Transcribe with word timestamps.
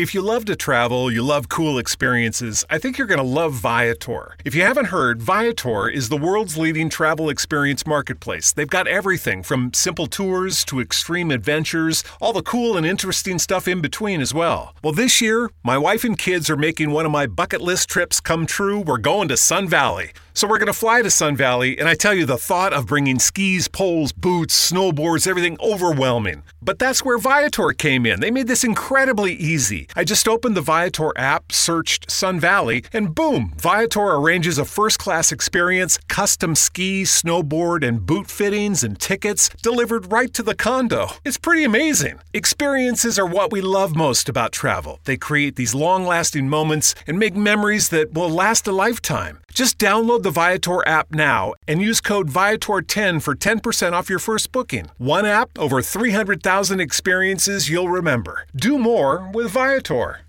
If 0.00 0.14
you 0.14 0.22
love 0.22 0.46
to 0.46 0.56
travel, 0.56 1.12
you 1.12 1.22
love 1.22 1.50
cool 1.50 1.78
experiences, 1.78 2.64
I 2.70 2.78
think 2.78 2.96
you're 2.96 3.06
going 3.06 3.20
to 3.20 3.22
love 3.22 3.52
Viator. 3.52 4.34
If 4.46 4.54
you 4.54 4.62
haven't 4.62 4.86
heard, 4.86 5.20
Viator 5.20 5.90
is 5.90 6.08
the 6.08 6.16
world's 6.16 6.56
leading 6.56 6.88
travel 6.88 7.28
experience 7.28 7.86
marketplace. 7.86 8.50
They've 8.50 8.66
got 8.66 8.88
everything 8.88 9.42
from 9.42 9.74
simple 9.74 10.06
tours 10.06 10.64
to 10.64 10.80
extreme 10.80 11.30
adventures, 11.30 12.02
all 12.18 12.32
the 12.32 12.40
cool 12.40 12.78
and 12.78 12.86
interesting 12.86 13.38
stuff 13.38 13.68
in 13.68 13.82
between 13.82 14.22
as 14.22 14.32
well. 14.32 14.74
Well, 14.82 14.94
this 14.94 15.20
year, 15.20 15.50
my 15.62 15.76
wife 15.76 16.02
and 16.02 16.16
kids 16.16 16.48
are 16.48 16.56
making 16.56 16.92
one 16.92 17.04
of 17.04 17.12
my 17.12 17.26
bucket 17.26 17.60
list 17.60 17.90
trips 17.90 18.20
come 18.20 18.46
true. 18.46 18.80
We're 18.80 18.96
going 18.96 19.28
to 19.28 19.36
Sun 19.36 19.68
Valley. 19.68 20.12
So 20.32 20.46
we're 20.46 20.58
going 20.58 20.68
to 20.68 20.72
fly 20.72 21.02
to 21.02 21.10
Sun 21.10 21.36
Valley, 21.36 21.76
and 21.78 21.88
I 21.88 21.94
tell 21.94 22.14
you, 22.14 22.24
the 22.24 22.38
thought 22.38 22.72
of 22.72 22.86
bringing 22.86 23.18
skis, 23.18 23.66
poles, 23.66 24.12
boots, 24.12 24.70
snowboards, 24.70 25.26
everything 25.26 25.56
overwhelming. 25.60 26.44
But 26.62 26.78
that's 26.78 27.04
where 27.04 27.18
Viator 27.18 27.70
came 27.70 28.06
in. 28.06 28.20
They 28.20 28.30
made 28.30 28.46
this 28.46 28.62
incredibly 28.62 29.32
easy. 29.34 29.88
I 29.96 30.04
just 30.04 30.28
opened 30.28 30.56
the 30.56 30.60
Viator 30.60 31.12
app, 31.16 31.50
searched 31.50 32.10
Sun 32.10 32.38
Valley, 32.38 32.84
and 32.92 33.14
boom, 33.14 33.54
Viator 33.56 34.14
arranges 34.14 34.56
a 34.56 34.64
first 34.64 34.98
class 34.98 35.32
experience, 35.32 35.98
custom 36.08 36.54
ski, 36.54 37.02
snowboard, 37.02 37.86
and 37.86 38.06
boot 38.06 38.30
fittings 38.30 38.84
and 38.84 39.00
tickets 39.00 39.48
delivered 39.62 40.12
right 40.12 40.32
to 40.34 40.42
the 40.42 40.54
condo. 40.54 41.08
It's 41.24 41.38
pretty 41.38 41.64
amazing. 41.64 42.20
Experiences 42.32 43.18
are 43.18 43.26
what 43.26 43.50
we 43.50 43.60
love 43.60 43.96
most 43.96 44.28
about 44.28 44.52
travel. 44.52 45.00
They 45.04 45.16
create 45.16 45.56
these 45.56 45.74
long 45.74 46.06
lasting 46.06 46.48
moments 46.48 46.94
and 47.06 47.18
make 47.18 47.34
memories 47.34 47.88
that 47.88 48.12
will 48.12 48.30
last 48.30 48.68
a 48.68 48.72
lifetime. 48.72 49.40
Just 49.52 49.78
download 49.78 50.22
the 50.22 50.30
Viator 50.30 50.86
app 50.86 51.12
now 51.12 51.54
and 51.68 51.82
use 51.82 52.00
code 52.00 52.28
Viator10 52.28 53.22
for 53.22 53.34
10% 53.34 53.92
off 53.92 54.08
your 54.10 54.18
first 54.18 54.52
booking. 54.52 54.90
One 54.98 55.26
app, 55.26 55.50
over 55.58 55.82
300,000 55.82 56.80
experiences 56.80 57.68
you'll 57.68 57.88
remember. 57.88 58.44
Do 58.56 58.78
more 58.78 59.28
with 59.32 59.50
Viator. 59.50 60.22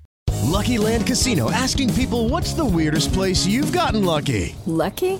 Lucky 0.43 0.77
Land 0.77 1.07
Casino 1.07 1.49
asking 1.49 1.93
people 1.93 2.27
what's 2.29 2.53
the 2.53 2.65
weirdest 2.65 3.13
place 3.13 3.45
you've 3.45 3.71
gotten 3.71 4.03
lucky? 4.03 4.55
Lucky? 4.65 5.19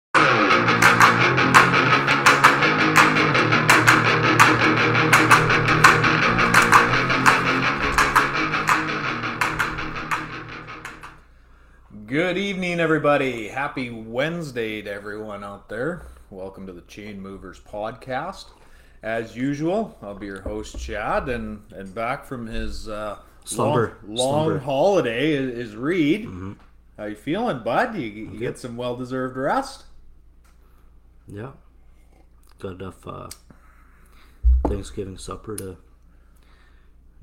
Good 12.11 12.37
evening, 12.37 12.81
everybody. 12.81 13.47
Happy 13.47 13.89
Wednesday 13.89 14.81
to 14.81 14.91
everyone 14.91 15.45
out 15.45 15.69
there. 15.69 16.07
Welcome 16.29 16.67
to 16.67 16.73
the 16.73 16.81
Chain 16.81 17.21
Movers 17.21 17.61
podcast. 17.61 18.47
As 19.01 19.33
usual, 19.37 19.97
I'll 20.01 20.15
be 20.15 20.25
your 20.25 20.41
host, 20.41 20.77
Chad, 20.77 21.29
and 21.29 21.61
and 21.71 21.95
back 21.95 22.25
from 22.25 22.47
his 22.47 22.89
uh, 22.89 23.19
Slumber. 23.45 23.97
long, 24.05 24.15
long 24.17 24.43
Slumber. 24.43 24.59
holiday 24.59 25.31
is, 25.31 25.69
is 25.69 25.75
Reed. 25.77 26.29
How 26.97 27.05
you 27.05 27.15
feeling, 27.15 27.63
bud? 27.63 27.95
You, 27.95 28.01
you 28.01 28.37
get 28.37 28.59
some 28.59 28.75
well 28.75 28.97
deserved 28.97 29.37
rest. 29.37 29.85
Yeah. 31.29 31.51
Got 32.59 32.73
enough 32.73 33.07
uh, 33.07 33.29
Thanksgiving 34.67 35.17
supper 35.17 35.55
to 35.55 35.77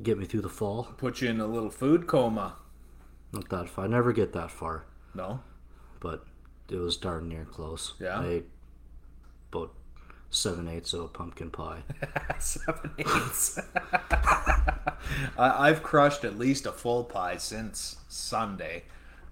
get 0.03 0.17
me 0.17 0.25
through 0.25 0.41
the 0.41 0.49
fall. 0.49 0.85
Put 0.97 1.21
you 1.21 1.29
in 1.29 1.43
a 1.43 1.47
little 1.47 1.69
food 1.69 2.07
coma. 2.07 2.55
Not 3.33 3.49
that 3.51 3.69
far. 3.69 3.85
I 3.85 3.89
never 3.89 4.13
get 4.13 4.33
that 4.33 4.51
far, 4.51 4.85
No, 5.15 5.41
but 6.01 6.25
it 6.71 6.77
was 6.77 6.97
darn 6.97 7.29
near 7.29 7.45
close. 7.45 7.95
Yeah? 8.01 8.21
I 8.21 8.27
ate 8.27 8.47
about 9.53 9.73
seven 10.31 10.69
eighths 10.69 10.93
of 10.95 11.01
a 11.03 11.09
pumpkin 11.09 11.51
pie. 11.51 11.83
seven 12.39 12.91
eighths. 12.99 13.59
I, 15.39 15.69
I've 15.69 15.83
crushed 15.83 16.25
at 16.25 16.39
least 16.39 16.67
a 16.67 16.73
full 16.73 17.05
pie 17.05 17.37
since 17.37 17.97
Sunday. 18.09 18.85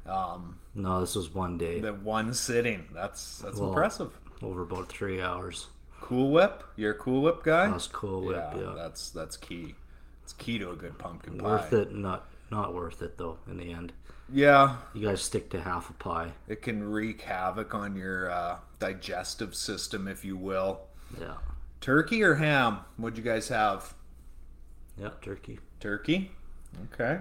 Um, 0.07 0.59
no, 0.75 1.01
this 1.01 1.15
was 1.17 1.35
one 1.35 1.59
day. 1.59 1.81
the 1.81 1.93
one 1.93 2.33
sitting. 2.35 2.85
That's 2.95 3.39
that's 3.39 3.59
Well, 3.59 3.71
impressive. 3.71 4.11
Over 4.43 4.63
about 4.63 4.89
three 4.89 5.21
hours. 5.21 5.67
Cool 6.01 6.31
Whip. 6.31 6.63
You're 6.77 6.93
a 6.93 6.99
Cool 6.99 7.23
Whip 7.23 7.43
guy. 7.43 7.67
That 7.67 7.75
was 7.75 7.89
Cool 7.89 8.23
Whip, 8.23 8.45
yeah. 8.57 8.75
That's 8.77 9.11
that's 9.11 9.37
key. 9.37 9.75
It's 10.23 10.33
key 10.35 10.59
to 10.59 10.71
a 10.71 10.77
good 10.77 10.99
pumpkin 10.99 11.39
pie. 11.39 11.45
Worth 11.45 11.73
it, 11.73 11.93
not 11.95 12.29
not 12.51 12.75
worth 12.75 13.03
it 13.03 13.19
though. 13.19 13.39
In 13.51 13.57
the 13.59 13.73
end, 13.73 13.93
Yeah, 14.33 14.77
you 14.95 15.07
guys 15.07 15.23
stick 15.23 15.51
to 15.51 15.61
half 15.61 15.91
a 15.91 15.95
pie. 15.95 16.33
it 16.49 16.63
can 16.63 16.83
wreak 16.91 17.23
havoc 17.23 17.75
on 17.75 17.97
your 17.97 18.31
uh, 18.31 18.59
digestive 18.79 19.55
system, 19.55 20.07
if 20.09 20.25
you 20.25 20.37
will. 20.37 20.81
Yeah, 21.21 21.35
Turkey 21.81 22.23
or 22.23 22.35
ham? 22.37 22.81
What'd 22.97 23.17
you 23.19 23.25
guys 23.25 23.49
have? 23.49 23.95
yeah. 24.99 25.11
Turkey, 25.23 25.59
Turkey. 25.81 26.31
Okay. 26.93 27.21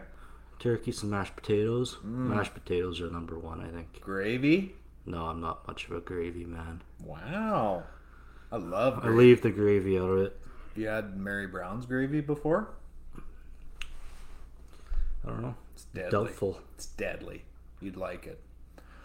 turkey, 0.60 0.92
some 0.92 1.10
mashed 1.12 1.36
potatoes. 1.36 1.96
Mm. 2.06 2.30
Mashed 2.36 2.54
potatoes 2.54 3.00
are 3.02 3.10
number 3.10 3.38
one, 3.40 3.62
I 3.62 3.70
think. 3.70 4.00
Gravy. 4.02 4.76
No, 5.06 5.26
I'm 5.28 5.40
not 5.40 5.68
much 5.68 5.86
of 5.86 5.92
a 5.92 6.00
gravy 6.02 6.46
man. 6.46 6.82
Wow. 7.04 7.84
I 8.52 8.58
love. 8.58 9.00
I 9.04 9.10
leave 9.10 9.42
the 9.42 9.52
gravy 9.52 9.98
out 10.00 10.10
of 10.10 10.20
it. 10.20 10.40
You 10.76 10.88
had 10.88 11.16
Mary 11.18 11.46
Brown's 11.48 11.86
gravy 11.86 12.22
before? 12.22 12.70
I 15.26 15.30
don't 15.30 15.42
know. 15.42 15.56
It's 15.74 15.86
deadly. 15.86 16.12
Doubtful. 16.12 16.60
It's 16.76 16.86
deadly. 16.86 17.44
You'd 17.82 17.98
like 17.98 18.28
it. 18.28 18.40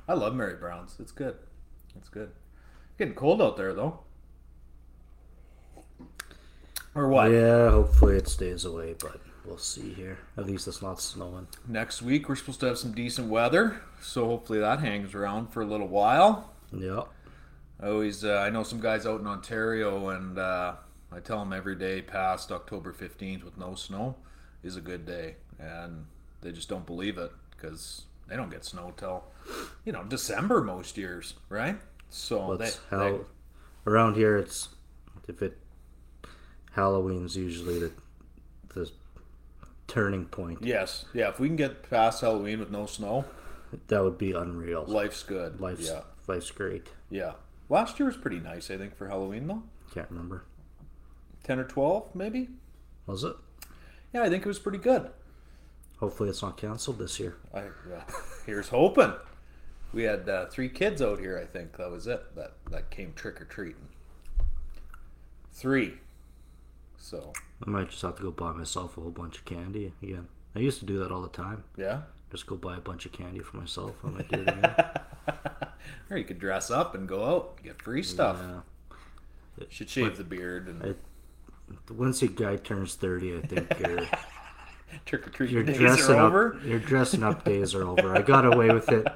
I 0.07 0.15
love 0.15 0.35
Mary 0.35 0.55
Brown's. 0.55 0.97
It's 1.01 1.13
good. 1.13 1.37
It's 1.97 2.09
good. 2.09 2.31
Getting 2.99 3.15
cold 3.15 3.41
out 3.41 3.57
there 3.57 3.73
though. 3.73 4.01
Or 6.95 7.09
what? 7.09 7.31
Yeah, 7.31 7.71
hopefully 7.71 8.17
it 8.17 8.29
stays 8.29 8.65
away, 8.65 8.97
but 8.99 9.21
we'll 9.45 9.59
see 9.59 9.93
here. 9.93 10.19
At 10.37 10.47
least 10.47 10.67
it's 10.67 10.83
not 10.83 11.01
snowing. 11.01 11.47
Next 11.67 12.03
week 12.03 12.29
we're 12.29 12.37
supposed 12.37 12.61
to 12.61 12.67
have 12.67 12.79
some 12.79 12.93
decent 12.93 13.29
weather, 13.29 13.81
so 14.03 14.27
hopefully 14.27 14.59
that 14.59 14.81
hangs 14.81 15.15
around 15.15 15.53
for 15.53 15.63
a 15.63 15.67
little 15.67 15.89
while. 15.89 16.53
Yeah. 16.73 17.05
I 17.81 17.87
always 17.87 18.25
uh, 18.25 18.45
I 18.45 18.51
know 18.51 18.65
some 18.65 18.81
guys 18.81 19.07
out 19.07 19.21
in 19.21 19.27
Ontario, 19.27 20.09
and 20.11 20.39
uh, 20.39 20.75
I 21.11 21.21
tell 21.21 21.39
them 21.39 21.53
every 21.53 21.77
day 21.77 22.03
past 22.03 22.53
October 22.53 22.93
fifteenth 22.93 23.45
with 23.45 23.57
no 23.57 23.75
snow 23.75 24.17
is 24.63 24.77
a 24.77 24.81
good 24.81 25.07
day, 25.07 25.37
and 25.61 26.07
they 26.41 26.53
just 26.53 26.69
don't 26.69 26.87
believe 26.87 27.19
it 27.19 27.31
because 27.51 28.03
they 28.29 28.37
don't 28.37 28.51
get 28.51 28.65
snow 28.65 28.93
till 28.97 29.25
you 29.85 29.93
know 29.93 30.05
December 30.05 30.63
most 30.63 30.97
years, 30.97 31.35
right? 31.49 31.77
So 32.09 32.57
That's 32.57 32.77
they, 32.77 32.97
how 32.97 33.11
they- 33.13 33.21
around 33.87 34.15
here 34.15 34.37
it's 34.37 34.69
if 35.29 35.43
it 35.43 35.57
Halloween's 36.73 37.37
usually 37.37 37.79
the 37.79 37.93
the 38.75 38.91
turning 39.89 40.25
point. 40.27 40.59
yes, 40.63 41.05
yeah. 41.13 41.29
If 41.29 41.41
we 41.41 41.49
can 41.49 41.57
get 41.57 41.89
past 41.91 42.21
Halloween 42.21 42.61
with 42.61 42.71
no 42.71 42.87
snow, 42.87 43.25
That 43.89 44.03
would 44.05 44.19
be 44.19 44.33
unreal. 44.33 44.85
life's 44.87 45.23
good. 45.25 45.61
life's 45.61 45.89
yeah, 45.89 46.03
life's 46.29 46.51
great. 46.51 46.89
yeah. 47.11 47.33
Last 47.69 47.99
year 48.01 48.07
was 48.07 48.17
pretty 48.17 48.41
nice, 48.41 48.71
I 48.71 48.77
think, 48.77 48.97
for 48.97 49.09
Halloween 49.09 49.47
though. 49.49 49.63
Can't 49.95 50.09
remember. 50.11 50.45
Ten 51.43 51.59
or 51.59 51.65
twelve, 51.65 52.15
maybe. 52.15 52.49
Was 53.07 53.25
it? 53.25 53.35
Yeah, 54.13 54.23
I 54.23 54.29
think 54.29 54.45
it 54.45 54.49
was 54.49 54.59
pretty 54.61 54.79
good. 54.79 55.11
Hopefully 56.01 56.29
it's 56.31 56.43
not 56.43 56.57
canceled 56.57 56.99
this 56.99 57.21
year. 57.21 57.37
I, 57.55 57.61
uh, 57.61 58.01
here's 58.47 58.69
hoping. 58.69 59.13
We 59.93 60.05
had 60.05 60.29
uh, 60.29 60.47
three 60.47 60.69
kids 60.69 61.03
out 61.03 61.19
here. 61.21 61.39
I 61.39 61.45
think 61.47 61.77
that 61.77 61.91
was 61.91 62.07
it. 62.07 62.35
That 62.37 62.53
that 62.71 62.91
came 62.91 63.13
trick 63.15 63.41
or 63.41 63.45
treating. 63.45 63.89
Three. 65.53 65.95
So 66.97 67.33
I 67.67 67.71
might 67.71 67.91
just 67.91 68.03
have 68.03 68.17
to 68.17 68.23
go 68.23 68.31
buy 68.31 68.53
myself 68.53 68.97
a 68.97 69.01
whole 69.01 69.11
bunch 69.11 69.39
of 69.39 69.45
candy 69.45 69.93
again. 70.03 70.29
I 70.55 70.61
used 70.61 70.79
to 70.81 70.87
do 70.87 70.99
that 71.01 71.11
all 71.13 71.23
the 71.23 71.29
time. 71.29 71.65
yeah. 71.77 72.03
Just 72.31 72.47
go 72.47 72.55
buy 72.55 72.77
a 72.77 72.81
bunch 72.81 73.07
of 73.07 73.13
candy 73.13 73.41
for 73.41 73.57
myself. 73.57 73.97
I 74.05 74.09
might 74.11 74.29
do 74.31 74.41
it 74.43 74.49
again. 74.49 74.75
Or 76.11 76.17
you 76.17 76.25
could 76.25 76.39
dress 76.41 76.71
up 76.71 76.95
and 76.95 77.09
go 77.09 77.25
out 77.25 77.55
and 77.57 77.65
get 77.67 77.83
free 77.83 78.03
stuff. 78.03 78.39
Yeah. 78.41 79.65
Should 79.71 79.89
shave 79.89 80.17
the 80.17 80.25
beard 80.25 80.67
and 80.69 80.83
I- 80.83 81.93
Once 81.93 82.21
a 82.23 82.29
guy 82.29 82.57
turns 82.57 82.95
thirty, 82.95 83.37
I 83.37 83.41
think 83.43 83.69
trick 85.07 85.41
or 85.41 85.45
Your 85.45 85.63
days 85.63 85.79
dressing 85.79 86.17
are 86.17 86.19
up, 86.21 86.25
over. 86.33 86.61
your 86.65 86.79
dressing 86.79 87.23
up 87.23 87.45
days 87.45 87.75
are 87.75 87.85
over. 87.87 88.17
I 88.17 88.23
got 88.23 88.45
away 88.45 88.71
with 88.71 88.91
it 88.91 89.07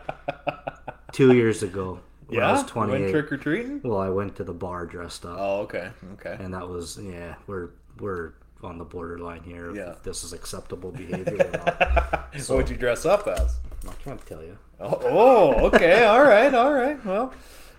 two 1.12 1.35
years 1.35 1.62
ago 1.62 2.00
when 2.26 2.41
I 2.43 2.47
Yeah, 2.49 2.53
was 2.62 2.71
you 2.75 2.81
went 2.81 3.11
trick 3.11 3.32
or 3.32 3.37
treating. 3.37 3.81
Well, 3.82 3.99
I 3.99 4.09
went 4.09 4.37
to 4.37 4.44
the 4.44 4.53
bar 4.55 4.87
dressed 4.87 5.25
up, 5.25 5.37
Oh, 5.38 5.61
okay, 5.62 5.91
okay. 6.15 6.37
and 6.41 6.53
that 6.55 6.69
was 6.69 6.99
yeah. 7.03 7.35
We're 7.47 7.71
we're 8.00 8.32
on 8.62 8.79
the 8.79 8.85
borderline 8.85 9.43
here. 9.43 9.71
If 9.71 9.76
Yeah. 9.76 9.94
this 10.03 10.25
is 10.25 10.32
acceptable 10.32 10.91
behavior 10.91 11.37
or 11.53 11.59
not. 11.59 12.21
So 12.41 12.56
what'd 12.56 12.69
you 12.69 12.76
dress 12.76 13.06
up 13.06 13.29
as? 13.29 13.59
I 13.88 13.93
can't 14.03 14.25
tell 14.26 14.43
you. 14.43 14.59
Oh, 14.81 14.99
oh, 15.05 15.67
okay, 15.67 16.05
all 16.05 16.23
right, 16.25 16.53
all 16.53 16.73
right. 16.73 17.05
Well, 17.06 17.32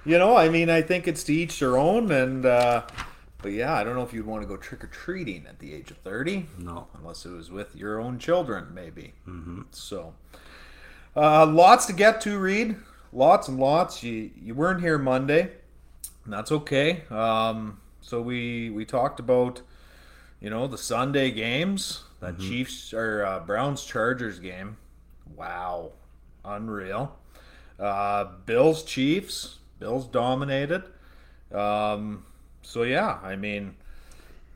you 0.05 0.17
know, 0.17 0.37
I 0.37 0.47
mean, 0.47 0.69
I 0.69 0.81
think 0.81 1.07
it's 1.09 1.23
to 1.25 1.33
each 1.33 1.59
their 1.59 1.77
own, 1.77 2.09
and 2.11 2.45
uh, 2.45 2.83
but 3.45 3.53
yeah, 3.53 3.75
I 3.75 3.83
don't 3.83 3.93
know 3.93 4.01
if 4.01 4.11
you'd 4.11 4.25
want 4.25 4.41
to 4.41 4.47
go 4.47 4.57
trick 4.57 4.83
or 4.83 4.87
treating 4.87 5.45
at 5.47 5.59
the 5.59 5.71
age 5.71 5.91
of 5.91 5.97
thirty. 5.97 6.47
No. 6.57 6.87
unless 6.97 7.27
it 7.27 7.29
was 7.29 7.51
with 7.51 7.75
your 7.75 8.01
own 8.01 8.17
children, 8.17 8.73
maybe. 8.73 9.13
Mm-hmm. 9.27 9.61
So, 9.69 10.15
uh, 11.15 11.45
lots 11.45 11.85
to 11.85 11.93
get 11.93 12.21
to, 12.21 12.39
Reed. 12.39 12.75
Lots 13.13 13.47
and 13.47 13.59
lots. 13.59 14.01
You 14.01 14.31
you 14.35 14.55
weren't 14.55 14.81
here 14.81 14.97
Monday, 14.97 15.51
and 16.23 16.33
that's 16.33 16.51
okay. 16.51 17.03
Um, 17.11 17.79
so 18.01 18.19
we 18.19 18.71
we 18.71 18.83
talked 18.83 19.19
about, 19.19 19.61
you 20.41 20.49
know, 20.49 20.65
the 20.65 20.79
Sunday 20.79 21.29
games, 21.29 22.03
that 22.21 22.39
Chiefs 22.39 22.95
or 22.95 23.23
uh, 23.23 23.41
Browns 23.41 23.85
Chargers 23.85 24.39
game. 24.39 24.77
Wow, 25.35 25.91
unreal. 26.43 27.15
Uh, 27.79 28.25
Bills 28.47 28.83
Chiefs. 28.83 29.59
Bills 29.77 30.07
dominated. 30.07 30.81
Um, 31.53 32.25
so 32.65 32.83
yeah, 32.83 33.19
I 33.23 33.35
mean, 33.35 33.75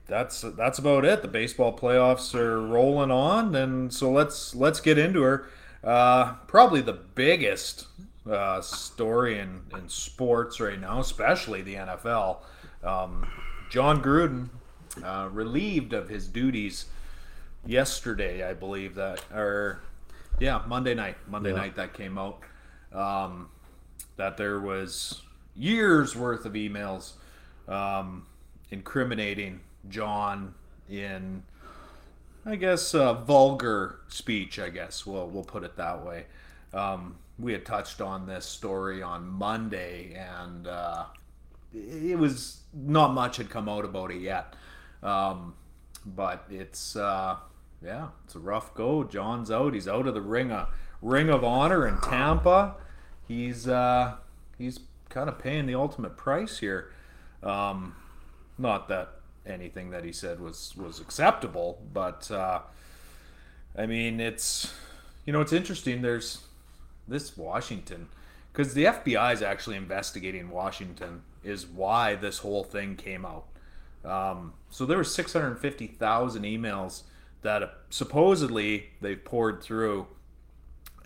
that's 0.08 0.42
that's 0.42 0.80
about 0.80 1.06
it. 1.06 1.22
The 1.22 1.28
baseball 1.28 1.78
playoffs 1.78 2.34
are 2.36 2.60
rolling 2.60 3.12
on, 3.12 3.56
and 3.56 3.94
so 3.94 4.12
let's 4.12 4.56
let's 4.56 4.82
get 4.82 4.98
into 4.98 5.22
her. 5.22 5.48
Uh, 5.84 6.34
probably 6.48 6.82
the 6.82 6.94
biggest 6.94 7.88
uh, 8.30 8.60
story 8.62 9.40
in, 9.40 9.62
in 9.74 9.88
sports 9.88 10.60
right 10.60 10.80
now, 10.80 11.00
especially 11.00 11.62
the 11.62 11.76
NFL. 11.76 12.40
Um, 12.84 13.28
Jon 13.70 14.04
Gruden 14.04 14.50
uh, 15.04 15.30
relieved 15.32 15.94
of 15.94 16.10
his 16.10 16.28
duties 16.28 16.86
yesterday, 17.66 18.44
I 18.44 18.54
believe 18.54 18.96
that, 18.96 19.24
or 19.34 19.82
yeah, 20.40 20.64
Monday 20.68 20.96
night. 20.96 21.16
Monday 21.28 21.54
night 21.54 21.76
that 21.76 21.94
came 21.94 22.18
out. 22.18 22.42
Um, 22.92 23.50
that 24.18 24.36
there 24.36 24.60
was 24.60 25.22
years 25.56 26.16
worth 26.16 26.46
of 26.46 26.54
emails 26.54 27.14
um, 27.70 28.26
incriminating 28.72 29.62
Jon 29.88 30.54
in, 30.90 31.44
I 32.46 32.56
guess, 32.56 32.92
vulgar 32.92 34.00
speech. 34.10 34.60
I 34.60 34.70
guess 34.70 35.06
we'll 35.06 35.28
we'll 35.28 35.44
put 35.44 35.64
it 35.64 35.78
that 35.78 36.06
way. 36.06 36.26
Um, 36.74 37.16
we 37.38 37.54
had 37.54 37.66
touched 37.66 38.02
on 38.02 38.28
this 38.28 38.46
story 38.46 39.02
on 39.02 39.28
Monday, 39.28 40.14
and 40.14 40.68
uh, 40.68 41.06
it 41.74 42.18
was 42.18 42.62
not 42.74 43.14
much 43.14 43.38
had 43.38 43.50
come 43.50 43.70
out 43.70 43.86
about 43.86 44.12
it 44.12 44.22
yet. 44.22 44.56
Um, 45.02 45.54
but 46.06 46.46
it's 46.50 46.96
uh, 46.96 47.38
yeah, 47.84 48.10
it's 48.26 48.36
a 48.36 48.40
rough 48.40 48.74
go. 48.74 49.04
Jon's 49.04 49.52
out. 49.52 49.74
He's 49.74 49.88
out 49.88 50.08
of 50.08 50.14
the 50.14 50.22
ring 50.22 50.52
of 50.52 50.70
ring 51.02 51.30
of 51.30 51.44
honor 51.44 51.88
in 51.88 51.98
Tampa. 52.02 52.76
He's 53.28 53.68
uh, 53.68 54.16
he's 54.58 54.80
kind 55.10 55.30
of 55.30 55.40
paying 55.40 55.66
the 55.66 55.76
ultimate 55.76 56.18
price 56.18 56.60
here. 56.60 56.92
Um, 57.44 57.96
not 58.58 58.88
that 58.90 59.14
anything 59.46 59.90
that 59.92 60.04
he 60.04 60.12
said 60.12 60.40
was 60.40 60.74
was 60.76 61.00
acceptable, 61.00 61.82
but 61.94 62.30
uh, 62.32 62.62
I 63.78 63.86
mean 63.86 64.20
it's 64.20 64.74
you 65.26 65.34
know 65.34 65.42
it's 65.42 65.54
interesting. 65.54 66.02
There's 66.02 66.44
this 67.08 67.38
Washington 67.38 68.10
because 68.52 68.74
the 68.74 68.86
FBI 68.86 69.34
is 69.34 69.42
actually 69.42 69.78
investigating 69.78 70.50
Washington 70.50 71.22
is 71.44 71.66
why 71.66 72.16
this 72.16 72.40
whole 72.40 72.64
thing 72.64 72.96
came 72.96 73.26
out. 73.26 73.46
Um, 74.04 74.54
so 74.70 74.86
there 74.86 74.98
were 74.98 75.04
650,000 75.04 76.44
emails 76.44 77.04
that 77.42 77.64
supposedly 77.90 78.90
they 79.02 79.16
poured 79.16 79.62
through, 79.62 80.08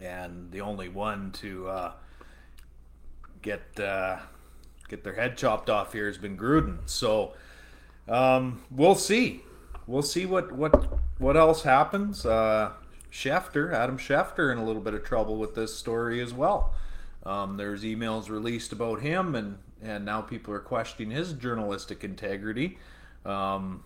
and 0.02 0.52
the 0.52 0.62
only 0.62 0.90
one 0.90 1.32
to 1.34 1.68
uh, 1.68 1.92
get 3.42 3.80
uh, 3.80 4.18
get 4.94 5.04
their 5.04 5.14
head 5.14 5.36
chopped 5.36 5.70
off 5.72 5.94
here 5.94 6.06
has 6.06 6.20
been 6.20 6.38
Gruden. 6.38 6.78
So 6.86 7.34
um, 8.08 8.62
we'll 8.70 8.96
see. 8.96 9.42
We'll 9.88 10.04
see 10.04 10.26
what 10.26 10.52
what 10.52 10.88
what 11.18 11.36
else 11.36 11.64
happens. 11.64 12.26
Uh, 12.26 12.72
Schefter, 13.12 13.74
Adam 13.74 13.98
Schefter, 13.98 14.52
in 14.52 14.58
a 14.58 14.66
little 14.66 14.82
bit 14.82 14.94
of 14.94 15.04
trouble 15.04 15.38
with 15.38 15.56
this 15.56 15.76
story 15.76 16.22
as 16.22 16.34
well. 16.34 16.74
Um, 17.26 17.58
there's 17.58 17.84
emails 17.84 18.30
released 18.30 18.72
about 18.72 19.02
him, 19.02 19.36
and 19.36 19.58
and 19.82 20.06
now 20.06 20.22
people 20.22 20.54
are 20.54 20.60
questioning 20.60 21.12
his 21.12 21.34
journalistic 21.34 22.04
integrity. 22.04 22.78
Um, 23.26 23.84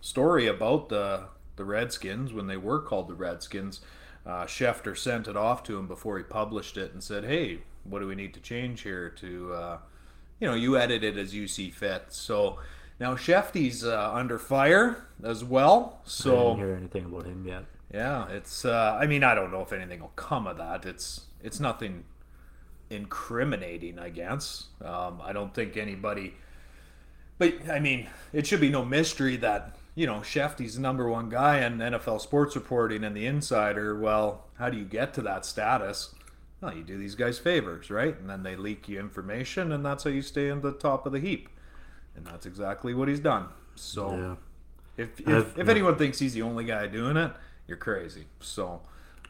story 0.00 0.46
about 0.46 0.88
the 0.88 1.24
the 1.56 1.64
Redskins 1.64 2.32
when 2.32 2.46
they 2.46 2.56
were 2.56 2.80
called 2.80 3.08
the 3.08 3.14
Redskins. 3.14 3.80
Uh, 4.24 4.44
Schefter 4.44 4.96
sent 4.96 5.28
it 5.28 5.36
off 5.36 5.62
to 5.64 5.78
him 5.78 5.86
before 5.86 6.18
he 6.18 6.24
published 6.24 6.76
it 6.76 6.92
and 6.92 7.02
said, 7.02 7.24
"Hey, 7.24 7.60
what 7.84 8.00
do 8.00 8.06
we 8.06 8.14
need 8.14 8.34
to 8.34 8.40
change 8.40 8.82
here 8.82 9.10
to, 9.10 9.52
uh, 9.52 9.78
you 10.40 10.46
know, 10.48 10.54
you 10.54 10.76
edit 10.76 11.04
it 11.04 11.16
as 11.16 11.34
you 11.34 11.46
see 11.48 11.70
fit." 11.70 12.06
So 12.08 12.58
now 12.98 13.14
Shefty's 13.14 13.84
uh, 13.84 14.12
under 14.12 14.38
fire 14.38 15.06
as 15.22 15.44
well. 15.44 16.00
So 16.04 16.32
I 16.32 16.54
didn't 16.54 16.58
hear 16.58 16.76
anything 16.76 17.04
about 17.06 17.26
him 17.26 17.46
yet. 17.46 17.64
yeah, 17.92 18.28
it's. 18.28 18.64
Uh, 18.64 18.98
I 19.00 19.06
mean, 19.06 19.24
I 19.24 19.34
don't 19.34 19.50
know 19.50 19.62
if 19.62 19.72
anything 19.72 20.00
will 20.00 20.12
come 20.16 20.46
of 20.46 20.58
that. 20.58 20.84
It's. 20.84 21.22
It's 21.42 21.60
nothing 21.60 22.04
incriminating, 22.90 23.98
I 23.98 24.08
guess. 24.10 24.66
Um, 24.84 25.20
I 25.22 25.32
don't 25.32 25.54
think 25.54 25.76
anybody. 25.76 26.34
But 27.38 27.68
I 27.70 27.80
mean, 27.80 28.08
it 28.32 28.46
should 28.46 28.60
be 28.60 28.70
no 28.70 28.84
mystery 28.84 29.36
that 29.36 29.76
you 29.94 30.06
know 30.06 30.16
Shefty's 30.16 30.76
the 30.76 30.80
number 30.80 31.08
one 31.08 31.28
guy 31.28 31.64
in 31.64 31.78
NFL 31.78 32.20
sports 32.20 32.56
reporting 32.56 33.04
and 33.04 33.16
the 33.16 33.26
Insider. 33.26 33.98
Well, 33.98 34.44
how 34.58 34.70
do 34.70 34.78
you 34.78 34.84
get 34.84 35.14
to 35.14 35.22
that 35.22 35.44
status? 35.44 36.14
Well, 36.66 36.76
you 36.76 36.82
do 36.82 36.98
these 36.98 37.14
guys 37.14 37.38
favors, 37.38 37.90
right? 37.90 38.18
And 38.18 38.28
then 38.28 38.42
they 38.42 38.56
leak 38.56 38.88
you 38.88 38.98
information, 38.98 39.72
and 39.72 39.84
that's 39.84 40.04
how 40.04 40.10
you 40.10 40.22
stay 40.22 40.48
in 40.48 40.60
the 40.62 40.72
top 40.72 41.06
of 41.06 41.12
the 41.12 41.20
heap. 41.20 41.48
And 42.16 42.26
that's 42.26 42.46
exactly 42.46 42.92
what 42.94 43.08
he's 43.08 43.20
done. 43.20 43.46
So. 43.74 44.10
Yeah. 44.16 44.34
If 44.96 45.20
if, 45.20 45.58
if 45.58 45.68
anyone 45.68 45.96
thinks 45.96 46.18
he's 46.18 46.32
the 46.32 46.40
only 46.42 46.64
guy 46.64 46.86
doing 46.86 47.16
it, 47.18 47.30
you're 47.68 47.76
crazy. 47.76 48.24
So, 48.40 48.80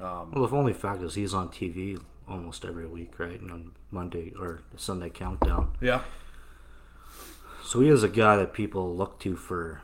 um, 0.00 0.30
Well, 0.30 0.46
the 0.46 0.56
only 0.56 0.72
fact 0.72 1.02
is 1.02 1.14
he's 1.16 1.34
on 1.34 1.48
TV 1.48 2.00
almost 2.28 2.64
every 2.64 2.86
week, 2.86 3.18
right? 3.18 3.40
And 3.40 3.50
on 3.50 3.72
Monday 3.90 4.32
or 4.38 4.60
Sunday 4.76 5.10
Countdown. 5.10 5.72
yeah, 5.80 6.02
So 7.64 7.80
he 7.80 7.88
is 7.88 8.04
a 8.04 8.08
guy 8.08 8.36
that 8.36 8.52
people 8.52 8.94
look 8.94 9.18
to 9.20 9.34
for 9.34 9.82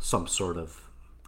some 0.00 0.26
sort 0.26 0.56
of 0.56 0.80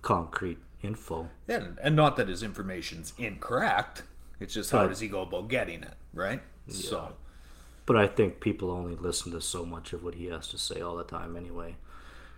concrete 0.02 0.58
info. 0.82 1.28
and 1.46 1.78
and 1.82 1.94
not 1.94 2.16
that 2.16 2.26
his 2.28 2.42
information's 2.42 3.12
incorrect. 3.18 4.02
It's 4.40 4.54
just 4.54 4.70
how 4.70 4.82
But- 4.84 4.88
does 4.88 5.00
he 5.00 5.08
go 5.08 5.22
about 5.22 5.48
getting 5.48 5.82
it, 5.82 5.94
right? 6.14 6.42
So, 6.68 7.12
But 7.86 7.96
I 7.96 8.06
think 8.06 8.40
people 8.40 8.70
only 8.70 8.94
listen 8.96 9.32
to 9.32 9.40
so 9.40 9.64
much 9.66 9.92
of 9.92 10.02
what 10.04 10.14
he 10.14 10.26
has 10.26 10.48
to 10.48 10.58
say 10.58 10.80
all 10.80 10.96
the 10.96 11.04
time 11.04 11.36
anyway. 11.36 11.76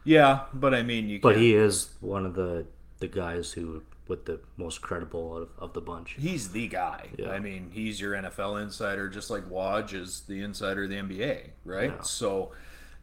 yeah, 0.05 0.47
but 0.55 0.75
I 0.75 0.83
mean, 0.83 1.09
you. 1.09 1.21
But 1.21 1.37
he 1.37 1.55
is 1.55 1.91
one 2.01 2.27
of 2.27 2.35
the 2.35 2.67
the 2.99 3.09
guys 3.09 3.53
who 3.53 3.83
with 4.09 4.25
the 4.27 4.41
most 4.57 4.81
credible 4.83 5.37
of, 5.37 5.49
of 5.59 5.73
the 5.75 5.81
bunch. 5.81 6.17
he's 6.19 6.51
the 6.51 6.67
guy. 6.69 7.09
Yeah. 7.17 7.31
I 7.31 7.39
mean, 7.39 7.71
he's 7.73 8.01
your 8.01 8.15
NFL 8.15 8.57
insider, 8.63 9.09
just 9.09 9.31
like 9.31 9.49
Woj 9.49 9.95
is 9.95 10.23
the 10.23 10.41
insider 10.43 10.85
of 10.85 10.91
the 10.91 10.97
NBA, 10.97 11.51
right? 11.65 11.93
Yeah. 11.97 12.03
So, 12.03 12.51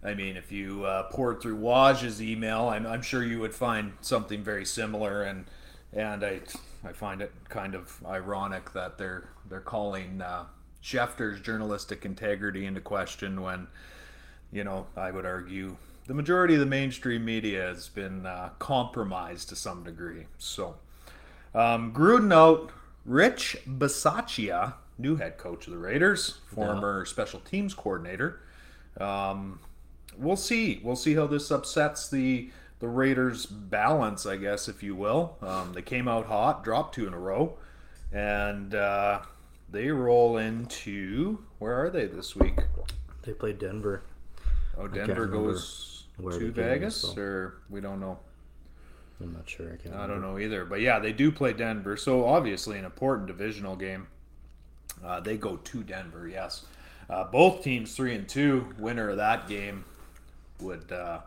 I 0.04 0.14
mean, 0.14 0.36
if 0.38 0.52
you 0.52 0.84
uh, 0.86 1.04
poured 1.04 1.42
through 1.42 1.58
Woj's 1.58 2.22
email, 2.22 2.68
I'm, 2.70 2.86
I'm 2.86 3.02
sure 3.02 3.24
you 3.24 3.40
would 3.40 3.54
find 3.56 3.94
something 4.02 4.44
very 4.44 4.66
similar, 4.66 5.24
and 5.24 5.46
and 5.94 6.24
I 6.24 6.42
I 6.84 6.94
find 6.94 7.22
it 7.22 7.32
kind 7.50 7.76
of 7.76 8.02
ironic 8.06 8.74
that 8.74 8.98
they're 8.98 9.30
they're 9.50 9.60
calling 9.60 10.22
uh, 10.22 10.46
Schefter's 10.84 11.42
journalistic 11.42 12.06
integrity 12.06 12.66
into 12.66 12.82
question 12.82 13.42
when, 13.42 13.68
you 14.52 14.64
know, 14.64 14.88
I 14.96 15.12
would 15.12 15.26
argue 15.26 15.78
the 16.08 16.14
majority 16.14 16.54
of 16.54 16.60
the 16.60 16.66
mainstream 16.66 17.26
media 17.26 17.64
has 17.64 17.90
been 17.90 18.26
uh, 18.26 18.50
compromised 18.60 19.50
to 19.50 19.56
some 19.56 19.84
degree. 19.84 20.26
So. 20.38 20.76
Um, 21.54 21.92
Gruden 21.94 22.32
out 22.32 22.72
Rich 23.06 23.58
Bisaccia, 23.68 24.76
new 25.00 25.16
head 25.16 25.40
coach 25.40 25.66
of 25.66 25.74
the 25.74 25.80
Raiders, 25.80 26.40
former 26.54 27.06
special 27.06 27.40
teams 27.40 27.74
coordinator. 27.74 28.42
Um, 29.00 29.60
we'll 30.18 30.36
see. 30.36 30.80
We'll 30.84 30.96
see 30.96 31.16
how 31.16 31.26
this 31.26 31.50
upsets 31.50 32.10
the 32.10 32.52
the 32.80 32.88
Raiders' 32.88 33.46
balance, 33.46 34.26
I 34.26 34.38
guess, 34.38 34.68
if 34.68 34.82
you 34.84 34.96
will. 34.96 35.38
Um, 35.42 35.74
they 35.74 35.82
came 35.82 36.08
out 36.08 36.28
hot, 36.28 36.64
dropped 36.64 36.96
two 36.96 37.08
in 37.08 37.14
a 37.14 37.20
row, 37.20 37.58
and 38.12 38.74
uh, 38.74 39.22
they 39.70 39.90
roll 39.90 40.38
into 40.38 41.40
where 41.60 41.84
are 41.84 41.90
they 41.90 42.06
this 42.06 42.36
week? 42.36 42.60
They 43.24 43.34
play 43.34 43.54
Denver. 43.54 44.04
Oh, 44.78 44.88
Denver 44.88 45.28
goes 45.28 46.06
where 46.18 46.40
to 46.40 46.52
Vegas, 46.52 47.18
or 47.18 47.60
we 47.70 47.82
don't 47.82 48.00
know. 48.00 48.18
I'm 49.22 49.34
not 49.34 49.50
sure. 49.50 49.74
I 49.74 49.76
can't. 49.76 49.96
I 49.96 50.08
don't 50.08 50.22
know 50.22 50.40
either. 50.40 50.64
But 50.64 50.80
yeah, 50.80 51.00
they 51.00 51.12
do 51.12 51.32
play 51.32 51.52
Denver. 51.52 51.98
So 51.98 52.26
obviously 52.26 52.78
an 52.78 52.86
important 52.86 53.28
divisional 53.28 53.76
game. 53.76 54.08
Uh, 55.04 55.20
they 55.20 55.38
go 55.38 55.58
to 55.58 55.84
Denver, 55.84 56.28
yes. 56.28 56.66
Uh, 57.10 57.26
both 57.26 57.64
teams 57.64 57.96
three 57.96 58.16
and 58.16 58.28
two. 58.28 58.74
Winner 58.78 59.10
of 59.10 59.18
that 59.18 59.50
game 59.50 59.84
would 60.62 60.92
uh, 60.92 61.20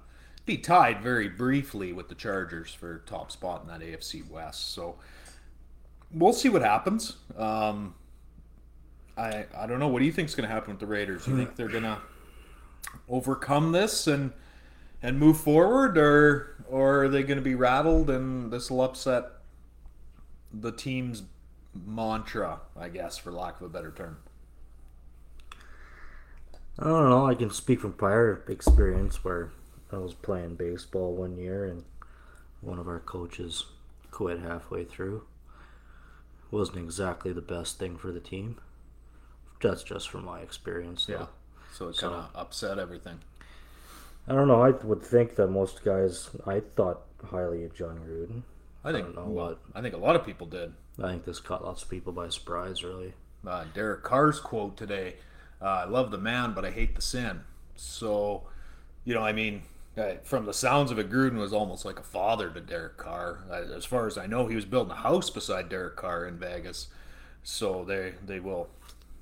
be 0.45 0.59
tied 0.59 1.03
very 1.03 1.29
briefly 1.29 1.93
with 1.93 2.09
the 2.09 2.15
Chargers 2.15 2.75
for 2.75 2.99
top 3.07 3.31
spot 3.31 3.63
in 3.63 3.69
that 3.69 3.81
AFC 3.81 4.29
West. 4.29 4.73
So 4.75 4.97
we'll 6.13 6.33
see 6.33 6.49
what 6.49 6.63
happens. 6.63 7.17
Um, 7.37 7.95
I 9.17 9.47
I 9.57 9.67
don't 9.67 9.79
know. 9.79 9.89
What 9.89 10.01
do 10.01 10.05
you 10.05 10.13
think 10.13 10.29
is 10.29 10.35
going 10.35 10.49
to 10.49 10.55
happen 10.55 10.71
with 10.71 10.81
the 10.81 10.87
Raiders? 10.87 11.27
You 11.27 11.37
think 11.37 11.57
they're 11.57 11.69
going 11.69 11.85
to 11.85 11.99
overcome 13.09 13.73
this 13.73 14.07
and 14.07 14.33
and 15.03 15.19
move 15.19 15.39
forward, 15.39 15.97
or 15.99 16.57
or 16.69 17.05
are 17.05 17.09
they 17.09 17.23
going 17.23 17.39
to 17.39 17.45
be 17.45 17.55
rattled 17.55 18.11
and 18.11 18.51
this 18.53 18.71
will 18.71 18.83
upset 18.83 19.25
the 20.53 20.73
team's 20.73 21.23
mantra? 21.87 22.61
I 22.79 22.89
guess, 22.89 23.19
for 23.19 23.31
lack 23.31 23.61
of 23.61 23.67
a 23.67 23.69
better 23.69 23.91
term. 23.91 24.19
I 26.79 26.85
don't 26.85 27.11
know. 27.11 27.27
I 27.27 27.35
can 27.35 27.51
speak 27.51 27.81
from 27.81 27.93
prior 27.93 28.43
experience 28.49 29.23
where 29.23 29.53
I 29.93 29.99
was 29.99 30.15
playing 30.15 30.57
baseball 30.57 31.15
one 31.15 31.37
year 31.37 31.67
and 31.67 31.85
one 32.61 32.79
of 32.79 32.89
our 32.89 33.01
coaches 33.01 33.67
quit 34.11 34.41
halfway 34.41 34.85
through. 34.85 35.25
Wasn't 36.51 36.79
exactly 36.79 37.33
the 37.33 37.41
best 37.43 37.79
thing 37.79 37.97
for 37.97 38.13
the 38.13 38.21
team. 38.21 38.59
That's 39.61 39.83
just 39.83 40.09
from 40.11 40.25
my 40.25 40.41
experience. 40.41 41.07
Though. 41.07 41.13
Yeah. 41.15 41.27
So 41.73 41.89
it 41.89 41.97
kind 41.97 42.15
of 42.15 42.29
upset 42.35 42.79
everything. 42.79 43.21
I 44.29 44.35
don't 44.35 44.49
know. 44.49 44.63
I 44.63 44.71
would 44.71 45.03
think 45.03 45.37
that 45.37 45.49
most 45.49 45.85
guys. 45.85 46.31
I 46.47 46.61
thought 46.61 47.03
highly 47.31 47.65
of 47.65 47.75
Jon 47.75 48.01
Gruden. 48.07 48.43
I 48.85 48.93
think. 48.93 49.07
don't 49.07 49.15
know 49.17 49.33
well, 49.33 49.47
what- 49.49 49.61
I 49.75 49.81
think 49.81 49.95
a 49.95 49.99
lot 49.99 50.17
of 50.17 50.25
people 50.27 50.47
did. 50.47 50.73
I 51.03 51.09
think 51.13 51.25
this 51.25 51.41
caught 51.41 51.65
lots 51.65 51.83
of 51.83 51.89
people 51.91 52.13
by 52.13 52.29
surprise. 52.29 52.85
Really. 52.85 53.15
uh, 53.47 53.65
Derek 53.75 54.03
Carr's 54.03 54.39
quote 54.41 54.77
today. 54.77 55.15
Uh, 55.61 55.65
I 55.65 55.85
love 55.85 56.11
the 56.11 56.19
man, 56.19 56.53
but 56.55 56.65
I 56.65 56.71
hate 56.71 56.95
the 56.97 57.03
sin. 57.03 57.41
So, 57.77 58.43
you 59.05 59.15
know, 59.15 59.23
I 59.23 59.33
mean, 59.33 59.63
from 60.23 60.47
the 60.47 60.55
sounds 60.55 60.91
of 60.91 60.99
it, 60.99 61.11
Gruden 61.11 61.39
was 61.39 61.53
almost 61.53 61.85
like 61.85 61.99
a 61.99 62.05
father 62.05 62.51
to 62.51 62.61
Derek 62.61 62.97
Carr. 62.97 63.45
As 63.51 63.85
far 63.85 64.07
as 64.07 64.17
I 64.17 64.27
know, 64.27 64.47
he 64.47 64.57
was 64.57 64.65
building 64.65 64.93
a 64.93 64.97
house 64.97 65.29
beside 65.29 65.69
Derek 65.69 65.97
Carr 65.97 66.27
in 66.27 66.39
Vegas. 66.39 66.89
So 67.43 67.85
they 67.85 68.15
they 68.25 68.41
will 68.41 68.69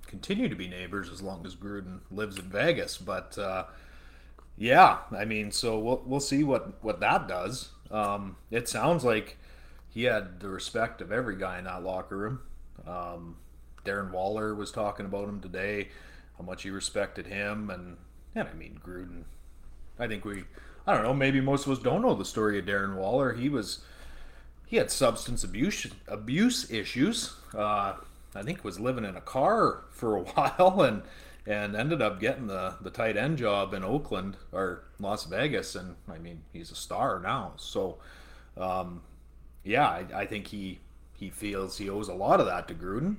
continue 0.07 0.49
to 0.49 0.57
be 0.57 0.69
neighbors 0.69 1.09
as 1.11 1.23
long 1.23 1.47
as 1.47 1.55
Gruden 1.55 2.01
lives 2.11 2.39
in 2.39 2.51
Vegas. 2.51 2.99
But 2.99 3.37
uh, 3.39 3.65
yeah, 4.57 4.99
I 5.11 5.25
mean, 5.25 5.51
so 5.51 5.79
we'll 5.79 6.03
we'll 6.05 6.21
see 6.21 6.45
what 6.45 6.83
what 6.85 7.01
that 7.01 7.27
does. 7.27 7.71
Um, 7.91 8.37
it 8.51 8.69
sounds 8.69 9.05
like 9.05 9.39
he 9.89 10.05
had 10.05 10.41
the 10.41 10.49
respect 10.49 11.01
of 11.01 11.11
every 11.11 11.37
guy 11.37 11.59
in 11.59 11.65
that 11.65 11.83
locker 11.83 12.17
room. 12.17 12.41
Um, 12.87 13.37
Darren 13.85 14.11
Waller 14.13 14.55
was 14.55 14.71
talking 14.71 15.07
about 15.07 15.29
him 15.29 15.41
today, 15.41 15.89
how 16.39 16.45
much 16.45 16.63
he 16.63 16.71
respected 16.71 17.27
him, 17.27 17.71
and 17.71 17.97
and 18.35 18.49
I 18.49 18.53
mean 18.55 18.81
Gruden. 18.85 19.25
I 20.01 20.09
think 20.09 20.25
we, 20.25 20.45
I 20.87 20.95
don't 20.95 21.03
know, 21.03 21.15
maybe 21.15 21.41
most 21.41 21.67
of 21.67 21.73
us 21.73 21.79
don't 21.79 22.03
know 22.03 22.15
the 22.15 22.25
story 22.25 22.59
of 22.59 22.65
Darren 22.65 22.97
Waller. 22.97 23.35
He 23.35 23.49
was, 23.49 23.81
he 24.67 24.77
had 24.77 24.91
substance 24.91 25.45
abuse 25.45 25.87
abuse 26.09 26.71
issues. 26.71 27.35
Uh, 27.55 27.95
I 28.35 28.43
think 28.43 28.65
was 28.65 28.81
living 28.81 29.05
in 29.05 29.17
a 29.17 29.21
car 29.21 29.85
for 29.91 30.17
a 30.17 30.21
while 30.35 30.83
and 30.83 31.03
and 31.47 31.75
ended 31.75 32.03
up 32.03 32.21
getting 32.21 32.47
the 32.47 32.75
the 32.81 32.91
tight 32.91 33.17
end 33.17 33.39
job 33.39 33.75
in 33.75 33.85
Oakland 33.85 34.37
or 34.53 34.85
Las 34.99 35.25
Vegas, 35.25 35.75
and 35.75 35.97
I 36.09 36.19
mean 36.19 36.43
he's 36.53 36.71
a 36.71 36.77
star 36.77 37.21
now. 37.21 37.53
So, 37.57 37.99
um, 38.57 39.03
yeah, 39.65 39.87
I, 39.87 40.07
I 40.15 40.27
think 40.27 40.49
he 40.49 40.81
he 41.15 41.31
feels 41.31 41.79
he 41.79 41.89
owes 41.91 42.09
a 42.09 42.15
lot 42.15 42.41
of 42.41 42.47
that 42.47 42.69
to 42.69 42.75
Gruden, 42.75 43.17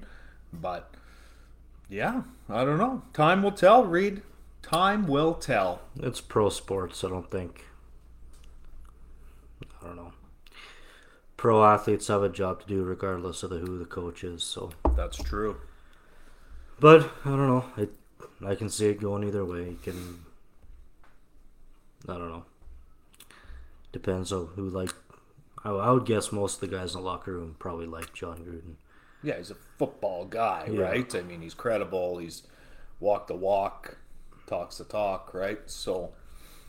but 0.54 0.92
yeah, 1.90 2.24
I 2.50 2.64
don't 2.64 2.78
know. 2.78 3.04
Time 3.14 3.44
will 3.44 3.52
tell, 3.52 3.84
Reed. 3.84 4.22
Time 4.62 5.08
will 5.08 5.34
tell. 5.34 5.82
It's 6.02 6.22
pro 6.22 6.50
sports. 6.50 7.04
I 7.04 7.10
don't 7.10 7.30
think. 7.30 7.66
I 9.82 9.88
don't 9.88 9.96
know. 9.96 10.14
Pro 11.38 11.64
athletes 11.66 12.08
have 12.08 12.22
a 12.24 12.30
job 12.30 12.62
to 12.62 12.68
do 12.68 12.84
regardless 12.84 13.42
of 13.44 13.50
the, 13.50 13.58
who 13.58 13.80
the 13.80 13.86
coach 13.86 14.24
is. 14.24 14.44
So, 14.44 14.72
That's 14.96 15.18
true. 15.18 15.58
but 16.80 17.12
I 17.26 17.30
don't 17.30 17.48
know. 17.48 17.66
It, 17.78 17.92
I 18.46 18.56
can 18.56 18.70
see 18.70 18.88
it 18.88 19.02
going 19.02 19.24
either 19.24 19.44
way. 19.44 19.70
You 19.72 19.80
can. 19.82 20.20
I 22.08 22.14
don't 22.14 22.30
know. 22.30 22.46
Depends 23.92 24.32
on 24.32 24.48
who 24.56 24.70
like. 24.70 24.94
I, 25.64 25.70
I 25.72 25.92
would 25.92 26.06
guess 26.06 26.32
most 26.32 26.56
of 26.62 26.70
the 26.70 26.76
guys 26.76 26.94
in 26.96 27.02
the 27.02 27.06
locker 27.06 27.34
room 27.34 27.56
probably 27.60 27.86
like 27.88 28.14
Jon 28.14 28.38
Gruden. 28.40 28.76
Yeah, 29.24 29.38
he's 29.38 29.52
a 29.52 29.56
football 29.78 30.26
guy, 30.26 30.68
Yeah. 30.72 30.82
right? 30.82 31.16
I 31.16 31.22
mean, 31.22 31.42
he's 31.42 31.54
credible. 31.54 32.18
He's 32.18 32.44
walk 33.00 33.28
the 33.28 33.36
walk, 33.36 33.98
talks 34.52 34.78
the 34.78 34.84
talk, 34.84 35.34
right? 35.34 35.60
So 35.66 36.12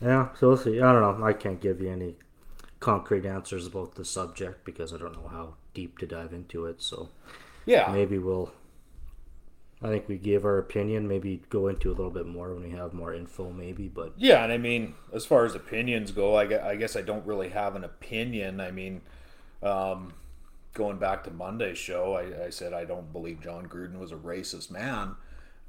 Yeah, 0.01 0.29
so 0.39 0.47
we'll 0.49 0.57
see. 0.57 0.81
I 0.81 0.91
don't 0.91 1.19
know. 1.19 1.25
I 1.25 1.33
can't 1.33 1.61
give 1.61 1.81
you 1.81 1.91
any 1.91 2.15
concrete 2.79 3.25
answers 3.25 3.67
about 3.67 3.95
the 3.95 4.05
subject 4.05 4.65
because 4.65 4.93
I 4.93 4.97
don't 4.97 5.13
know 5.13 5.29
how 5.29 5.55
deep 5.73 5.97
to 5.99 6.05
dive 6.07 6.33
into 6.33 6.65
it. 6.65 6.81
So 6.81 7.09
yeah, 7.65 7.91
maybe 7.91 8.17
we'll. 8.17 8.51
I 9.81 9.87
think 9.87 10.07
we 10.07 10.17
gave 10.17 10.45
our 10.45 10.57
opinion. 10.59 11.09
Maybe 11.09 11.41
go 11.49 11.67
into 11.67 11.89
a 11.89 11.95
little 11.99 12.09
bit 12.09 12.25
more 12.25 12.53
when 12.53 12.63
we 12.63 12.69
have 12.69 12.93
more 12.93 13.13
info. 13.13 13.51
Maybe, 13.51 13.89
but 13.89 14.13
Yeah, 14.15 14.41
and 14.43 14.53
I 14.53 14.57
mean, 14.57 14.93
as 15.13 15.25
far 15.25 15.43
as 15.45 15.55
opinions 15.55 16.11
go, 16.11 16.37
I, 16.37 16.45
gue- 16.45 16.57
I 16.63 16.77
guess 16.77 16.95
I 16.95 17.01
don't 17.01 17.25
really 17.25 17.49
have 17.49 17.75
an 17.75 17.83
opinion. 17.83 18.61
I 18.61 18.71
mean, 18.71 19.01
um, 19.61 20.13
going 20.73 20.99
back 20.99 21.25
to 21.25 21.31
Monday's 21.31 21.77
show, 21.77 22.13
I, 22.13 22.45
I 22.45 22.49
said 22.49 22.71
I 22.73 22.85
don't 22.85 23.11
believe 23.11 23.41
Jon 23.41 23.67
Gruden 23.67 23.99
was 23.99 24.13
a 24.13 24.15
racist 24.15 24.71
man. 24.71 25.15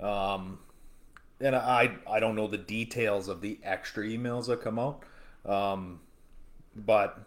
Um, 0.00 0.60
and 1.40 1.56
I, 1.56 1.96
I 2.08 2.20
don't 2.20 2.36
know 2.36 2.46
the 2.46 2.58
details 2.58 3.28
of 3.28 3.40
the 3.40 3.58
extra 3.62 4.04
emails 4.04 4.46
that 4.46 4.62
come 4.62 4.78
out. 4.78 5.02
Um, 5.44 6.00
but, 6.74 7.20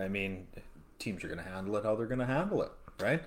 I 0.00 0.08
mean, 0.08 0.46
teams 0.98 1.24
are 1.24 1.28
going 1.28 1.38
to 1.38 1.48
handle 1.48 1.76
it 1.76 1.84
how 1.84 1.96
they're 1.96 2.06
going 2.06 2.20
to 2.20 2.26
handle 2.26 2.62
it, 2.62 2.72
right? 3.00 3.22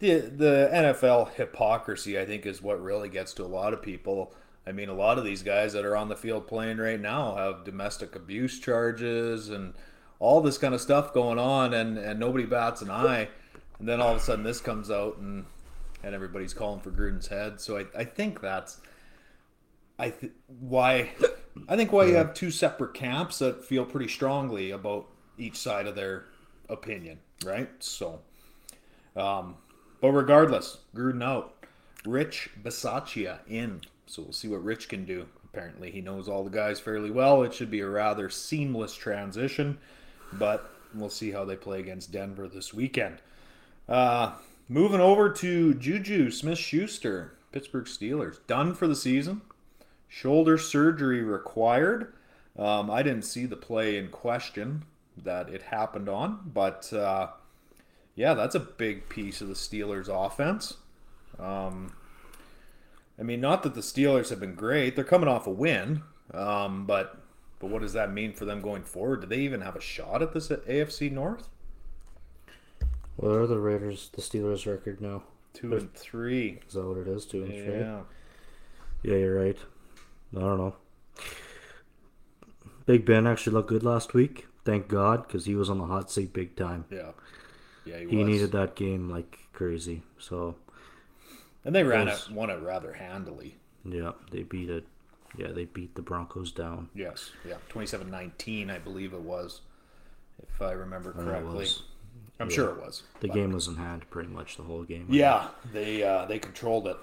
the 0.00 0.20
the 0.20 0.70
NFL 0.72 1.34
hypocrisy, 1.34 2.18
I 2.18 2.26
think, 2.26 2.44
is 2.44 2.60
what 2.60 2.82
really 2.82 3.08
gets 3.08 3.32
to 3.34 3.44
a 3.44 3.46
lot 3.46 3.72
of 3.72 3.80
people. 3.80 4.32
I 4.66 4.72
mean, 4.72 4.88
a 4.88 4.94
lot 4.94 5.18
of 5.18 5.24
these 5.24 5.42
guys 5.42 5.72
that 5.74 5.84
are 5.84 5.96
on 5.96 6.08
the 6.08 6.16
field 6.16 6.46
playing 6.46 6.78
right 6.78 7.00
now 7.00 7.36
have 7.36 7.64
domestic 7.64 8.16
abuse 8.16 8.58
charges 8.58 9.48
and 9.48 9.74
all 10.18 10.40
this 10.40 10.58
kind 10.58 10.74
of 10.74 10.80
stuff 10.80 11.14
going 11.14 11.38
on, 11.38 11.72
and, 11.72 11.96
and 11.96 12.20
nobody 12.20 12.44
bats 12.44 12.82
an 12.82 12.90
eye. 12.90 13.28
And 13.78 13.88
then 13.88 14.00
all 14.00 14.10
of 14.10 14.18
a 14.18 14.20
sudden, 14.20 14.44
this 14.44 14.60
comes 14.60 14.90
out, 14.90 15.18
and 15.18 15.44
and 16.02 16.14
everybody's 16.14 16.54
calling 16.54 16.80
for 16.80 16.90
Gruden's 16.90 17.28
head. 17.28 17.60
So 17.60 17.78
I, 17.78 17.86
I 17.96 18.04
think 18.04 18.40
that's 18.40 18.80
I 20.00 20.10
th- 20.10 20.32
why 20.58 21.10
I 21.68 21.76
think 21.76 21.92
why 21.92 22.06
you 22.06 22.14
have 22.14 22.32
two 22.34 22.50
separate 22.50 22.94
camps 22.94 23.38
that 23.40 23.64
feel 23.64 23.84
pretty 23.84 24.08
strongly 24.08 24.70
about 24.70 25.06
each 25.38 25.56
side 25.56 25.86
of 25.86 25.94
their 25.94 26.24
opinion, 26.68 27.18
right? 27.44 27.68
So. 27.80 28.20
Um, 29.16 29.56
but 30.00 30.12
regardless, 30.12 30.78
Gruden 30.94 31.22
out. 31.22 31.54
Rich 32.06 32.50
Bisaccia 32.62 33.40
in. 33.46 33.82
So 34.06 34.22
we'll 34.22 34.32
see 34.32 34.48
what 34.48 34.64
Rich 34.64 34.88
can 34.88 35.04
do. 35.04 35.26
Apparently, 35.44 35.90
he 35.90 36.00
knows 36.00 36.28
all 36.28 36.44
the 36.44 36.50
guys 36.50 36.80
fairly 36.80 37.10
well. 37.10 37.42
It 37.42 37.52
should 37.52 37.70
be 37.70 37.80
a 37.80 37.88
rather 37.88 38.30
seamless 38.30 38.94
transition, 38.94 39.78
but 40.32 40.70
we'll 40.94 41.10
see 41.10 41.30
how 41.30 41.44
they 41.44 41.56
play 41.56 41.80
against 41.80 42.12
Denver 42.12 42.48
this 42.48 42.72
weekend. 42.72 43.18
Uh, 43.88 44.32
moving 44.68 45.00
over 45.00 45.28
to 45.28 45.74
Juju 45.74 46.30
Smith 46.30 46.58
Schuster, 46.58 47.34
Pittsburgh 47.52 47.84
Steelers. 47.84 48.38
Done 48.46 48.74
for 48.74 48.86
the 48.86 48.96
season. 48.96 49.42
Shoulder 50.10 50.58
surgery 50.58 51.22
required. 51.22 52.12
Um, 52.58 52.90
I 52.90 53.02
didn't 53.02 53.22
see 53.22 53.46
the 53.46 53.56
play 53.56 53.96
in 53.96 54.08
question 54.08 54.84
that 55.16 55.48
it 55.48 55.62
happened 55.62 56.10
on, 56.10 56.50
but. 56.52 56.92
Uh, 56.92 57.28
yeah, 58.20 58.34
that's 58.34 58.54
a 58.54 58.60
big 58.60 59.08
piece 59.08 59.40
of 59.40 59.48
the 59.48 59.54
Steelers' 59.54 60.08
offense. 60.08 60.76
Um, 61.38 61.94
I 63.18 63.22
mean, 63.22 63.40
not 63.40 63.62
that 63.62 63.74
the 63.74 63.80
Steelers 63.80 64.28
have 64.28 64.40
been 64.40 64.54
great; 64.54 64.94
they're 64.94 65.04
coming 65.04 65.28
off 65.28 65.46
a 65.46 65.50
win, 65.50 66.02
um, 66.34 66.84
but 66.84 67.16
but 67.60 67.70
what 67.70 67.80
does 67.80 67.94
that 67.94 68.12
mean 68.12 68.34
for 68.34 68.44
them 68.44 68.60
going 68.60 68.82
forward? 68.82 69.22
Do 69.22 69.26
they 69.26 69.38
even 69.38 69.62
have 69.62 69.74
a 69.74 69.80
shot 69.80 70.20
at 70.20 70.34
this 70.34 70.48
AFC 70.48 71.10
North? 71.10 71.48
what 73.16 73.32
are 73.32 73.46
the 73.46 73.58
Raiders, 73.58 74.10
the 74.12 74.22
Steelers' 74.22 74.66
record 74.66 75.00
now? 75.00 75.22
Two 75.54 75.74
and 75.74 75.94
three. 75.94 76.60
Is 76.68 76.74
that 76.74 76.86
what 76.86 76.98
it 76.98 77.08
is? 77.08 77.24
Two 77.24 77.44
and 77.44 77.52
three. 77.52 77.78
Yeah, 77.80 78.00
Yeah, 79.02 79.16
you're 79.16 79.40
right. 79.40 79.58
I 80.36 80.40
don't 80.40 80.58
know. 80.58 80.76
Big 82.86 83.04
Ben 83.04 83.26
actually 83.26 83.52
looked 83.54 83.68
good 83.68 83.82
last 83.82 84.14
week. 84.14 84.46
Thank 84.64 84.88
God, 84.88 85.26
because 85.26 85.46
he 85.46 85.54
was 85.54 85.70
on 85.70 85.78
the 85.78 85.86
hot 85.86 86.10
seat 86.10 86.32
big 86.32 86.56
time. 86.56 86.84
yeah, 86.90 87.12
yeah. 87.84 87.98
He, 88.00 88.08
He 88.08 88.24
needed 88.24 88.52
that 88.52 88.74
game 88.76 89.08
like 89.08 89.38
crazy. 89.52 90.02
So 90.18 90.56
and 91.64 91.74
they 91.74 91.82
ran 91.82 92.06
was- 92.06 92.28
it, 92.28 92.34
won 92.34 92.50
it 92.50 92.60
rather 92.62 92.92
handily. 92.94 93.56
yeah, 93.84 94.12
they 94.30 94.42
beat 94.42 94.70
it. 94.70 94.84
Yeah, 95.38 95.48
they 95.52 95.64
beat 95.64 95.94
the 95.94 96.02
Broncos 96.02 96.50
down. 96.50 96.88
Yes, 96.94 97.30
yeah, 97.46 97.54
27-19, 97.72 98.68
I 98.68 98.78
believe 98.78 99.12
it 99.12 99.20
was, 99.20 99.60
if 100.42 100.60
I 100.60 100.72
remember 100.72 101.12
correctly. 101.12 101.68
I'm 102.40 102.48
Yeah. 102.50 102.54
sure 102.56 102.70
it 102.70 102.80
was. 102.80 103.04
The 103.20 103.28
but- 103.28 103.34
game 103.34 103.52
was 103.52 103.68
in 103.68 103.76
hand 103.76 104.10
pretty 104.10 104.28
much 104.28 104.56
the 104.56 104.64
whole 104.64 104.82
game. 104.82 105.06
Yeah, 105.08 105.48
they 105.72 106.02
uh, 106.02 106.24
they 106.26 106.38
controlled 106.40 106.88
it. 106.88 106.96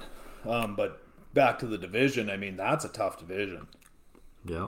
Um, 0.46 0.75
but 0.75 1.01
back 1.38 1.60
to 1.60 1.67
the 1.67 1.77
division. 1.77 2.29
I 2.29 2.36
mean, 2.36 2.58
that's 2.58 2.84
a 2.84 2.89
tough 2.89 3.20
division. 3.20 3.67
Yeah. 4.44 4.67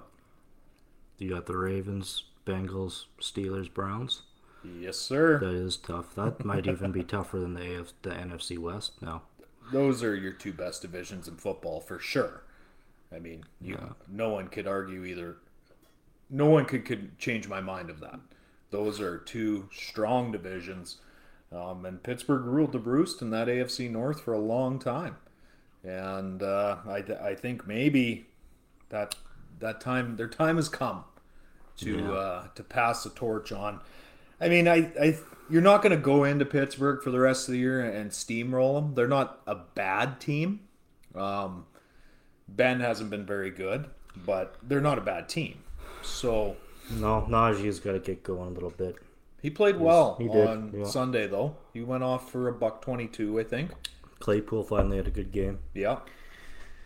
You 1.18 1.32
got 1.32 1.48
the 1.48 1.58
Ravens, 1.58 2.24
Bengals, 2.46 3.06
Steelers, 3.20 3.74
Browns. 3.74 4.22
Yes, 4.64 4.98
sir. 4.98 5.40
That 5.40 5.56
is 5.56 5.78
tough. 5.78 6.14
That 6.16 6.46
might 6.46 6.68
even 6.68 6.92
be 6.92 7.04
tougher 7.04 7.40
than 7.40 7.56
the 7.56 7.80
AF, 7.80 7.94
the 8.04 8.12
NFC 8.12 8.58
West 8.60 9.02
now. 9.02 9.24
those 9.72 10.04
are 10.04 10.16
your 10.16 10.32
two 10.32 10.54
best 10.54 10.84
divisions 10.84 11.28
in 11.28 11.38
football 11.38 11.80
for 11.80 11.98
sure. 11.98 12.44
I 13.12 13.18
mean, 13.18 13.46
you, 13.60 13.96
no 14.08 14.30
one 14.30 14.48
could 14.48 14.68
argue 14.68 15.06
either. 15.06 15.38
No 16.30 16.46
one 16.46 16.66
could, 16.66 16.86
could 16.86 17.18
change 17.18 17.48
my 17.48 17.62
mind 17.62 17.90
of 17.90 18.00
that. 18.02 18.20
Those 18.70 19.00
are 19.00 19.18
two 19.18 19.70
strong 19.74 20.32
divisions, 20.32 20.98
um, 21.52 21.84
and 21.86 22.04
Pittsburgh 22.04 22.46
ruled 22.46 22.74
the 22.74 22.80
roost 22.80 23.24
in 23.24 23.32
that 23.32 23.48
AFC 23.48 23.90
North 23.90 24.22
for 24.22 24.34
a 24.34 24.40
long 24.40 24.78
time, 24.78 25.16
and 25.84 26.44
uh, 26.44 26.78
I, 26.88 27.04
I 27.22 27.36
think 27.36 27.68
maybe 27.68 28.28
that 28.90 29.16
that 29.60 29.82
time 29.82 30.16
their 30.16 30.28
time 30.28 30.56
has 30.56 30.70
come 30.70 31.04
to 31.78 32.14
uh, 32.14 32.48
to 32.56 32.64
pass 32.64 33.04
the 33.04 33.10
torch 33.12 33.52
on. 33.52 33.80
I 34.42 34.50
mean, 34.50 34.68
I, 34.68 34.92
I 35.00 35.18
you're 35.50 35.62
not 35.62 35.82
going 35.82 35.92
to 35.92 35.98
go 36.02 36.24
into 36.24 36.46
Pittsburgh 36.46 37.02
for 37.02 37.12
the 37.12 37.20
rest 37.20 37.48
of 37.48 37.54
the 37.54 37.60
year 37.60 37.82
and 37.82 38.12
steamroll 38.12 38.76
them. 38.76 38.96
They're 38.96 39.08
not 39.08 39.42
a 39.48 39.56
bad 39.56 40.20
team. 40.20 40.62
Um, 41.16 41.66
ben 42.48 42.80
hasn't 42.80 43.10
been 43.10 43.26
very 43.26 43.50
good, 43.50 43.88
but 44.26 44.56
they're 44.62 44.82
not 44.82 44.98
a 44.98 45.02
bad 45.02 45.28
team. 45.28 45.60
So 46.04 46.56
No, 46.92 47.26
Najee's 47.30 47.80
got 47.80 47.94
to 47.94 48.00
get 48.00 48.24
going 48.24 48.50
a 48.50 48.52
little 48.52 48.70
bit. 48.70 48.96
he 49.42 49.50
played 49.50 49.78
well 49.80 50.16
he 50.20 50.28
did, 50.28 50.48
on 50.48 50.74
yeah. 50.76 50.86
Sunday, 50.86 51.28
though. 51.28 51.56
He 51.74 51.82
went 51.82 52.04
off 52.04 52.32
for 52.32 52.48
a 52.48 52.54
buck 52.54 52.82
twenty-two, 52.82 53.40
I 53.40 53.44
think. 53.44 53.72
Claypool 54.20 54.64
finally 54.64 54.98
had 54.98 55.08
a 55.08 55.12
good 55.12 55.32
game. 55.32 55.60
Yeah, 55.74 56.00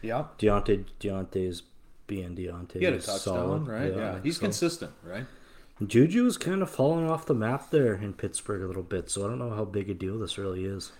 yeah. 0.02 0.26
Diontae, 0.38 0.86
Diontae's 1.00 1.64
being 2.08 2.36
Diontae. 2.36 2.80
He 2.80 2.86
had 2.86 2.94
a 2.94 2.98
touchdown, 3.00 3.18
solid. 3.20 3.68
right? 3.68 3.96
Yeah, 3.96 4.20
he's 4.24 4.38
so- 4.38 4.42
consistent, 4.42 4.92
right? 5.04 5.26
Juju 5.86 6.26
is 6.28 6.38
kind 6.38 6.62
of 6.62 6.70
falling 6.70 7.10
off 7.10 7.26
the 7.26 7.34
map 7.34 7.72
there 7.72 7.96
in 7.96 8.14
Pittsburgh 8.14 8.62
a 8.62 8.68
little 8.68 8.84
bit, 8.84 9.10
so 9.10 9.26
I 9.26 9.28
don't 9.28 9.40
know 9.40 9.50
how 9.50 9.66
big 9.66 9.90
a 9.90 9.94
deal 9.94 10.18
this 10.20 10.38
really 10.38 10.64
is. 10.66 10.92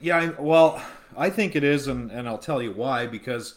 Yeah, 0.00 0.16
I, 0.18 0.40
well, 0.40 0.82
I 1.16 1.30
think 1.30 1.54
it 1.54 1.62
is, 1.62 1.86
and, 1.86 2.10
and 2.10 2.26
I'll 2.26 2.38
tell 2.38 2.60
you 2.60 2.72
why. 2.72 3.06
Because 3.06 3.54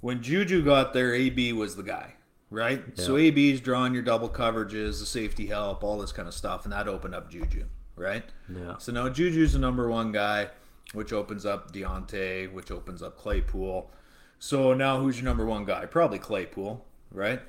when 0.00 0.22
Juju 0.22 0.62
got 0.64 0.92
there, 0.92 1.14
AB 1.14 1.52
was 1.54 1.76
the 1.76 1.82
guy, 1.82 2.14
right? 2.50 2.82
So 2.98 3.16
AB's 3.16 3.60
drawing 3.60 3.94
your 3.94 4.02
double 4.02 4.28
coverages, 4.28 5.00
the 5.00 5.06
safety 5.06 5.46
help, 5.46 5.82
all 5.82 5.98
this 5.98 6.12
kind 6.12 6.28
of 6.28 6.34
stuff, 6.34 6.64
and 6.64 6.72
that 6.72 6.86
opened 6.86 7.14
up 7.14 7.30
Juju, 7.30 7.64
right? 7.96 8.22
Yeah. 8.54 8.76
So 8.78 8.92
now 8.92 9.08
Juju's 9.08 9.54
the 9.54 9.58
number 9.58 9.88
one 9.88 10.12
guy, 10.12 10.50
which 10.94 11.12
opens 11.12 11.44
up 11.44 11.72
Diontae, 11.72 12.52
which 12.52 12.70
opens 12.70 13.02
up 13.02 13.18
Claypool. 13.18 13.90
So 14.38 14.74
now 14.74 15.00
who's 15.00 15.16
your 15.16 15.24
number 15.24 15.44
one 15.44 15.64
guy? 15.64 15.86
Probably 15.86 16.18
Claypool, 16.18 16.84
right? 17.10 17.40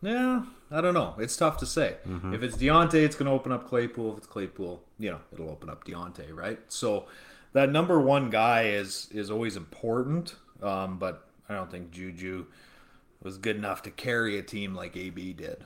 Yeah, 0.00 0.44
I 0.70 0.80
don't 0.80 0.94
know. 0.94 1.14
It's 1.18 1.36
tough 1.36 1.58
to 1.58 1.66
say. 1.66 1.96
If 2.34 2.42
it's 2.42 2.56
Diontae, 2.56 2.94
it's 3.04 3.16
going 3.16 3.26
to 3.26 3.32
open 3.32 3.50
up 3.50 3.66
Claypool. 3.68 4.12
If 4.12 4.18
it's 4.18 4.26
Claypool, 4.28 4.82
you 4.98 5.10
know, 5.10 5.18
it'll 5.32 5.50
open 5.50 5.68
up 5.68 5.84
Diontae, 5.84 6.32
right? 6.34 6.60
So 6.68 7.06
that 7.52 7.70
number 7.72 8.00
one 8.00 8.30
guy 8.30 8.68
is 8.68 9.08
is 9.10 9.30
always 9.30 9.56
important, 9.56 10.36
um, 10.62 10.98
but 10.98 11.26
I 11.48 11.54
don't 11.54 11.70
think 11.70 11.90
Juju 11.90 12.46
was 13.22 13.38
good 13.38 13.56
enough 13.56 13.82
to 13.82 13.90
carry 13.90 14.38
a 14.38 14.42
team 14.42 14.74
like 14.76 14.96
AB 14.96 15.32
did. 15.32 15.64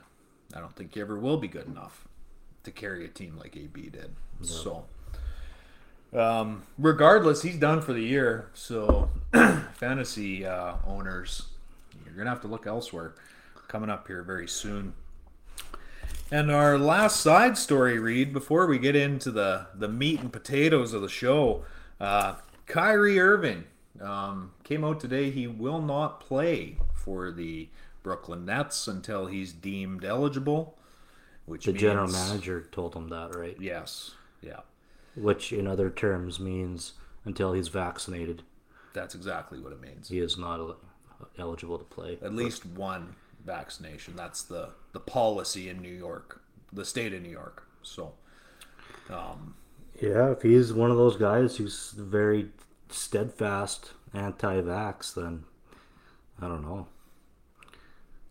I 0.55 0.59
don't 0.59 0.75
think 0.75 0.95
he 0.95 1.01
ever 1.01 1.19
will 1.19 1.37
be 1.37 1.47
good 1.47 1.67
enough 1.67 2.07
to 2.63 2.71
carry 2.71 3.05
a 3.05 3.09
team 3.09 3.37
like 3.37 3.55
AB 3.55 3.89
did. 3.89 4.15
So, 4.41 4.85
um, 6.15 6.63
regardless, 6.77 7.41
he's 7.41 7.57
done 7.57 7.81
for 7.81 7.93
the 7.93 8.03
year. 8.03 8.49
So, 8.53 9.09
fantasy 9.73 10.45
uh, 10.45 10.75
owners, 10.85 11.43
you're 12.05 12.15
gonna 12.15 12.29
have 12.29 12.41
to 12.41 12.47
look 12.47 12.67
elsewhere. 12.67 13.15
Coming 13.67 13.89
up 13.89 14.07
here 14.07 14.21
very 14.21 14.47
soon. 14.47 14.93
And 16.29 16.51
our 16.51 16.77
last 16.77 17.21
side 17.21 17.57
story 17.57 17.97
read 17.99 18.33
before 18.33 18.67
we 18.67 18.77
get 18.79 18.95
into 18.95 19.31
the 19.31 19.67
the 19.73 19.87
meat 19.87 20.19
and 20.19 20.31
potatoes 20.31 20.93
of 20.93 21.01
the 21.01 21.09
show, 21.09 21.63
uh, 21.99 22.35
Kyrie 22.65 23.19
Irving 23.19 23.65
um, 24.01 24.51
came 24.63 24.83
out 24.83 24.99
today. 24.99 25.31
He 25.31 25.47
will 25.47 25.81
not 25.81 26.19
play 26.19 26.77
for 26.93 27.31
the 27.31 27.69
Brooklyn 28.01 28.45
Nets 28.45 28.87
until 28.87 29.27
he's 29.27 29.53
deemed 29.53 30.05
eligible. 30.05 30.77
Which 31.45 31.65
The 31.65 31.73
general 31.73 32.07
manager 32.07 32.67
told 32.71 32.95
him 32.95 33.09
that, 33.09 33.35
right? 33.35 33.57
Yes, 33.59 34.11
yeah, 34.41 34.61
Which, 35.15 35.53
in 35.53 35.67
other 35.67 35.89
terms, 35.89 36.39
means 36.39 36.93
until 37.25 37.53
he's 37.53 37.67
vaccinated, 37.67 38.43
that's 38.93 39.15
exactly 39.15 39.59
what 39.59 39.71
it 39.73 39.81
means. 39.81 40.09
he 40.09 40.19
is 40.19 40.37
not 40.37 40.59
el- 40.59 40.77
eligible 41.37 41.77
to 41.77 41.83
play. 41.85 42.17
At 42.21 42.33
least 42.33 42.65
one 42.65 43.15
vaccination. 43.45 44.15
That's 44.15 44.43
the 44.43 44.69
the 44.91 44.99
policy 44.99 45.69
in 45.69 45.81
New 45.81 45.93
York, 45.93 46.41
the 46.71 46.85
state 46.85 47.13
of 47.13 47.21
New 47.21 47.29
York. 47.29 47.67
So, 47.83 48.13
um, 49.09 49.55
Yeah, 50.01 50.31
if 50.31 50.41
he's 50.41 50.73
one 50.73 50.91
of 50.91 50.97
those 50.97 51.15
guys 51.17 51.57
who's 51.57 51.91
very 51.91 52.49
steadfast 52.89 53.93
anti-vax, 54.13 55.13
then 55.15 55.43
I 56.41 56.47
don't 56.47 56.61
know. 56.63 56.87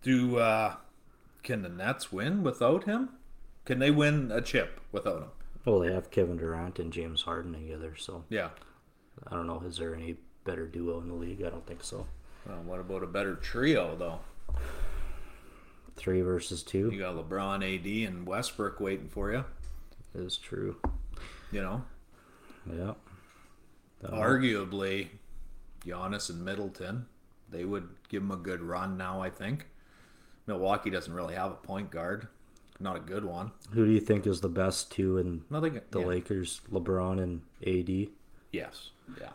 do 0.03 0.39
uh, 0.39 0.77
can 1.43 1.63
the 1.63 1.69
Nets 1.69 2.13
win 2.13 2.43
without 2.43 2.85
him? 2.85 3.11
Can 3.65 3.79
they 3.79 3.91
win 3.91 4.31
a 4.33 4.41
chip 4.41 4.81
without 4.93 5.23
him? 5.23 5.29
Well, 5.65 5.79
they 5.81 5.93
have 5.93 6.11
Kevin 6.11 6.37
Durant 6.39 6.79
and 6.79 6.93
James 6.93 7.23
Harden 7.23 7.53
together, 7.53 7.95
so 7.97 8.25
Yeah. 8.29 8.51
I 9.27 9.35
don't 9.35 9.47
know. 9.47 9.63
Is 9.67 9.77
there 9.77 9.95
any 9.95 10.17
better 10.45 10.67
duo 10.67 11.01
in 11.01 11.09
the 11.09 11.15
league? 11.15 11.43
I 11.43 11.51
don't 11.51 11.67
think 11.67 11.85
so. 11.85 12.07
Well, 12.47 12.63
what 12.65 12.81
about 12.81 13.03
a 13.05 13.07
better 13.07 13.37
trio 13.37 13.95
though? 13.97 14.21
Three 15.97 16.23
versus 16.23 16.63
two. 16.63 16.91
You 16.91 16.99
got 16.99 17.15
LeBron, 17.15 17.63
AD, 17.63 18.09
and 18.09 18.27
Westbrook 18.27 18.81
waiting 18.81 19.09
for 19.09 19.31
you. 19.33 19.45
is 20.15 20.37
true. 20.37 20.77
You 21.53 21.63
know, 21.63 21.85
Yeah. 22.71 22.95
arguably, 24.05 25.09
Giannis 25.87 26.29
and 26.29 26.45
Middleton, 26.45 27.07
they 27.49 27.65
would 27.65 27.89
give 28.09 28.23
him 28.23 28.31
a 28.31 28.37
good 28.37 28.61
run 28.63 28.97
now. 28.99 29.21
I 29.23 29.31
think 29.31 29.69
Milwaukee 30.47 30.91
doesn't 30.91 31.13
really 31.15 31.35
have 31.35 31.51
a 31.53 31.55
point 31.55 31.91
guard, 31.91 32.29
not 32.81 32.97
a 32.97 33.01
good 33.01 33.25
one. 33.25 33.53
Who 33.73 33.85
do 33.87 33.93
you 33.93 34.01
think 34.01 34.27
is 34.27 34.41
the 34.41 34.49
best 34.49 34.91
two 34.91 35.19
in 35.19 35.45
Nothing. 35.51 35.81
the 35.91 36.01
yeah. 36.01 36.07
Lakers? 36.07 36.61
LeBron 36.73 37.23
and 37.23 37.43
AD. 37.67 38.09
Yes. 38.53 38.91
Yeah. 39.21 39.31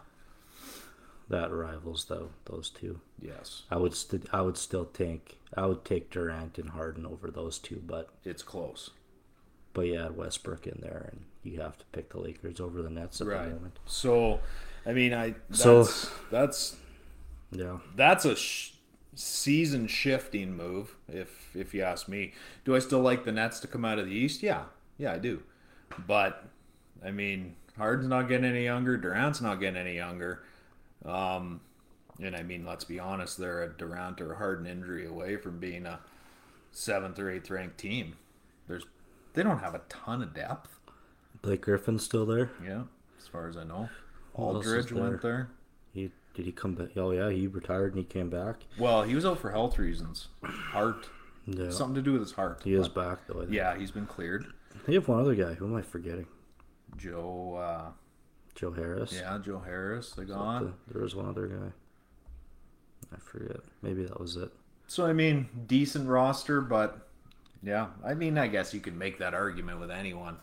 That 1.30 1.52
rivals 1.52 2.06
though 2.06 2.30
those 2.46 2.70
two. 2.70 3.02
Yes. 3.22 3.64
I 3.70 3.78
would 3.78 3.94
st- 3.94 4.28
I 4.32 4.42
would 4.42 4.58
still 4.58 4.86
take 4.86 5.40
I 5.56 5.66
would 5.66 5.84
take 5.84 6.10
Durant 6.10 6.58
and 6.58 6.70
Harden 6.70 7.06
over 7.06 7.30
those 7.30 7.58
two, 7.60 7.82
but 7.86 8.10
It's 8.24 8.44
close. 8.44 8.92
but 9.74 9.82
yeah, 9.88 10.08
Westbrook 10.10 10.68
in 10.68 10.80
there, 10.82 11.10
and 11.12 11.26
you 11.44 11.60
have 11.62 11.78
to 11.78 11.86
pick 11.92 12.10
the 12.12 12.20
Lakers 12.20 12.60
over 12.62 12.82
the 12.82 12.90
Nets 12.90 13.20
at 13.22 13.28
the 13.28 13.34
moment. 13.34 13.78
So, 13.86 14.40
I 14.86 14.94
mean, 14.94 15.14
I 15.14 15.36
that's 15.50 15.62
So- 15.62 16.10
that's 16.32 16.78
Yeah, 17.52 17.80
that's 17.96 18.24
a 18.26 18.36
sh- 18.36 18.72
season 19.18 19.88
shifting 19.88 20.56
move 20.56 20.96
if 21.08 21.56
if 21.56 21.74
you 21.74 21.82
ask 21.82 22.08
me. 22.08 22.34
Do 22.64 22.76
i 22.76 22.80
still 22.80 23.00
like 23.02 23.26
the 23.26 23.32
nets 23.32 23.60
to 23.62 23.68
come 23.68 23.84
out 23.84 23.98
of 24.00 24.06
the 24.06 24.12
east? 24.12 24.44
Yeah. 24.44 24.66
Yeah 24.98 25.14
i 25.14 25.18
do. 25.18 25.42
But 26.06 26.46
i 27.04 27.12
mean 27.12 27.56
harden's 27.78 28.08
not 28.10 28.28
getting 28.30 28.46
any 28.46 28.64
younger. 28.64 28.96
Durant's 28.96 29.42
not 29.42 29.60
getting 29.60 29.78
any 29.78 29.96
younger. 29.96 30.44
Um 31.04 31.62
and 32.22 32.36
i 32.36 32.44
mean 32.44 32.66
let's 32.66 32.84
be 32.84 33.00
honest 33.00 33.38
they're 33.38 33.64
a 33.64 33.70
durant 33.70 34.22
or 34.22 34.34
a 34.34 34.38
harden 34.38 34.66
injury 34.68 35.06
away 35.06 35.36
from 35.38 35.60
being 35.60 35.86
a 35.86 36.00
seventh 36.72 37.18
or 37.18 37.32
eighth 37.32 37.50
ranked 37.50 37.78
team. 37.80 38.16
There's 38.68 38.86
they 39.34 39.42
don't 39.44 39.60
have 39.60 39.74
a 39.76 39.82
ton 39.90 40.22
of 40.22 40.34
depth. 40.34 40.80
Blake 41.42 41.62
Griffin's 41.62 42.04
still 42.04 42.26
there. 42.28 42.52
yeah 42.64 42.84
as 43.20 43.28
far 43.28 43.48
as 43.48 43.58
i 43.58 43.64
know. 43.64 43.90
Aldridge 44.36 44.92
went 44.92 45.24
there. 45.24 45.50
He 45.92 46.12
did 46.38 46.46
he 46.46 46.52
come 46.54 46.76
back? 46.76 46.90
Oh 46.96 47.12
yeah, 47.12 47.30
he 47.30 47.48
retired 47.48 47.94
and 47.94 47.98
he 47.98 48.06
came 48.06 48.30
back. 48.30 48.62
well 48.80 49.04
he 49.04 49.14
was 49.16 49.26
out 49.26 49.40
for 49.40 49.52
health 49.52 49.78
reasons 49.78 50.28
heart 50.44 51.10
Yeah, 51.46 51.70
something 51.72 51.96
to 51.96 52.02
do 52.02 52.14
with 52.14 52.22
his 52.22 52.32
heart 52.32 52.62
he 52.64 52.74
is 52.76 52.88
back 52.88 53.20
though. 53.28 53.46
Yeah, 53.50 53.76
he's 53.78 53.92
been 53.92 54.06
cleared. 54.06 54.46
They 54.86 54.94
have 54.94 55.08
one 55.08 55.20
other 55.20 55.36
guy. 55.36 55.56
Who 55.56 55.66
am 55.66 55.76
I 55.76 55.82
forgetting? 55.82 56.28
Joe, 56.96 57.56
uh, 57.56 57.92
Joe 58.56 58.72
Harris. 58.72 59.12
yeah, 59.14 59.38
Joe 59.44 59.60
Harris, 59.60 60.12
they 60.12 60.24
The- 60.24 60.34
gone. 60.34 60.74
there 60.88 61.02
was 61.02 61.16
one 61.16 61.28
other 61.28 61.48
guy. 61.48 61.72
I 63.14 63.20
forget. 63.20 63.62
Maybe 63.82 64.04
that 64.06 64.20
was 64.20 64.36
it. 64.38 64.52
So 64.88 65.06
I 65.06 65.14
mean, 65.14 65.48
decent 65.66 66.08
roster, 66.08 66.62
but 66.62 67.08
yeah, 67.64 67.88
I 68.06 68.14
mean, 68.14 68.38
I 68.38 68.48
guess 68.48 68.74
you 68.74 68.80
could 68.80 68.96
make 68.96 69.18
that 69.20 69.34
argument 69.34 69.80
with 69.80 69.90
anyone 69.92 70.38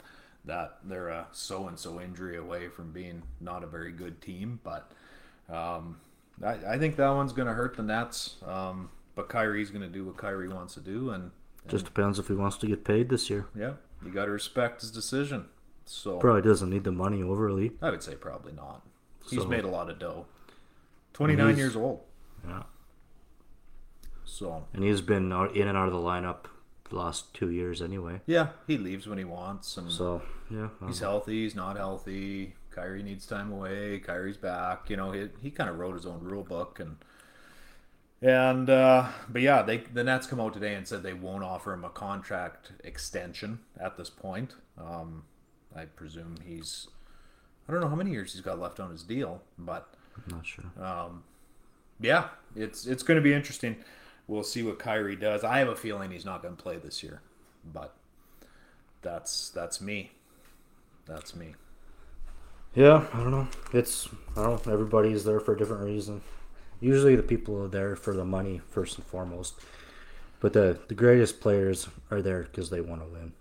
that 0.45 0.79
they're 0.85 1.09
a 1.09 1.27
so 1.33 1.69
and 1.69 1.79
so 1.79 2.01
injury 2.01 2.37
away 2.37 2.69
from 2.69 2.93
being 2.93 3.23
not 3.41 3.63
a 3.65 3.67
very 3.67 3.93
good 3.93 4.21
team. 4.21 4.61
But 4.65 4.91
um, 5.49 5.97
I, 6.45 6.75
I 6.75 6.79
think 6.79 6.97
that 6.97 7.09
one's 7.11 7.33
going 7.33 7.49
to 7.49 7.55
hurt 7.55 7.77
the 7.77 7.83
Nets. 7.83 8.37
Um, 8.47 8.91
but 9.15 9.29
Kyrie's 9.29 9.71
going 9.71 9.83
to 9.83 9.89
do 9.89 10.05
what 10.05 10.17
Kyrie 10.17 10.49
wants 10.49 10.75
to 10.75 10.81
do, 10.81 11.11
and 11.11 11.31
Just 11.69 11.85
depends 11.85 12.19
if 12.19 12.27
he 12.29 12.35
wants 12.35 12.57
to 12.59 12.67
get 12.67 12.85
paid 12.85 13.09
this 13.09 13.31
year. 13.31 13.47
yeah, 13.55 13.75
you 14.05 14.11
got 14.11 14.25
to 14.25 14.31
respect 14.33 14.81
his 14.81 14.91
decision. 14.91 15.47
So 15.87 16.19
Probably 16.19 16.43
doesn't 16.43 16.69
need 16.71 16.85
the 16.85 16.93
money 16.93 17.23
overly. 17.23 17.73
I 17.83 17.91
would 17.91 18.03
say 18.03 18.15
probably 18.17 18.53
not. 18.53 18.83
He's 19.29 19.41
So- 19.43 19.47
made 19.49 19.65
a 19.65 19.69
lot 19.69 19.89
of 19.91 19.99
dough. 19.99 20.27
Twenty 21.13 21.37
nine 21.37 21.57
years 21.57 21.77
old. 21.77 22.01
Yeah. 22.47 22.65
So 24.25 24.65
And 24.73 24.83
he's 24.83 25.01
been 25.01 25.31
in 25.31 25.69
and 25.69 25.77
out 25.77 25.87
of 25.87 25.93
the 25.93 25.99
lineup 26.01 26.47
the 26.91 26.97
last 26.97 27.33
two 27.35 27.51
years 27.51 27.81
anyway. 27.81 28.21
yeah, 28.27 28.49
he 28.67 28.77
leaves 28.79 29.07
when 29.07 29.19
he 29.19 29.25
wants, 29.25 29.77
and 29.77 29.91
So 29.93 30.23
yeah, 30.51 30.69
he's 30.87 31.03
um, 31.03 31.09
healthy. 31.11 31.43
He's 31.45 31.55
not 31.55 31.77
healthy. 31.77 32.55
Kyrie 32.75 33.03
needs 33.03 33.27
time 33.27 33.53
away. 33.53 34.01
Kyrie's 34.01 34.37
back. 34.37 34.91
You 34.91 34.97
know, 34.97 35.13
he, 35.13 35.29
he 35.43 35.51
kind 35.51 35.71
of 35.71 35.79
wrote 35.79 35.95
his 35.95 36.07
own 36.07 36.21
rule 36.23 36.43
book 36.43 36.81
and 36.81 36.97
and 38.21 38.71
uh, 38.71 39.09
but 39.29 39.43
yeah, 39.43 39.63
they 39.63 39.79
the 39.79 40.03
Nets 40.03 40.27
come 40.27 40.41
out 40.41 40.55
today 40.55 40.75
and 40.75 40.89
said 40.89 41.03
they 41.03 41.13
won't 41.13 41.45
offer 41.45 41.73
him 41.75 41.85
a 41.85 41.91
contract 41.91 42.73
extension 42.83 43.61
at 43.79 43.97
this 43.97 44.09
point. 44.09 44.55
Um, 44.79 45.25
I 45.77 45.85
presume 45.85 46.37
he's 46.45 46.89
I 47.69 47.73
don't 47.73 47.81
know 47.81 47.89
how 47.89 47.97
many 47.97 48.13
years 48.13 48.33
he's 48.33 48.41
got 48.41 48.59
left 48.59 48.81
on 48.81 48.91
his 48.91 49.03
deal, 49.03 49.43
but 49.59 49.95
I'm 50.17 50.37
not 50.37 50.47
sure. 50.47 50.65
yeah, 52.01 52.29
it's 52.57 52.87
it's 52.87 53.03
going 53.03 53.17
to 53.17 53.23
be 53.23 53.35
interesting. 53.35 53.77
We'll 54.27 54.43
see 54.43 54.63
what 54.63 54.79
Kyrie 54.79 55.17
does. 55.17 55.45
I 55.45 55.59
have 55.59 55.69
a 55.69 55.77
feeling 55.77 56.11
he's 56.11 56.25
not 56.25 56.43
going 56.43 56.57
to 56.57 56.63
play 56.63 56.79
this 56.79 57.03
year, 57.03 57.21
but 57.63 57.95
that's 59.03 59.51
that's 59.51 59.81
me. 59.81 60.13
That's 61.07 61.37
me. 61.37 61.57
Yeah, 62.75 63.07
I 63.13 63.19
don't 63.19 63.31
know. 63.31 63.49
It's 63.73 64.09
I 64.37 64.43
don't 64.43 64.67
know. 64.67 64.73
Everybody's 64.73 65.25
there 65.25 65.41
for 65.41 65.55
a 65.55 65.57
different 65.59 65.83
reason. 65.85 66.23
Usually, 66.81 67.17
the 67.17 67.23
people 67.23 67.61
are 67.63 67.69
there 67.69 67.97
for 67.97 68.15
the 68.15 68.25
money 68.25 68.61
first 68.71 68.99
and 68.99 69.07
foremost. 69.07 69.55
But 70.41 70.53
the 70.53 70.81
the 70.89 70.95
greatest 70.95 71.41
players 71.41 71.89
are 72.11 72.23
there 72.23 72.43
because 72.45 72.71
they 72.71 72.81
want 72.81 73.03
to 73.03 73.09
win. 73.09 73.33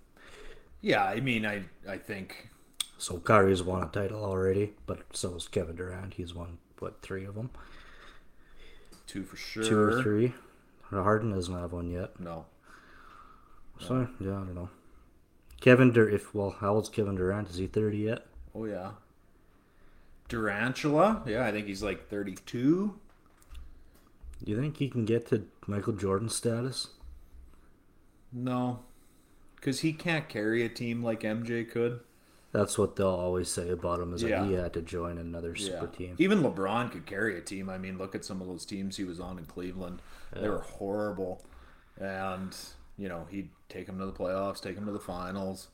Yeah, 0.82 1.04
I 1.06 1.20
mean, 1.20 1.46
I 1.46 1.64
I 1.88 1.98
think 1.98 2.50
So 2.98 3.20
Kyrie's 3.20 3.62
won 3.62 3.84
a 3.84 3.88
title 3.88 4.24
already, 4.26 4.74
but 4.88 5.16
so 5.16 5.36
is 5.36 5.48
Kevin 5.48 5.76
Durant. 5.76 6.16
He's 6.16 6.34
won 6.34 6.58
what 6.80 7.02
three 7.04 7.24
of 7.26 7.36
them, 7.36 7.52
two 9.08 9.24
for 9.24 9.38
sure. 9.38 9.64
two 9.64 9.80
or 9.80 9.92
three. 9.92 10.34
Harden 10.90 11.32
doesn't 11.32 11.54
have 11.54 11.74
one 11.74 11.90
yet. 11.90 12.20
No, 12.20 12.46
So 13.80 14.08
yeah, 14.20 14.32
I 14.32 14.44
don't 14.46 14.56
know. 14.56 14.70
Kevin 15.62 15.92
Dur 15.92 16.08
if 16.10 16.34
well, 16.36 16.52
how 16.52 16.76
old's 16.76 16.90
Kevin 16.90 17.16
Durant? 17.16 17.50
Is 17.50 17.58
he 17.58 17.68
thirty 17.68 17.98
yet? 18.00 18.28
oh 18.56 18.66
yeah. 18.66 18.92
Durantula, 20.34 21.26
yeah, 21.28 21.46
I 21.46 21.52
think 21.52 21.68
he's 21.68 21.84
like 21.84 22.10
thirty-two. 22.10 23.00
Do 24.44 24.52
you 24.52 24.60
think 24.60 24.78
he 24.78 24.90
can 24.90 25.06
get 25.06 25.28
to 25.28 25.46
Michael 25.68 25.94
Jordan 25.94 26.30
status? 26.30 26.88
No, 28.32 28.80
because 29.56 29.82
he 29.82 29.94
can't 29.94 30.28
carry 30.28 30.64
a 30.66 30.70
team 30.70 31.04
like 31.04 31.22
MJ 31.22 31.70
could. 31.70 32.00
That's 32.52 32.78
what 32.78 32.96
they'll 32.96 33.08
always 33.08 33.50
say 33.50 33.70
about 33.70 34.00
him 34.00 34.14
is 34.14 34.22
Yeah. 34.22 34.42
that 34.42 34.48
he 34.48 34.54
had 34.54 34.74
to 34.74 34.82
join 34.82 35.18
another 35.18 35.56
super 35.56 35.88
team. 35.88 36.16
Even 36.20 36.42
LeBron 36.44 36.92
could 36.92 37.06
carry 37.06 37.38
a 37.38 37.42
team. 37.42 37.68
I 37.70 37.78
mean, 37.80 37.98
look 37.98 38.14
at 38.14 38.24
some 38.26 38.42
of 38.42 38.48
those 38.48 38.64
teams 38.66 38.98
he 38.98 39.04
was 39.04 39.20
on 39.20 39.40
in 39.40 39.46
Cleveland. 39.46 40.02
They 40.34 40.50
were 40.50 40.60
horrible. 40.60 41.44
And, 42.00 42.56
you 42.98 43.08
know, 43.10 43.26
he'd 43.32 43.50
take 43.70 43.88
them 43.88 43.98
to 44.00 44.06
the 44.06 44.12
playoffs, 44.12 44.62
take 44.62 44.76
them 44.76 44.86
to 44.86 44.92
the 44.92 45.00
finals. 45.00 45.70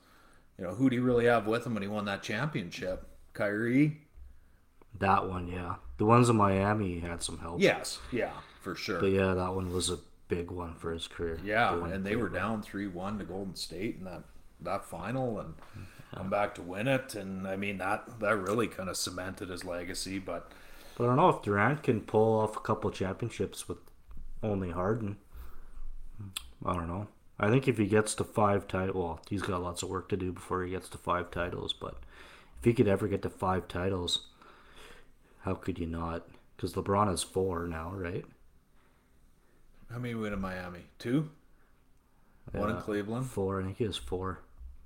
You 0.58 0.66
know, 0.66 0.74
who'd 0.76 0.94
he 0.94 1.00
really 1.00 1.26
have 1.26 1.48
with 1.48 1.66
him 1.66 1.74
when 1.74 1.84
he 1.84 1.90
won 1.90 2.06
that 2.06 2.24
championship? 2.24 3.06
Kyrie? 3.34 4.02
That 4.98 5.30
one, 5.30 5.48
yeah. 5.48 5.76
The 5.98 6.06
ones 6.06 6.30
in 6.30 6.36
Miami 6.36 7.00
had 7.00 7.22
some 7.22 7.40
help. 7.40 7.62
Yes. 7.62 8.00
Yeah, 8.12 8.32
for 8.62 8.76
sure. 8.76 9.00
But 9.00 9.12
yeah, 9.12 9.34
that 9.34 9.54
one 9.54 9.72
was 9.72 9.90
a 9.90 10.00
big 10.28 10.52
one 10.52 10.76
for 10.76 10.94
his 10.94 11.08
career. 11.08 11.40
Yeah, 11.44 11.76
The 11.76 11.84
and 11.84 12.06
they 12.06 12.16
were 12.16 12.30
down 12.30 12.62
three 12.62 12.88
one 12.88 13.18
to 13.20 13.26
Golden 13.26 13.56
State 13.56 13.98
in 14.00 14.06
that 14.06 14.24
that 14.62 14.86
final, 14.86 15.40
and 15.40 15.54
come 16.16 16.30
back 16.30 16.56
to 16.56 16.62
win 16.62 16.88
it. 16.88 17.16
And 17.16 17.48
I 17.48 17.56
mean 17.56 17.78
that 17.78 18.20
that 18.20 18.38
really 18.38 18.68
kind 18.68 18.90
of 18.90 18.98
cemented 18.98 19.50
his 19.50 19.64
legacy. 19.64 20.20
But 20.20 20.52
But 20.98 21.06
I 21.06 21.08
don't 21.08 21.18
know 21.18 21.30
if 21.30 21.42
Durant 21.42 21.84
can 21.84 22.02
pull 22.02 22.40
off 22.40 22.58
a 22.58 22.62
couple 22.62 22.90
championships 22.92 23.68
with 23.68 23.78
only 24.42 24.72
Harden. 24.72 25.18
I 26.66 26.74
don't 26.74 26.88
know. 26.88 27.08
I 27.40 27.50
think 27.50 27.68
if 27.68 27.78
he 27.78 27.88
gets 27.88 28.16
to 28.16 28.24
five 28.26 28.68
titles, 28.68 28.96
well, 28.96 29.22
he's 29.30 29.42
got 29.42 29.62
lots 29.62 29.82
of 29.82 29.90
work 29.90 30.10
to 30.10 30.18
do 30.18 30.34
before 30.34 30.64
he 30.64 30.72
gets 30.72 30.90
to 30.90 30.98
five 30.98 31.32
titles. 31.32 31.72
But 31.72 31.96
if 32.60 32.66
he 32.66 32.74
could 32.74 32.88
ever 32.88 33.08
get 33.08 33.22
to 33.22 33.30
five 33.30 33.68
titles, 33.70 34.28
how 35.50 35.56
could 35.56 35.80
you 35.80 35.88
not? 35.88 36.28
Because 36.56 36.74
LeBron 36.74 37.12
is 37.12 37.24
four 37.24 37.68
now, 37.68 37.92
right? 37.96 38.24
how 39.92 39.98
many 39.98 40.14
win 40.14 40.34
in 40.34 40.40
Miami? 40.40 40.82
Two, 41.00 41.30
one 42.52 42.70
in 42.70 42.78
Cleveland, 42.78 43.26
Four. 43.26 43.60
I 43.60 43.64
think 43.64 43.78
he 43.78 43.86
has 43.86 43.98
four. 43.98 44.42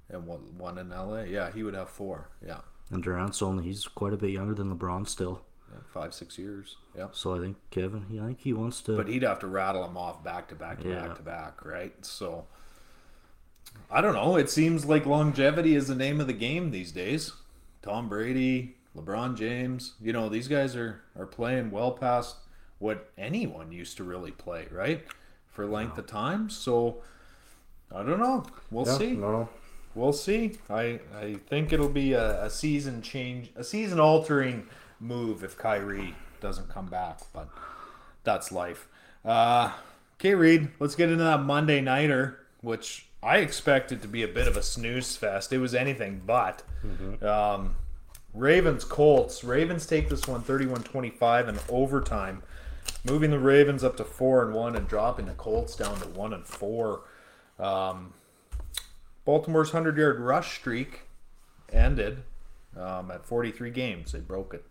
and 0.09 0.25
one 0.25 0.57
one 0.57 0.77
in 0.77 0.93
L.A. 0.93 1.25
Yeah, 1.27 1.51
he 1.51 1.63
would 1.63 1.73
have 1.73 1.89
four. 1.89 2.29
Yeah, 2.45 2.59
And 2.89 3.03
Durant's 3.03 3.41
only 3.41 3.65
he's 3.65 3.85
quite 3.85 4.13
a 4.13 4.17
bit 4.17 4.29
younger 4.31 4.53
than 4.53 4.73
LeBron 4.73 5.05
still. 5.07 5.41
yeah 5.69 5.79
five 5.93 6.13
six 6.13 6.37
years. 6.37 6.77
Yeah, 6.97 7.07
So 7.11 7.35
I 7.35 7.39
think 7.39 7.57
Kevin, 7.69 8.05
he, 8.09 8.17
I 8.19 8.27
think 8.27 8.39
he 8.41 8.53
wants 8.53 8.79
to. 8.83 8.95
but 8.95 9.09
he'd 9.09 9.23
have 9.23 9.39
to 9.39 9.47
rattle 9.47 9.83
them 9.83 9.97
off 9.97 10.23
back 10.23 10.47
to 10.49 10.55
back 10.55 10.79
to 10.81 10.87
Yeah. 10.89 11.07
back 11.07 11.17
to 11.17 11.23
back, 11.23 11.65
right? 11.65 11.93
So. 12.05 12.45
I 13.91 13.99
don't 14.01 14.13
know. 14.13 14.35
It 14.37 14.49
seems 14.51 14.85
like 14.85 15.05
longevity 15.05 15.75
is 15.75 15.87
the 15.87 15.95
name 15.95 16.21
of 16.21 16.27
the 16.27 16.33
game 16.33 16.69
these 16.71 16.91
days. 16.91 17.33
Tom 17.81 18.07
Brady, 18.07 18.77
LeBron 18.95 19.35
James, 19.35 19.93
you 20.01 20.13
know, 20.13 20.29
these 20.29 20.47
guys 20.47 20.75
are, 20.75 21.01
are 21.17 21.25
playing 21.25 21.71
well 21.71 21.91
past 21.91 22.37
what 22.79 23.09
anyone 23.17 23.71
used 23.71 23.97
to 23.97 24.03
really 24.03 24.31
play, 24.31 24.67
right? 24.71 25.05
For 25.47 25.65
length 25.65 25.97
of 25.97 26.07
time. 26.07 26.49
So 26.49 27.01
I 27.93 28.03
don't 28.03 28.19
know. 28.19 28.45
We'll 28.71 28.85
Yeah, 28.85 28.97
see. 28.97 29.11
No, 29.13 29.49
We'll 29.95 30.13
see. 30.13 30.57
I, 30.69 30.99
I 31.15 31.35
think 31.47 31.71
it'll 31.71 31.87
be 31.87 32.13
a, 32.13 32.45
a 32.45 32.49
season 32.49 33.01
change, 33.03 33.51
a 33.55 33.63
season 33.63 33.99
altering 33.99 34.67
move 34.99 35.43
if 35.43 35.55
Kyrie 35.57 36.15
doesn't 36.41 36.69
come 36.69 36.87
back, 36.87 37.19
but 37.31 37.47
that's 38.23 38.51
life. 38.51 38.87
Uh, 39.23 39.71
okay, 40.19 40.33
Reed, 40.33 40.69
let's 40.79 40.95
get 40.95 41.09
into 41.09 41.23
that 41.23 41.43
Monday 41.43 41.79
Nighter, 41.79 42.39
which 42.61 43.05
I 43.21 43.37
expected 43.37 44.01
to 44.01 44.07
be 44.07 44.23
a 44.23 44.27
bit 44.27 44.47
of 44.47 44.57
a 44.57 44.63
snooze 44.63 45.15
fest. 45.15 45.53
It 45.53 45.59
was 45.59 45.75
anything 45.75 46.21
but. 46.25 46.63
Um, 47.21 47.75
Ravens 48.33 48.83
Colts. 48.83 49.43
Ravens 49.43 49.85
take 49.85 50.09
this 50.09 50.27
one 50.27 50.41
31-25 50.41 51.49
in 51.49 51.59
overtime, 51.69 52.43
moving 53.03 53.31
the 53.31 53.39
Ravens 53.39 53.83
up 53.83 53.97
to 53.97 54.03
4 54.03 54.45
and 54.45 54.53
1 54.53 54.75
and 54.75 54.87
dropping 54.87 55.27
the 55.27 55.33
Colts 55.33 55.75
down 55.75 55.99
to 55.99 56.07
1 56.07 56.33
and 56.33 56.45
4. 56.45 57.01
Um, 57.59 58.13
Baltimore's 59.25 59.71
100-yard 59.71 60.19
rush 60.19 60.55
streak 60.55 61.01
ended 61.71 62.23
um, 62.77 63.11
at 63.11 63.25
43 63.25 63.69
games. 63.69 64.11
They 64.11 64.19
broke 64.19 64.53
it 64.53 64.65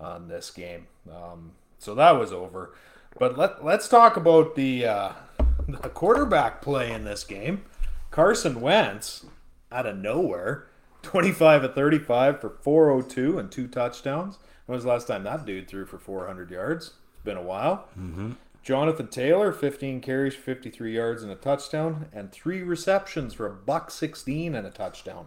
on 0.00 0.28
this 0.28 0.50
game. 0.50 0.86
Um, 1.10 1.52
so 1.78 1.94
that 1.94 2.12
was 2.12 2.32
over. 2.32 2.74
But 3.18 3.38
let, 3.38 3.64
let's 3.64 3.88
talk 3.88 4.16
about 4.16 4.56
the, 4.56 4.86
uh, 4.86 5.12
the 5.68 5.88
quarterback 5.88 6.60
play 6.60 6.92
in 6.92 7.04
this 7.04 7.24
game. 7.24 7.64
Carson 8.10 8.60
Wentz, 8.60 9.24
out 9.70 9.86
of 9.86 9.96
nowhere, 9.96 10.66
25 11.02 11.64
at 11.64 11.74
35 11.74 12.40
for 12.40 12.50
402 12.62 13.38
and 13.38 13.50
two 13.50 13.66
touchdowns. 13.66 14.38
When 14.66 14.76
was 14.76 14.84
the 14.84 14.90
last 14.90 15.08
time 15.08 15.24
that 15.24 15.44
dude 15.44 15.68
threw 15.68 15.84
for 15.84 15.98
400 15.98 16.50
yards? 16.50 16.86
It's 16.86 17.24
been 17.24 17.36
a 17.36 17.42
while. 17.42 17.88
Mm-hmm. 17.98 18.32
Jonathan 18.62 19.08
Taylor, 19.08 19.52
15 19.52 20.00
carries, 20.00 20.36
53 20.36 20.94
yards 20.94 21.22
and 21.22 21.32
a 21.32 21.36
touchdown, 21.36 22.06
and 22.12 22.30
three 22.30 22.62
receptions 22.62 23.34
for 23.34 23.46
a 23.46 23.52
buck 23.52 23.90
16 23.90 24.54
and 24.54 24.66
a 24.66 24.70
touchdown. 24.70 25.26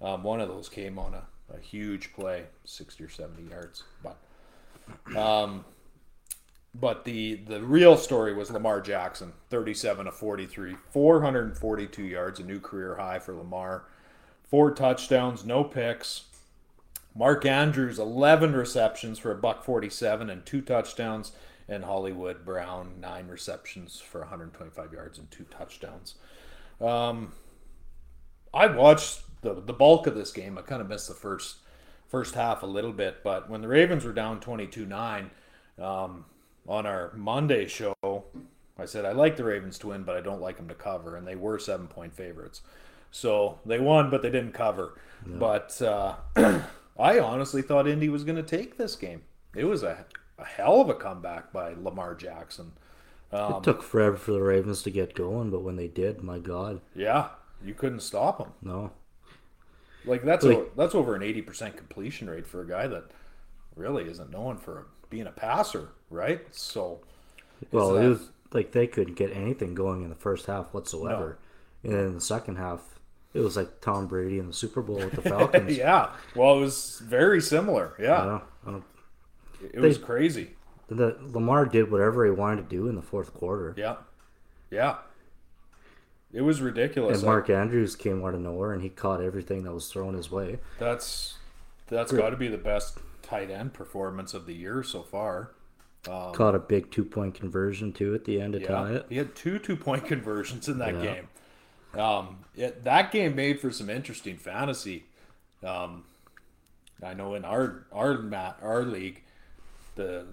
Um, 0.00 0.22
one 0.22 0.40
of 0.40 0.48
those 0.48 0.68
came 0.68 0.98
on 0.98 1.14
a, 1.14 1.24
a 1.52 1.58
huge 1.58 2.12
play, 2.12 2.44
60 2.64 3.04
or 3.04 3.08
70 3.08 3.50
yards. 3.50 3.82
But 4.02 5.16
um, 5.16 5.64
but 6.74 7.04
the 7.04 7.34
the 7.34 7.60
real 7.60 7.96
story 7.96 8.32
was 8.32 8.50
Lamar 8.50 8.80
Jackson, 8.80 9.32
37 9.50 10.06
of 10.06 10.14
43, 10.14 10.76
442 10.90 12.02
yards, 12.04 12.40
a 12.40 12.44
new 12.44 12.60
career 12.60 12.96
high 12.96 13.18
for 13.18 13.34
Lamar. 13.34 13.84
Four 14.50 14.72
touchdowns, 14.72 15.44
no 15.44 15.62
picks. 15.62 16.24
Mark 17.14 17.46
Andrews, 17.46 17.98
11 17.98 18.52
receptions 18.54 19.18
for 19.18 19.30
a 19.30 19.36
buck 19.36 19.64
47 19.64 20.28
and 20.28 20.44
two 20.44 20.60
touchdowns. 20.60 21.32
And 21.68 21.84
Hollywood 21.84 22.44
Brown, 22.44 22.94
nine 23.00 23.28
receptions 23.28 24.00
for 24.00 24.22
125 24.22 24.92
yards 24.92 25.18
and 25.18 25.30
two 25.30 25.44
touchdowns. 25.44 26.16
Um, 26.80 27.32
I 28.52 28.66
watched 28.66 29.20
the 29.42 29.54
the 29.54 29.72
bulk 29.72 30.08
of 30.08 30.16
this 30.16 30.32
game. 30.32 30.58
I 30.58 30.62
kind 30.62 30.82
of 30.82 30.88
missed 30.88 31.06
the 31.06 31.14
first 31.14 31.58
first 32.08 32.34
half 32.34 32.64
a 32.64 32.66
little 32.66 32.92
bit, 32.92 33.22
but 33.22 33.48
when 33.48 33.60
the 33.60 33.68
Ravens 33.68 34.04
were 34.04 34.12
down 34.12 34.40
22-9 34.40 35.30
um, 35.78 36.24
on 36.66 36.86
our 36.86 37.12
Monday 37.14 37.68
show, 37.68 37.94
I 38.76 38.84
said 38.84 39.04
I 39.04 39.12
like 39.12 39.36
the 39.36 39.44
Ravens 39.44 39.78
to 39.78 39.88
win, 39.88 40.02
but 40.02 40.16
I 40.16 40.20
don't 40.20 40.40
like 40.40 40.56
them 40.56 40.66
to 40.68 40.74
cover, 40.74 41.16
and 41.16 41.24
they 41.24 41.36
were 41.36 41.58
seven 41.60 41.86
point 41.86 42.12
favorites. 42.12 42.62
So 43.10 43.58
they 43.66 43.78
won, 43.78 44.10
but 44.10 44.22
they 44.22 44.30
didn't 44.30 44.52
cover. 44.52 44.98
But 45.26 45.80
uh, 45.82 46.14
I 46.98 47.18
honestly 47.18 47.62
thought 47.62 47.86
Indy 47.88 48.08
was 48.08 48.24
going 48.24 48.36
to 48.36 48.42
take 48.42 48.76
this 48.78 48.96
game. 48.96 49.22
It 49.54 49.64
was 49.64 49.82
a, 49.82 50.04
a 50.38 50.44
hell 50.44 50.80
of 50.80 50.88
a 50.88 50.94
comeback 50.94 51.52
by 51.52 51.74
Lamar 51.74 52.14
Jackson. 52.14 52.72
Um, 53.32 53.54
it 53.56 53.62
took 53.62 53.82
forever 53.82 54.16
for 54.16 54.32
the 54.32 54.40
Ravens 54.42 54.82
to 54.82 54.90
get 54.90 55.14
going, 55.14 55.50
but 55.50 55.62
when 55.62 55.76
they 55.76 55.88
did, 55.88 56.22
my 56.22 56.38
God, 56.38 56.80
Yeah, 56.94 57.28
you 57.64 57.74
couldn't 57.74 58.00
stop 58.00 58.38
them. 58.38 58.52
no. 58.62 58.92
Like 60.06 60.22
that's 60.24 60.44
Like- 60.46 60.56
o 60.56 60.66
that's 60.76 60.94
over 60.94 61.14
an 61.14 61.22
eighty 61.22 61.42
percent 61.42 61.76
completion 61.76 62.30
rate 62.30 62.46
for 62.46 62.62
a 62.62 62.66
guy 62.66 62.86
that 62.86 63.10
really 63.76 64.08
isn't 64.08 64.30
known 64.30 64.56
for 64.56 64.86
being 65.10 65.26
a 65.26 65.30
passer, 65.30 65.88
right? 66.08 66.40
So, 66.52 67.00
Well, 67.70 67.92
that- 67.92 68.04
it 68.04 68.08
was 68.08 68.30
like 68.52 68.72
they 68.72 68.86
couldn't 68.86 69.14
get 69.16 69.30
anything 69.36 69.74
going 69.74 70.02
in 70.02 70.08
the 70.08 70.14
first 70.14 70.46
half 70.46 70.72
whatsoever, 70.72 71.38
and 71.84 71.92
then 71.92 72.04
in 72.06 72.14
the 72.14 72.20
second 72.22 72.56
half, 72.56 72.98
It 73.32 73.40
was 73.40 73.56
like 73.56 73.80
Tom 73.80 74.06
Brady 74.08 74.38
in 74.38 74.46
the 74.48 74.52
Super 74.52 74.82
Bowl 74.82 74.96
with 74.96 75.12
the 75.12 75.22
Falcons. 75.30 75.76
yeah. 75.76 76.10
Well, 76.34 76.56
it 76.58 76.60
was 76.60 77.00
very 77.04 77.40
similar. 77.40 77.94
I 77.98 78.02
Yeah. 78.02 78.24
don't- 78.24 78.42
I 78.66 78.70
don't- 78.72 78.84
It 79.72 79.80
was 79.80 79.98
crazy. 79.98 80.56
the, 80.88 81.16
Lamar 81.22 81.66
did 81.66 81.90
whatever 81.90 82.24
he 82.24 82.30
wanted 82.32 82.68
to 82.68 82.76
do 82.76 82.88
in 82.88 82.96
the 82.96 83.02
fourth 83.02 83.32
quarter. 83.32 83.72
Yeah. 83.76 83.96
Yeah. 84.70 84.96
It 86.32 86.42
was 86.42 86.60
ridiculous. 86.60 87.18
And 87.18 87.26
Mark 87.26 87.50
Andrews 87.50 87.96
came 87.96 88.24
out 88.24 88.34
of 88.34 88.40
nowhere 88.40 88.72
and 88.72 88.82
he 88.82 88.88
caught 88.88 89.20
everything 89.20 89.64
that 89.64 89.72
was 89.72 89.88
thrown 89.90 90.14
his 90.14 90.30
way. 90.30 90.58
That's 90.78 91.36
that's 91.88 92.12
got 92.12 92.30
to 92.30 92.36
be 92.36 92.46
the 92.48 92.56
best 92.58 92.98
tight 93.22 93.50
end 93.50 93.72
performance 93.74 94.32
of 94.32 94.46
the 94.46 94.54
year 94.54 94.82
so 94.84 95.02
far. 95.02 95.50
Um, 96.08 96.32
caught 96.32 96.54
a 96.54 96.60
big 96.60 96.90
two 96.92 97.04
point 97.04 97.34
conversion 97.34 97.92
too 97.92 98.14
at 98.14 98.24
the 98.24 98.40
end 98.40 98.52
to 98.54 98.60
tie 98.60 98.90
Yeah, 98.90 98.96
it. 98.98 99.06
he 99.08 99.16
had 99.16 99.34
two 99.34 99.58
two 99.58 99.76
point 99.76 100.06
conversions 100.06 100.68
in 100.68 100.78
that 100.78 100.94
Yeah. 100.94 101.02
game. 101.02 101.28
Um, 101.94 102.44
it, 102.56 102.84
that 102.84 103.10
game 103.10 103.34
made 103.34 103.60
for 103.60 103.70
some 103.70 103.90
interesting 103.90 104.36
fantasy. 104.36 105.04
Um, 105.64 106.04
I 107.02 107.14
know 107.14 107.34
in 107.34 107.44
our 107.44 107.86
our 107.92 108.18
mat, 108.18 108.58
our 108.62 108.84
league, 108.84 109.22
the 109.94 110.26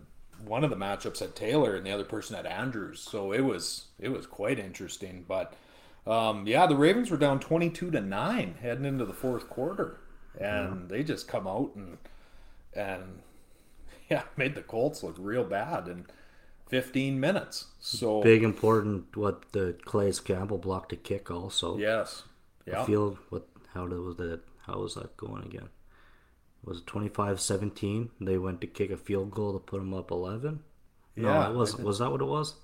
one 0.46 0.64
of 0.64 0.70
the 0.70 0.76
matchups 0.76 1.20
had 1.20 1.36
Taylor 1.36 1.76
and 1.76 1.86
the 1.86 1.92
other 1.92 2.04
person 2.04 2.36
had 2.36 2.46
Andrews, 2.46 3.00
so 3.00 3.32
it 3.32 3.42
was 3.42 3.86
it 4.00 4.10
was 4.10 4.26
quite 4.26 4.60
interesting. 4.60 5.26
But 5.28 5.54
um, 6.06 6.46
yeah, 6.46 6.68
the 6.68 6.76
Ravens 6.76 7.10
were 7.10 7.18
down 7.18 7.40
twenty 7.40 7.70
two 7.70 7.92
to 7.92 8.02
nine 8.02 8.56
heading 8.62 8.86
into 8.86 9.06
the 9.06 9.14
fourth 9.14 9.50
quarter, 9.50 10.00
and 10.40 10.82
yeah. 10.82 10.88
they 10.88 11.04
just 11.04 11.28
come 11.28 11.48
out 11.48 11.72
and 11.76 11.98
and 12.74 13.22
yeah 14.10 14.24
made 14.36 14.56
the 14.56 14.62
Colts 14.62 15.04
look 15.04 15.16
real 15.18 15.44
bad 15.44 15.88
and 15.88 16.06
15 16.70 17.20
minutes. 17.20 17.66
So 17.80 18.22
big 18.22 18.44
important 18.44 19.16
what 19.16 19.52
the 19.52 19.78
Calais 19.86 20.14
Campbell 20.24 20.58
blocked 20.58 20.94
a 20.94 20.96
kick 20.96 21.32
also. 21.32 21.78
Yes. 21.78 22.24
Yeah. 22.66 22.84
Field 22.86 23.18
what 23.30 23.48
how 23.74 23.88
did 23.88 24.00
was 24.00 24.18
that 24.18 24.42
how 24.66 24.80
was 24.80 24.96
that 24.96 25.16
going 25.18 25.44
again? 25.44 25.70
Was 26.64 26.80
it 26.80 26.86
25-17? 26.86 28.10
They 28.20 28.38
went 28.38 28.60
to 28.62 28.68
kick 28.68 28.92
a 28.92 28.98
field 28.98 29.32
goal 29.32 29.54
to 29.54 29.60
put 29.60 29.78
them 29.78 29.94
up 29.94 30.12
11. 30.12 30.62
Yeah, 31.16 31.24
no, 31.24 31.52
it 31.52 31.56
was 31.56 31.78
was 31.78 32.00
that 32.00 32.12
what 32.12 32.22
it 32.22 32.26
was? 32.26 32.56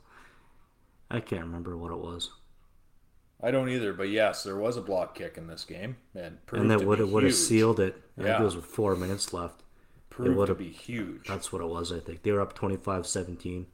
I 1.10 1.20
can't 1.20 1.44
remember 1.44 1.78
what 1.78 1.92
it 1.92 2.00
was. 2.00 2.32
I 3.42 3.52
don't 3.52 3.70
either, 3.70 3.94
but 3.94 4.10
yes, 4.10 4.44
there 4.44 4.58
was 4.58 4.78
a 4.78 4.82
block 4.82 5.16
kick 5.16 5.38
in 5.38 5.48
this 5.48 5.66
game, 5.66 5.98
and 6.16 6.38
and 6.52 6.72
that 6.72 6.86
would 6.86 7.00
would 7.00 7.24
have 7.24 7.36
sealed 7.36 7.80
it. 7.80 8.02
I 8.18 8.24
yeah. 8.24 8.40
it 8.40 8.44
was 8.44 8.56
with 8.56 8.66
four 8.66 8.96
minutes 8.96 9.34
left. 9.34 9.64
Proved 10.10 10.32
it 10.32 10.38
would 10.38 10.50
have 10.50 10.60
be 10.60 10.70
huge. 10.70 11.28
That's 11.28 11.52
what 11.52 11.62
it 11.62 11.68
was. 11.68 11.92
I 11.92 12.00
think 12.00 12.24
they 12.24 12.32
were 12.32 12.40
up 12.40 12.58
25-17 12.58 13.66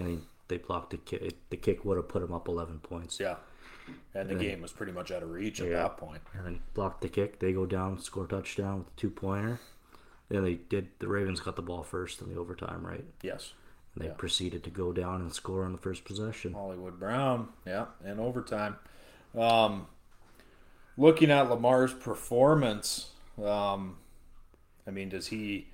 and 0.00 0.22
they 0.48 0.56
blocked 0.58 0.90
the 0.90 0.96
kick. 0.98 1.34
The 1.50 1.56
kick 1.56 1.84
would 1.84 1.96
have 1.96 2.08
put 2.08 2.22
them 2.22 2.32
up 2.32 2.48
11 2.48 2.80
points. 2.80 3.18
Yeah, 3.20 3.36
and 4.14 4.28
the 4.30 4.34
game 4.34 4.60
was 4.62 4.72
pretty 4.72 4.92
much 4.92 5.10
out 5.10 5.22
of 5.22 5.30
reach 5.30 5.60
at 5.60 5.68
Yeah. 5.68 5.82
that 5.82 5.96
point. 5.96 6.22
and 6.34 6.44
then 6.46 6.60
blocked 6.74 7.00
the 7.02 7.08
kick. 7.08 7.38
They 7.38 7.52
go 7.52 7.66
down, 7.66 7.98
score 8.00 8.26
touchdown 8.26 8.78
with 8.80 8.88
a 8.88 8.96
two 8.96 9.10
pointer. 9.10 9.60
Then 10.28 10.44
they 10.44 10.54
did. 10.54 10.88
The 10.98 11.08
Ravens 11.08 11.40
got 11.40 11.56
the 11.56 11.62
ball 11.62 11.82
first 11.82 12.20
in 12.20 12.28
the 12.28 12.38
overtime, 12.38 12.86
right? 12.86 13.04
Yes, 13.22 13.54
And 13.94 14.04
they 14.04 14.08
Yeah. 14.10 14.14
proceeded 14.16 14.62
to 14.64 14.70
go 14.70 14.92
down 14.92 15.20
and 15.22 15.32
score 15.32 15.64
on 15.64 15.72
the 15.72 15.78
first 15.78 16.04
possession. 16.04 16.52
Hollywood 16.52 17.00
Brown. 17.00 17.48
Yeah, 17.66 17.86
in 18.04 18.20
overtime. 18.20 18.76
Um, 19.34 19.86
looking 20.96 21.30
at 21.30 21.48
Lamar's 21.48 21.94
performance, 21.94 23.12
um, 23.42 23.96
I 24.86 24.90
mean, 24.90 25.08
does 25.08 25.28
he? 25.28 25.68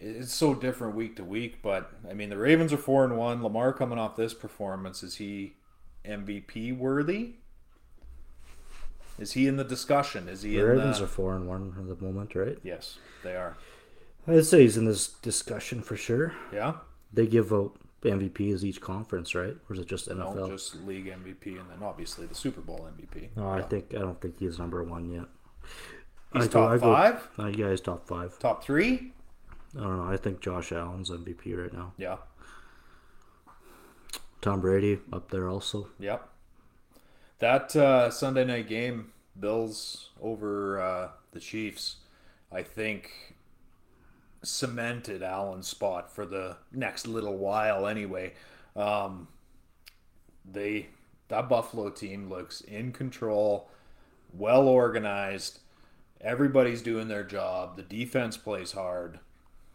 It's 0.00 0.34
so 0.34 0.54
different 0.54 0.94
week 0.94 1.16
to 1.16 1.24
week, 1.24 1.62
but 1.62 1.90
I 2.08 2.12
mean, 2.14 2.28
the 2.30 2.36
Ravens 2.36 2.72
are 2.72 2.76
four 2.76 3.04
and 3.04 3.16
one. 3.16 3.42
Lamar 3.42 3.72
coming 3.72 3.98
off 3.98 4.16
this 4.16 4.34
performance, 4.34 5.02
is 5.02 5.16
he 5.16 5.56
MVP 6.04 6.76
worthy? 6.76 7.34
Is 9.18 9.32
he 9.32 9.46
in 9.46 9.56
the 9.56 9.64
discussion? 9.64 10.28
Is 10.28 10.42
he 10.42 10.50
The 10.52 10.58
in 10.60 10.66
Ravens 10.66 10.98
the? 10.98 11.04
are 11.04 11.08
four 11.08 11.34
and 11.34 11.48
one 11.48 11.74
at 11.78 11.98
the 11.98 12.04
moment, 12.04 12.34
right? 12.34 12.58
Yes, 12.62 12.98
they 13.24 13.34
are. 13.34 13.56
I'd 14.28 14.44
say 14.44 14.62
he's 14.62 14.76
in 14.76 14.84
this 14.84 15.08
discussion 15.08 15.80
for 15.82 15.96
sure. 15.96 16.34
Yeah. 16.52 16.74
They 17.12 17.26
give 17.26 17.52
out 17.52 17.76
MVPs 18.02 18.62
each 18.62 18.80
conference, 18.80 19.34
right? 19.34 19.56
Or 19.68 19.74
is 19.74 19.78
it 19.80 19.86
just 19.88 20.08
NFL? 20.08 20.34
No, 20.36 20.48
just 20.50 20.74
league 20.84 21.06
MVP, 21.06 21.58
and 21.58 21.70
then 21.70 21.78
obviously 21.82 22.26
the 22.26 22.34
Super 22.34 22.60
Bowl 22.60 22.86
MVP. 22.98 23.28
No, 23.36 23.48
I 23.48 23.62
think 23.62 23.94
I 23.94 23.98
don't 24.00 24.20
think 24.20 24.38
he's 24.38 24.58
number 24.58 24.82
one 24.84 25.08
yet. 25.10 25.24
He's 26.34 26.44
I 26.44 26.46
go- 26.48 26.68
top 26.68 26.80
go- 26.80 26.94
five, 26.94 27.28
Uh, 27.38 27.46
yeah, 27.46 27.70
he's 27.70 27.80
top 27.80 28.06
five. 28.06 28.38
top 28.38 28.62
three. 28.62 29.12
I 29.76 29.82
don't 29.82 29.96
know. 29.98 30.12
I 30.12 30.16
think 30.16 30.40
Josh 30.40 30.72
Allen's 30.72 31.10
MVP 31.10 31.56
right 31.56 31.72
now. 31.72 31.92
Yeah. 31.98 32.16
Tom 34.40 34.60
Brady 34.60 35.00
up 35.12 35.30
there 35.30 35.48
also. 35.48 35.88
Yep. 35.98 36.28
That 37.38 37.76
uh, 37.76 38.10
Sunday 38.10 38.44
night 38.44 38.68
game, 38.68 39.12
Bills 39.38 40.10
over 40.20 40.80
uh, 40.80 41.08
the 41.32 41.40
Chiefs, 41.40 41.96
I 42.50 42.62
think 42.62 43.34
cemented 44.42 45.22
Allen's 45.22 45.68
spot 45.68 46.14
for 46.14 46.24
the 46.24 46.56
next 46.72 47.06
little 47.06 47.36
while. 47.36 47.86
Anyway, 47.86 48.34
um, 48.74 49.28
they 50.50 50.88
that 51.28 51.48
Buffalo 51.48 51.90
team 51.90 52.28
looks 52.28 52.60
in 52.60 52.92
control, 52.92 53.68
well 54.32 54.68
organized. 54.68 55.58
Everybody's 56.20 56.82
doing 56.82 57.08
their 57.08 57.24
job. 57.24 57.76
The 57.76 57.82
defense 57.82 58.36
plays 58.36 58.72
hard. 58.72 59.18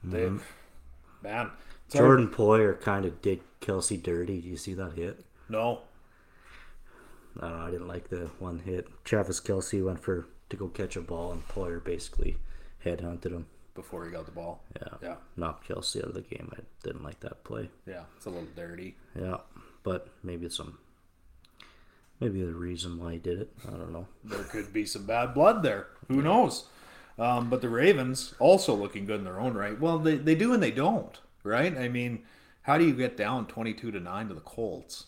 They, 0.04 0.22
mm-hmm. 0.24 0.38
man, 1.22 1.52
it's 1.86 1.96
hard- 1.96 2.08
Jordan 2.08 2.28
Poyer 2.30 2.80
kind 2.80 3.06
of 3.06 3.22
did 3.22 3.42
Kelce 3.62 4.02
dirty. 4.02 4.42
Do 4.42 4.48
you 4.50 4.58
see 4.58 4.74
that 4.74 4.94
hit? 4.94 5.24
No, 5.50 5.82
I 7.40 7.48
don't 7.50 7.60
know. 7.60 7.66
I 7.66 7.72
didn't 7.72 7.88
like 7.88 8.10
the 8.10 8.30
one 8.40 8.60
hit. 8.60 8.88
Travis 9.04 9.40
Kelce 9.40 9.84
went 9.84 10.00
for 10.02 10.28
to 10.50 10.58
go 10.58 10.68
catch 10.68 10.96
a 10.96 11.02
ball, 11.02 11.32
and 11.32 11.48
Poyer 11.48 11.84
basically 11.84 12.38
headhunted 12.86 13.32
him. 13.32 13.46
before 13.74 14.04
he 14.06 14.12
got 14.12 14.26
the 14.26 14.32
ball. 14.32 14.64
Yeah, 14.76 14.98
Yeah. 15.02 15.16
knocked 15.38 15.68
Kelce 15.70 15.98
out 16.00 16.10
of 16.10 16.14
the 16.14 16.22
game. 16.22 16.52
I 16.58 16.62
didn't 16.84 17.04
like 17.04 17.22
that 17.22 17.44
play. 17.46 17.70
Yeah, 17.88 18.04
it's 18.18 18.26
a 18.26 18.30
little 18.30 18.50
dirty. 18.56 18.98
Yeah, 19.18 19.38
but 19.84 20.10
maybe 20.24 20.46
it's 20.48 20.58
some, 20.58 20.78
maybe 22.20 22.42
the 22.44 22.54
reason 22.54 23.00
why 23.00 23.14
he 23.14 23.18
did 23.20 23.40
it. 23.40 23.50
I 23.66 23.72
don't 23.72 23.94
know. 23.94 24.08
There 24.26 24.44
could 24.44 24.74
be 24.74 24.86
some 24.86 25.06
bad 25.06 25.34
blood 25.34 25.64
there. 25.64 25.88
Who 26.10 26.22
knows? 26.22 26.66
Um, 27.20 27.50
but 27.50 27.62
the 27.62 27.70
Ravens 27.70 28.34
also 28.40 28.74
looking 28.74 29.06
good 29.06 29.20
in 29.20 29.26
their 29.26 29.40
own 29.40 29.54
right. 29.54 29.80
Well, 29.80 30.00
they, 30.00 30.16
they 30.16 30.36
do 30.36 30.54
and 30.54 30.64
they 30.64 30.72
don't, 30.72 31.20
right? 31.44 31.78
I 31.78 31.88
mean, 31.88 32.24
how 32.64 32.78
do 32.78 32.86
you 32.86 32.94
get 32.94 33.18
down 33.18 33.46
22 33.48 33.92
to 33.92 34.00
9 34.00 34.28
to 34.30 34.34
the 34.34 34.42
Colts? 34.42 35.06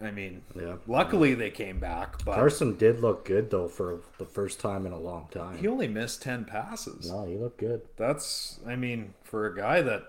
I 0.00 0.12
mean, 0.12 0.42
Yeah. 0.54 0.76
luckily 0.86 1.34
they 1.34 1.50
came 1.50 1.80
back, 1.80 2.24
but 2.24 2.36
Carson 2.36 2.76
did 2.76 3.00
look 3.00 3.24
good 3.24 3.50
though 3.50 3.66
for 3.66 4.00
the 4.18 4.24
first 4.26 4.60
time 4.60 4.86
in 4.86 4.92
a 4.92 4.98
long 4.98 5.26
time. 5.32 5.58
he 5.58 5.66
only 5.66 5.88
missed 5.88 6.22
10 6.22 6.44
passes. 6.44 7.10
No, 7.10 7.24
he 7.26 7.36
looked 7.36 7.58
good. 7.58 7.82
That's, 7.96 8.60
I 8.66 8.76
mean, 8.76 9.14
for 9.24 9.46
a 9.46 9.56
guy 9.56 9.82
that, 9.82 10.04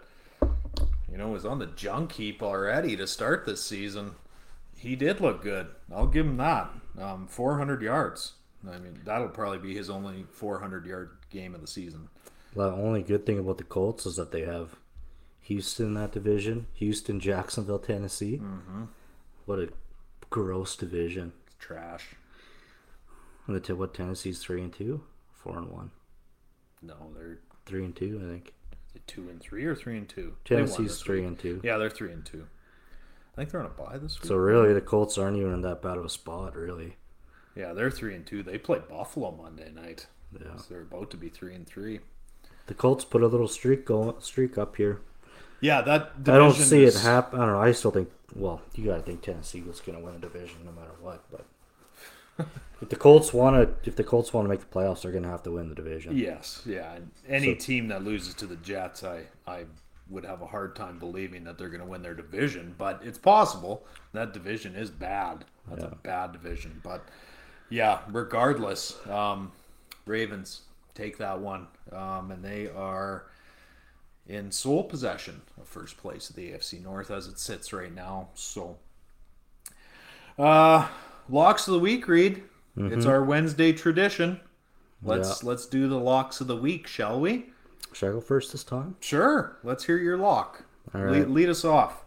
you 1.11 1.17
know, 1.17 1.29
was 1.29 1.43
on 1.43 1.57
the 1.57 1.65
junk 1.65 2.11
heap 2.13 2.43
already 2.43 2.95
to 2.97 3.07
start 3.07 3.47
this 3.47 3.63
season, 3.65 4.11
he 4.77 4.95
did 4.95 5.19
look 5.21 5.41
good. 5.41 5.67
I'll 5.91 6.05
give 6.07 6.27
him 6.27 6.37
that. 6.37 6.69
Um, 6.99 7.25
400 7.27 7.81
yards. 7.81 8.33
I 8.67 8.77
mean, 8.77 8.99
that'll 9.05 9.29
probably 9.29 9.59
be 9.59 9.75
his 9.75 9.89
only 9.89 10.25
400 10.31 10.85
yard 10.85 11.11
game 11.29 11.55
of 11.55 11.61
the 11.61 11.67
season. 11.67 12.09
The 12.55 12.71
only 12.71 13.03
good 13.03 13.25
thing 13.25 13.39
about 13.39 13.57
the 13.57 13.63
Colts 13.63 14.05
is 14.05 14.15
that 14.15 14.31
they 14.31 14.41
have 14.41 14.75
Houston 15.41 15.87
in 15.87 15.93
that 15.95 16.11
division. 16.11 16.67
Houston, 16.73 17.19
Jacksonville, 17.19 17.79
Tennessee. 17.79 18.37
Mm-hmm. 18.37 18.85
What 19.45 19.59
a 19.59 19.69
gross 20.29 20.75
division. 20.75 21.33
It's 21.47 21.55
trash. 21.57 22.15
And 23.47 23.61
the 23.61 23.75
what 23.75 23.93
Tennessee's 23.93 24.39
three 24.39 24.61
and 24.61 24.71
two, 24.71 25.03
four 25.31 25.57
and 25.57 25.71
one, 25.71 25.91
No, 26.81 27.11
they're 27.15 27.39
three 27.65 27.83
and 27.83 27.95
two. 27.95 28.21
I 28.23 28.29
think 28.29 28.53
two 29.07 29.27
and 29.29 29.41
three 29.41 29.65
or 29.65 29.75
three 29.75 29.97
and 29.97 30.07
two. 30.07 30.35
Tennessee's 30.45 30.87
this 30.87 31.01
three 31.01 31.25
and 31.25 31.37
two. 31.37 31.59
Yeah, 31.63 31.77
they're 31.77 31.89
three 31.89 32.11
and 32.11 32.23
two. 32.23 32.45
I 33.33 33.37
think 33.37 33.49
they're 33.49 33.59
on 33.59 33.65
a 33.65 33.69
bye 33.69 33.97
this 33.97 34.19
week. 34.21 34.27
So 34.27 34.35
really, 34.35 34.73
the 34.73 34.81
Colts 34.81 35.17
aren't 35.17 35.37
even 35.37 35.53
in 35.53 35.61
that 35.61 35.81
bad 35.81 35.97
of 35.97 36.05
a 36.05 36.09
spot. 36.09 36.55
Really, 36.55 36.95
yeah, 37.59 37.73
they're 37.73 37.91
three 37.91 38.15
and 38.15 38.25
two. 38.25 38.41
They 38.43 38.57
play 38.57 38.79
Buffalo 38.89 39.31
Monday 39.31 39.71
night. 39.71 40.07
Yeah. 40.33 40.55
So 40.57 40.65
they're 40.69 40.81
about 40.81 41.11
to 41.11 41.17
be 41.17 41.29
three 41.29 41.53
and 41.55 41.67
three. 41.67 41.99
the 42.67 42.73
Colts 42.73 43.03
put 43.03 43.21
a 43.23 43.27
little 43.27 43.47
streak 43.47 43.85
going, 43.85 44.13
streak 44.21 44.57
up 44.57 44.75
here. 44.75 45.01
Yeah, 45.61 45.81
that 45.81 46.11
I 46.27 46.37
don't 46.37 46.53
see 46.53 46.83
is- 46.83 46.95
it 46.95 47.01
happen. 47.01 47.39
I 47.39 47.45
don't 47.45 47.53
know. 47.53 47.61
I 47.61 47.71
still 47.73 47.91
think. 47.91 48.09
Well, 48.35 48.61
you 48.75 48.85
gotta 48.85 49.01
think 49.01 49.21
Tennessee 49.23 49.61
was 49.61 49.81
gonna 49.81 49.99
win 49.99 50.15
a 50.15 50.19
division 50.19 50.57
no 50.65 50.71
matter 50.71 50.93
what. 51.01 51.23
But 51.31 51.45
if 52.81 52.89
the 52.89 52.95
Colts 52.95 53.33
want 53.33 53.55
to, 53.83 53.89
if 53.89 53.95
the 53.95 54.03
Colts 54.03 54.31
want 54.33 54.45
to 54.45 54.49
make 54.49 54.59
the 54.61 54.67
playoffs, 54.67 55.01
they're 55.01 55.11
gonna 55.11 55.27
have 55.29 55.43
to 55.43 55.51
win 55.51 55.67
the 55.69 55.75
division. 55.75 56.15
Yes, 56.15 56.61
yeah. 56.65 56.93
And 56.93 57.11
any 57.27 57.53
So- 57.55 57.65
team 57.65 57.87
that 57.89 58.03
loses 58.03 58.33
to 58.35 58.45
the 58.45 58.55
Jets, 58.57 59.03
I, 59.03 59.23
I 59.47 59.65
would 60.09 60.25
have 60.25 60.41
a 60.41 60.47
hard 60.47 60.75
time 60.75 60.97
believing 60.99 61.43
that 61.43 61.57
they're 61.57 61.69
going 61.69 61.81
to 61.81 61.85
win 61.85 62.01
their 62.01 62.15
division. 62.15 62.73
But 62.77 63.01
it's 63.03 63.19
possible. 63.19 63.85
That 64.13 64.33
division 64.33 64.73
is 64.75 64.89
bad. 64.89 65.45
That's 65.67 65.83
a 65.83 65.95
bad 66.01 66.31
division. 66.31 66.79
But 66.83 67.03
yeah, 67.69 67.99
regardless, 68.11 68.97
um, 69.07 69.51
Ravens 70.05 70.61
take 70.95 71.17
that 71.17 71.39
one, 71.39 71.67
um, 71.91 72.31
and 72.31 72.43
they 72.43 72.67
are 72.67 73.25
in 74.27 74.51
sole 74.51 74.83
possession 74.83 75.41
of 75.59 75.67
first 75.67 75.97
place 75.97 76.29
of 76.29 76.35
the 76.35 76.51
AFC 76.51 76.81
North 76.83 77.09
as 77.11 77.27
it 77.27 77.39
sits 77.39 77.73
right 77.73 77.93
now. 77.93 78.29
So, 78.35 78.77
uh, 80.37 80.87
locks 81.29 81.67
of 81.67 81.73
the 81.73 81.79
week, 81.79 82.07
Reed. 82.07 82.43
It's 82.77 83.05
our 83.05 83.23
Wednesday 83.23 83.73
tradition. 83.73 84.39
Let's 85.03 85.43
let's 85.43 85.65
do 85.65 85.87
the 85.89 85.99
locks 85.99 86.39
of 86.39 86.47
the 86.47 86.55
week, 86.55 86.87
shall 86.87 87.19
we? 87.19 87.47
Should 87.93 88.09
I 88.09 88.11
go 88.13 88.21
first 88.21 88.51
this 88.51 88.63
time? 88.63 88.95
Sure. 89.01 89.57
Let's 89.63 89.83
hear 89.85 89.97
your 89.97 90.17
lock. 90.17 90.63
All 90.93 91.01
right. 91.01 91.29
lead 91.29 91.49
us 91.49 91.65
off. 91.65 92.05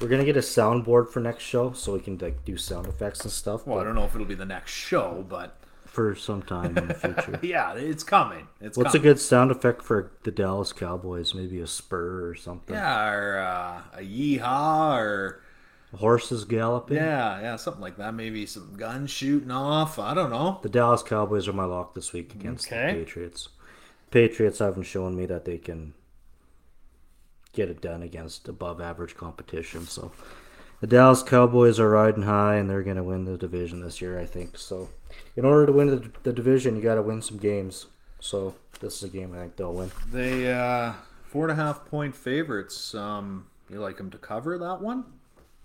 We're 0.00 0.08
gonna 0.08 0.24
get 0.24 0.36
a 0.36 0.40
soundboard 0.40 1.08
for 1.10 1.20
next 1.20 1.44
show, 1.44 1.72
so 1.72 1.94
we 1.94 2.00
can 2.00 2.18
like 2.18 2.44
do 2.44 2.56
sound 2.56 2.86
effects 2.86 3.20
and 3.22 3.32
stuff. 3.32 3.66
Well, 3.66 3.78
I 3.78 3.84
don't 3.84 3.94
know 3.94 4.04
if 4.04 4.14
it'll 4.14 4.26
be 4.26 4.34
the 4.34 4.44
next 4.44 4.72
show, 4.72 5.24
but 5.28 5.56
for 5.86 6.14
some 6.14 6.42
time 6.42 6.76
in 6.76 6.88
the 6.88 6.94
future. 6.94 7.40
yeah, 7.42 7.72
it's 7.74 8.04
coming. 8.04 8.48
It's 8.60 8.76
What's 8.76 8.94
a 8.94 8.98
good 8.98 9.18
sound 9.18 9.50
effect 9.50 9.80
for 9.82 10.12
the 10.24 10.30
Dallas 10.30 10.72
Cowboys? 10.74 11.34
Maybe 11.34 11.60
a 11.60 11.66
spur 11.66 12.28
or 12.28 12.34
something. 12.34 12.74
Yeah, 12.76 13.10
or 13.10 13.38
uh, 13.38 13.98
a 13.98 14.02
yeehaw, 14.02 14.98
or 14.98 15.42
Horses 15.96 16.44
galloping. 16.44 16.98
yeah, 16.98 17.40
yeah, 17.40 17.56
something 17.56 17.80
like 17.80 17.96
that. 17.96 18.12
Maybe 18.12 18.44
some 18.44 18.74
guns 18.76 19.10
shooting 19.10 19.50
off. 19.50 19.98
I 19.98 20.12
don't 20.12 20.28
know. 20.30 20.58
The 20.62 20.68
Dallas 20.68 21.02
Cowboys 21.02 21.48
are 21.48 21.54
my 21.54 21.64
lock 21.64 21.94
this 21.94 22.12
week 22.12 22.34
against 22.34 22.66
Okay. 22.66 22.92
the 22.92 22.98
Patriots. 23.04 23.48
Patriots 24.10 24.58
haven't 24.58 24.82
shown 24.82 25.16
me 25.16 25.24
that 25.26 25.46
they 25.46 25.56
can 25.56 25.94
get 27.56 27.68
it 27.68 27.80
done 27.80 28.02
against 28.02 28.46
above 28.48 28.80
average 28.80 29.16
competition. 29.16 29.86
So 29.86 30.12
the 30.80 30.86
Dallas 30.86 31.22
Cowboys 31.22 31.80
are 31.80 31.90
riding 31.90 32.22
high 32.22 32.56
and 32.56 32.70
they're 32.70 32.82
going 32.82 32.96
to 32.96 33.02
win 33.02 33.24
the 33.24 33.36
division 33.36 33.80
this 33.80 34.00
year, 34.00 34.20
I 34.20 34.26
think. 34.26 34.58
So 34.58 34.90
in 35.34 35.44
order 35.44 35.66
to 35.66 35.72
win 35.72 35.88
the, 35.88 36.10
the 36.22 36.32
division, 36.32 36.76
you 36.76 36.82
got 36.82 36.94
to 36.96 37.02
win 37.02 37.22
some 37.22 37.38
games. 37.38 37.86
So 38.20 38.54
this 38.80 38.96
is 38.98 39.02
a 39.04 39.08
game 39.08 39.34
I 39.34 39.38
think 39.38 39.56
they'll 39.56 39.72
win. 39.72 39.90
They 40.12 40.52
uh, 40.52 40.92
four 41.24 41.48
and 41.48 41.58
a 41.58 41.62
half 41.62 41.84
point 41.86 42.14
favorites. 42.14 42.94
Um, 42.94 43.46
you 43.70 43.80
like 43.80 43.96
them 43.96 44.10
to 44.10 44.18
cover 44.18 44.58
that 44.58 44.80
one? 44.80 45.04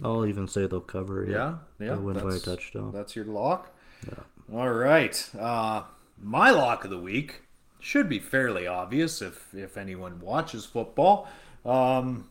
I'll 0.03 0.25
even 0.25 0.47
say 0.47 0.65
they'll 0.65 0.79
cover. 0.81 1.25
Yeah, 1.29 1.55
yeah. 1.79 1.93
They'll 1.93 2.01
win 2.01 2.15
by 2.15 2.21
a 2.21 2.23
that's- 2.23 2.43
touchdown. 2.43 2.91
That's 2.91 3.15
your 3.15 3.25
lock. 3.25 3.71
Yeah. 4.07 4.57
All 4.57 4.69
right. 4.71 5.29
Uh, 5.39 5.83
my 6.19 6.49
lock 6.49 6.83
of 6.83 6.89
the 6.89 6.97
week 6.97 7.41
should 7.79 8.09
be 8.09 8.19
fairly 8.19 8.65
obvious 8.67 9.21
if 9.21 9.53
if 9.53 9.77
anyone 9.77 10.19
watches 10.19 10.65
football. 10.65 11.27
Um, 11.65 12.29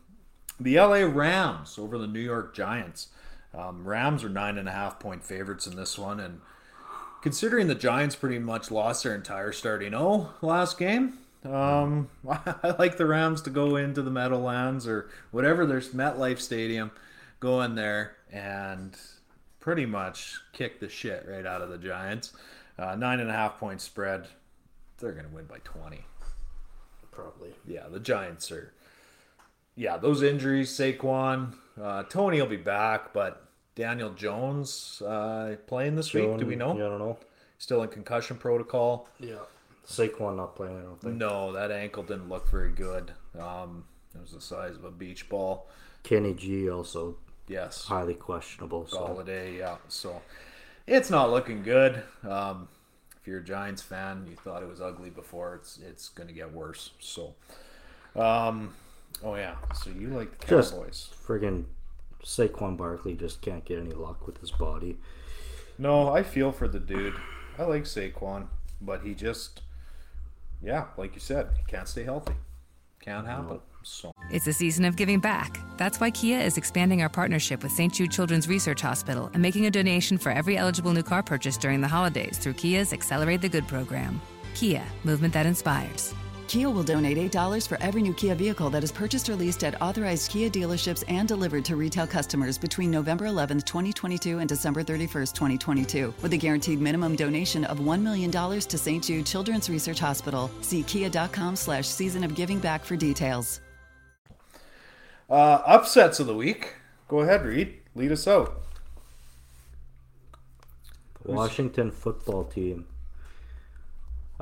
the 0.59 0.77
LA 0.77 1.03
Rams 1.03 1.77
over 1.77 1.97
the 1.97 2.07
New 2.07 2.19
York 2.19 2.53
Giants. 2.55 3.07
Um, 3.53 3.85
Rams 3.85 4.23
are 4.23 4.29
nine 4.29 4.57
and 4.57 4.69
a 4.69 4.71
half 4.71 4.99
point 4.99 5.23
favorites 5.23 5.67
in 5.67 5.75
this 5.75 5.97
one, 5.97 6.19
and 6.19 6.41
considering 7.21 7.67
the 7.67 7.75
Giants 7.75 8.15
pretty 8.15 8.39
much 8.39 8.71
lost 8.71 9.03
their 9.03 9.15
entire 9.15 9.51
starting 9.51 9.93
O 9.93 10.29
last 10.41 10.77
game, 10.77 11.17
um, 11.43 12.09
I 12.29 12.75
like 12.77 12.97
the 12.97 13.05
Rams 13.05 13.41
to 13.43 13.49
go 13.49 13.75
into 13.75 14.01
the 14.01 14.11
Meadowlands 14.11 14.87
or 14.87 15.09
whatever 15.31 15.65
there's 15.65 15.89
MetLife 15.89 16.39
Stadium, 16.39 16.91
go 17.39 17.61
in 17.61 17.75
there 17.75 18.15
and 18.31 18.95
pretty 19.59 19.85
much 19.85 20.39
kick 20.53 20.79
the 20.79 20.89
shit 20.89 21.25
right 21.27 21.45
out 21.45 21.61
of 21.61 21.69
the 21.69 21.77
Giants. 21.77 22.33
Uh, 22.77 22.95
nine 22.95 23.19
and 23.19 23.29
a 23.29 23.33
half 23.33 23.59
point 23.59 23.81
spread. 23.81 24.27
They're 24.99 25.11
gonna 25.11 25.29
win 25.29 25.45
by 25.45 25.57
twenty. 25.63 26.05
Probably. 27.11 27.53
Yeah, 27.67 27.87
the 27.89 27.99
Giants 27.99 28.51
are. 28.51 28.73
Yeah, 29.75 29.97
those 29.97 30.21
injuries, 30.21 30.69
Saquon, 30.69 31.53
uh, 31.81 32.03
Tony 32.03 32.39
will 32.39 32.47
be 32.47 32.57
back, 32.57 33.13
but 33.13 33.47
Daniel 33.75 34.11
Jones 34.11 35.01
uh, 35.01 35.55
playing 35.67 35.95
this 35.95 36.13
week. 36.13 36.37
Do 36.37 36.45
we 36.45 36.55
know? 36.55 36.77
Yeah, 36.77 36.85
I 36.85 36.89
don't 36.89 36.99
know. 36.99 37.17
Still 37.57 37.83
in 37.83 37.89
concussion 37.89 38.37
protocol. 38.37 39.07
Yeah. 39.19 39.35
Saquon 39.87 40.35
not 40.37 40.55
playing, 40.55 40.77
I 40.77 40.81
don't 40.81 41.01
think. 41.01 41.15
No, 41.15 41.53
that 41.53 41.71
ankle 41.71 42.03
didn't 42.03 42.29
look 42.29 42.49
very 42.49 42.71
good. 42.71 43.11
Um, 43.39 43.85
it 44.13 44.21
was 44.21 44.31
the 44.31 44.41
size 44.41 44.75
of 44.75 44.83
a 44.83 44.91
beach 44.91 45.29
ball. 45.29 45.67
Kenny 46.03 46.33
G 46.33 46.69
also 46.69 47.17
Yes, 47.51 47.83
highly 47.85 48.13
questionable. 48.13 48.87
So 48.87 48.97
holiday. 48.97 49.57
Yeah, 49.57 49.75
so 49.89 50.21
it's 50.87 51.09
not 51.09 51.31
looking 51.31 51.63
good. 51.63 52.01
Um, 52.27 52.69
if 53.19 53.27
you're 53.27 53.39
a 53.39 53.43
Giants 53.43 53.81
fan, 53.81 54.25
you 54.29 54.35
thought 54.37 54.63
it 54.63 54.69
was 54.69 54.79
ugly 54.79 55.09
before. 55.09 55.55
It's 55.55 55.77
it's 55.77 56.07
going 56.09 56.27
to 56.27 56.33
get 56.33 56.53
worse. 56.53 56.91
So, 56.99 57.35
um, 58.15 58.73
oh 59.23 59.35
yeah. 59.35 59.55
So 59.75 59.89
you 59.89 60.07
like 60.09 60.37
the 60.39 60.47
Just- 60.47 60.73
Cowboys? 60.73 61.09
friggin' 61.25 61.65
Saquon 62.23 62.77
Barkley 62.77 63.15
just 63.15 63.41
can't 63.41 63.65
get 63.65 63.79
any 63.79 63.91
luck 63.91 64.25
with 64.27 64.37
his 64.39 64.51
body. 64.51 64.97
No, 65.77 66.09
I 66.09 66.21
feel 66.23 66.51
for 66.51 66.67
the 66.67 66.79
dude. 66.79 67.15
I 67.57 67.63
like 67.63 67.83
Saquon, 67.85 68.47
but 68.79 69.01
he 69.01 69.15
just, 69.15 69.61
yeah, 70.61 70.85
like 70.97 71.15
you 71.15 71.19
said, 71.19 71.49
he 71.57 71.63
can't 71.71 71.87
stay 71.87 72.03
healthy. 72.03 72.33
Can't 72.99 73.25
happen. 73.25 73.59
So 73.83 74.11
It's 74.29 74.45
a 74.45 74.53
season 74.53 74.85
of 74.85 74.95
giving 74.95 75.19
back. 75.19 75.59
That's 75.77 75.99
why 75.99 76.11
Kia 76.11 76.37
is 76.37 76.57
expanding 76.57 77.01
our 77.01 77.09
partnership 77.09 77.63
with 77.63 77.71
St. 77.71 77.91
Jude 77.91 78.11
Children's 78.11 78.47
Research 78.47 78.81
Hospital 78.81 79.31
and 79.33 79.41
making 79.41 79.65
a 79.65 79.71
donation 79.71 80.19
for 80.19 80.31
every 80.31 80.55
eligible 80.57 80.93
new 80.93 81.01
car 81.01 81.23
purchase 81.23 81.57
during 81.57 81.81
the 81.81 81.87
holidays 81.87 82.37
through 82.37 82.53
Kia's 82.53 82.93
Accelerate 82.93 83.41
the 83.41 83.49
Good 83.49 83.67
program. 83.67 84.21
Kia, 84.53 84.83
movement 85.03 85.33
that 85.33 85.47
inspires. 85.47 86.13
Kia 86.51 86.69
will 86.69 86.83
donate 86.83 87.17
$8 87.31 87.65
for 87.65 87.77
every 87.79 88.01
new 88.01 88.13
Kia 88.13 88.35
vehicle 88.35 88.69
that 88.71 88.83
is 88.83 88.91
purchased 88.91 89.29
or 89.29 89.37
leased 89.37 89.63
at 89.63 89.81
authorized 89.81 90.29
Kia 90.29 90.49
dealerships 90.49 91.01
and 91.07 91.25
delivered 91.25 91.63
to 91.63 91.77
retail 91.77 92.05
customers 92.05 92.57
between 92.57 92.91
November 92.91 93.25
11, 93.27 93.61
2022 93.61 94.39
and 94.39 94.49
December 94.49 94.83
31st, 94.83 95.33
2022, 95.33 96.13
with 96.21 96.33
a 96.33 96.37
guaranteed 96.37 96.81
minimum 96.81 97.15
donation 97.15 97.63
of 97.63 97.79
$1 97.79 98.01
million 98.01 98.29
to 98.29 98.77
St. 98.77 99.01
Jude 99.01 99.25
Children's 99.25 99.69
Research 99.69 99.99
Hospital. 99.99 100.51
See 100.59 100.83
kia.com 100.83 101.55
slash 101.55 101.87
season 101.87 102.21
of 102.21 102.35
giving 102.35 102.59
back 102.59 102.83
for 102.83 102.97
details. 102.97 103.61
uh, 105.29 105.61
upsets 105.65 106.19
of 106.19 106.27
the 106.27 106.35
week. 106.35 106.75
Go 107.07 107.21
ahead, 107.21 107.45
Reed. 107.45 107.79
Lead 107.95 108.11
us 108.11 108.27
out. 108.27 108.61
Washington 111.23 111.91
football 111.91 112.43
team. 112.43 112.87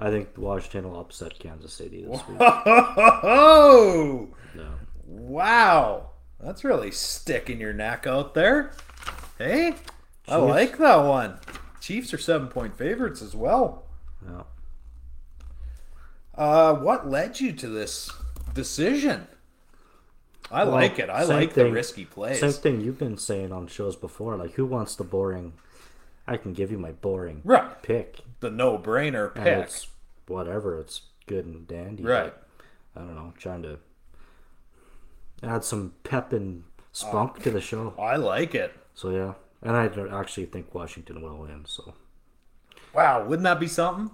I 0.02 0.10
think 0.10 0.38
Washington 0.38 0.90
will 0.92 1.00
upset 1.02 1.38
Kansas 1.40 1.74
City 1.74 2.04
this 2.06 2.26
week. 2.28 2.38
Oh, 2.40 4.30
No. 4.56 4.70
wow. 5.06 6.10
That's 6.40 6.64
really 6.64 6.92
sticking 6.92 7.60
your 7.60 7.74
neck 7.74 8.08
out 8.08 8.34
there. 8.34 8.72
Hey, 9.38 9.76
I 10.28 10.38
like 10.38 10.78
that 10.78 10.98
one. 10.98 11.40
Chiefs 11.82 12.14
are 12.14 12.18
seven 12.18 12.48
point 12.48 12.78
favorites 12.78 13.22
as 13.22 13.36
well. 13.36 13.84
No. 14.26 14.46
Uh, 16.36 16.74
what 16.76 17.10
led 17.10 17.40
you 17.42 17.52
to 17.54 17.68
this 17.68 18.10
decision? 18.54 19.28
I 20.52 20.64
Well, 20.64 20.74
like 20.74 20.98
it. 20.98 21.10
I 21.10 21.24
like 21.24 21.54
the 21.54 21.70
risky 21.70 22.06
plays. 22.06 22.40
Same 22.40 22.52
thing 22.54 22.82
you've 22.82 22.98
been 22.98 23.18
saying 23.18 23.52
on 23.52 23.68
shows 23.68 23.96
before. 23.96 24.36
Like, 24.38 24.54
who 24.54 24.66
wants 24.66 24.96
the 24.96 25.04
boring? 25.04 25.54
I 26.26 26.38
can 26.38 26.54
give 26.54 26.72
you 26.72 26.78
my 26.78 26.92
boring 26.92 27.42
Right. 27.44 27.82
pick. 27.84 28.20
The 28.39 28.49
no-brainer 28.49 29.34
And 29.36 29.43
pick. 29.43 29.58
it's 29.65 29.88
whatever. 30.28 30.80
It's 30.80 31.02
good 31.28 31.45
and 31.45 31.67
dandy. 31.67 32.04
Right. 32.04 32.34
I 32.95 32.99
don't 32.99 33.15
know. 33.15 33.34
Trying 33.38 33.63
to 33.63 33.80
add 35.43 35.63
some 35.63 35.93
pep 36.04 36.34
and 36.34 36.63
spunk 36.91 37.41
to 37.43 37.52
the 37.52 37.62
show. 37.62 37.93
I 37.99 38.15
like 38.15 38.56
it. 38.56 38.73
So 38.93 39.10
yeah, 39.12 39.34
and 39.62 39.75
I 39.78 39.88
don't 39.88 40.13
actually 40.13 40.45
think 40.45 40.73
Washington 40.73 41.21
will 41.21 41.38
win. 41.38 41.63
So 41.65 41.93
Wow, 42.93 43.23
wouldn't 43.25 43.43
that 43.43 43.60
be 43.60 43.67
something? 43.67 44.12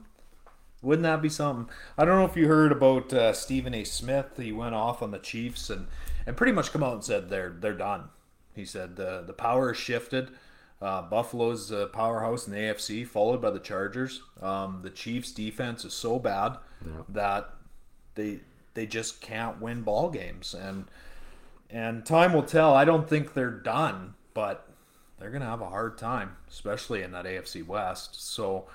Wouldn't 0.81 1.03
that 1.03 1.21
be 1.21 1.29
something? 1.29 1.73
I 1.97 2.05
don't 2.05 2.19
know 2.19 2.25
if 2.25 2.37
you 2.37 2.47
heard 2.47 2.71
about 2.71 3.11
uh, 3.13 3.33
Stephen 3.33 3.73
A. 3.73 3.83
Smith. 3.83 4.37
He 4.37 4.51
went 4.51 4.75
off 4.75 5.01
on 5.01 5.09
the 5.11 5.17
Chiefs 5.17 5.69
and, 5.71 5.87
and 6.27 6.37
pretty 6.37 6.51
much 6.51 6.71
come 6.71 6.83
out 6.83 6.93
and 6.93 7.03
said 7.03 7.29
they're 7.29 7.55
they're 7.59 7.73
done. 7.73 8.09
He 8.53 8.65
said 8.65 8.95
the 8.95 9.23
the 9.25 9.33
power 9.33 9.69
has 9.69 9.77
shifted. 9.77 10.29
Uh, 10.81 11.01
Buffalo's 11.01 11.71
a 11.71 11.87
powerhouse 11.87 12.47
in 12.47 12.53
the 12.53 12.59
AFC, 12.59 13.07
followed 13.07 13.41
by 13.41 13.49
the 13.49 13.59
Chargers. 13.59 14.21
Um, 14.41 14.79
the 14.83 14.89
Chiefs' 14.89 15.31
defense 15.31 15.85
is 15.85 15.93
so 15.93 16.19
bad 16.19 16.57
that 17.09 17.49
they 18.15 18.39
they 18.73 18.85
just 18.85 19.21
can't 19.21 19.61
win 19.61 19.81
ball 19.81 20.09
games, 20.09 20.53
and 20.53 20.85
and 21.69 22.05
time 22.05 22.33
will 22.33 22.43
tell. 22.43 22.73
I 22.73 22.85
don't 22.85 23.09
think 23.09 23.33
they're 23.33 23.49
done, 23.49 24.15
but 24.33 24.67
they're 25.17 25.31
gonna 25.31 25.45
have 25.45 25.61
a 25.61 25.69
hard 25.69 25.97
time, 25.97 26.35
especially 26.49 27.01
in 27.01 27.11
that 27.11 27.25
AFC 27.25 27.65
West. 27.65 28.21
So. 28.33 28.65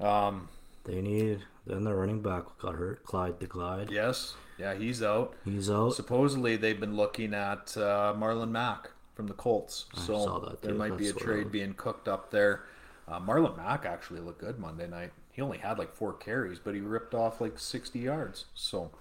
Um, 0.00 0.48
they 0.84 1.02
need. 1.02 1.40
Then 1.66 1.84
the 1.84 1.94
running 1.94 2.22
back 2.22 2.44
got 2.60 2.76
hurt. 2.76 3.04
Clyde 3.04 3.40
the 3.40 3.46
Glide. 3.46 3.90
Yes, 3.90 4.34
yeah, 4.58 4.74
he's 4.74 5.02
out. 5.02 5.34
He's 5.44 5.68
out. 5.70 5.90
Supposedly, 5.94 6.56
they've 6.56 6.80
been 6.80 6.96
looking 6.96 7.34
at 7.34 7.76
uh, 7.76 8.14
Marlon 8.16 8.50
Mack 8.50 8.90
from 9.18 9.26
the 9.26 9.34
Colts, 9.34 9.86
so 9.96 10.46
that 10.48 10.62
there 10.62 10.76
might 10.76 10.96
be 10.96 11.08
a 11.08 11.12
That's 11.12 11.24
trade 11.24 11.50
being 11.50 11.74
cooked 11.74 12.06
up 12.06 12.30
there. 12.30 12.66
Uh, 13.08 13.18
Marlon 13.18 13.56
Mack 13.56 13.84
actually 13.84 14.20
looked 14.20 14.38
good 14.38 14.60
Monday 14.60 14.86
night. 14.86 15.10
He 15.32 15.42
only 15.42 15.58
had 15.58 15.76
like 15.76 15.92
four 15.92 16.12
carries, 16.12 16.60
but 16.60 16.76
he 16.76 16.80
ripped 16.80 17.14
off 17.14 17.40
like 17.40 17.58
60 17.58 17.98
yards. 17.98 18.44
So, 18.54 18.92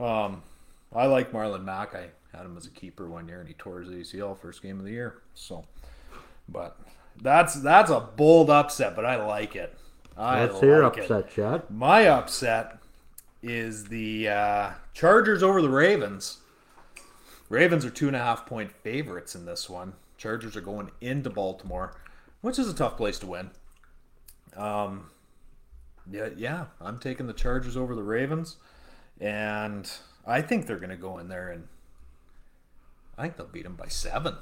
um, 0.00 0.42
I 0.92 1.06
like 1.06 1.30
Marlon 1.30 1.62
Mack. 1.62 1.94
I 1.94 2.08
had 2.36 2.44
him 2.44 2.56
as 2.56 2.66
a 2.66 2.70
keeper 2.70 3.06
one 3.08 3.28
year, 3.28 3.38
and 3.38 3.46
he 3.46 3.54
tore 3.54 3.82
his 3.82 3.90
ACL 3.90 4.36
first 4.36 4.62
game 4.64 4.80
of 4.80 4.84
the 4.84 4.90
year. 4.90 5.22
So, 5.36 5.64
but 6.48 6.76
that's 7.22 7.54
that's 7.54 7.92
a 7.92 8.00
bold 8.00 8.50
upset, 8.50 8.96
but 8.96 9.04
I 9.04 9.24
like 9.24 9.54
it. 9.54 9.78
I 10.16 10.40
Let's 10.46 10.58
hear 10.58 10.82
like 10.82 10.98
it. 10.98 11.02
upset, 11.02 11.30
Chad. 11.30 11.62
My 11.70 12.08
upset 12.08 12.78
is 13.44 13.84
the 13.84 14.28
uh, 14.28 14.70
Chargers 14.92 15.44
over 15.44 15.62
the 15.62 15.70
Ravens. 15.70 16.38
Ravens 17.48 17.84
are 17.84 17.90
two 17.90 18.06
and 18.08 18.16
a 18.16 18.20
half 18.20 18.46
point 18.46 18.72
favorites 18.72 19.34
in 19.34 19.44
this 19.46 19.68
one. 19.68 19.94
Chargers 20.16 20.56
are 20.56 20.60
going 20.62 20.90
into 21.00 21.30
Baltimore. 21.30 21.96
which 22.40 22.58
is 22.58 22.68
a 22.68 22.74
tough 22.74 22.96
place 22.96 23.18
to 23.18 23.26
win. 23.26 23.50
Um, 24.56 25.10
yeah, 26.10 26.28
yeah, 26.36 26.66
I'm 26.80 26.98
taking 26.98 27.26
the 27.26 27.32
Chargers 27.32 27.76
over 27.76 27.94
the 27.94 28.02
Ravens, 28.02 28.56
and 29.20 29.90
I 30.26 30.42
think 30.42 30.66
they're 30.66 30.78
going 30.78 30.90
to 30.90 30.96
go 30.96 31.18
in 31.18 31.28
there 31.28 31.50
and 31.50 31.66
I 33.18 33.22
think 33.22 33.36
they'll 33.36 33.46
beat 33.46 33.64
them 33.64 33.76
by 33.76 33.88
seven. 33.88 34.36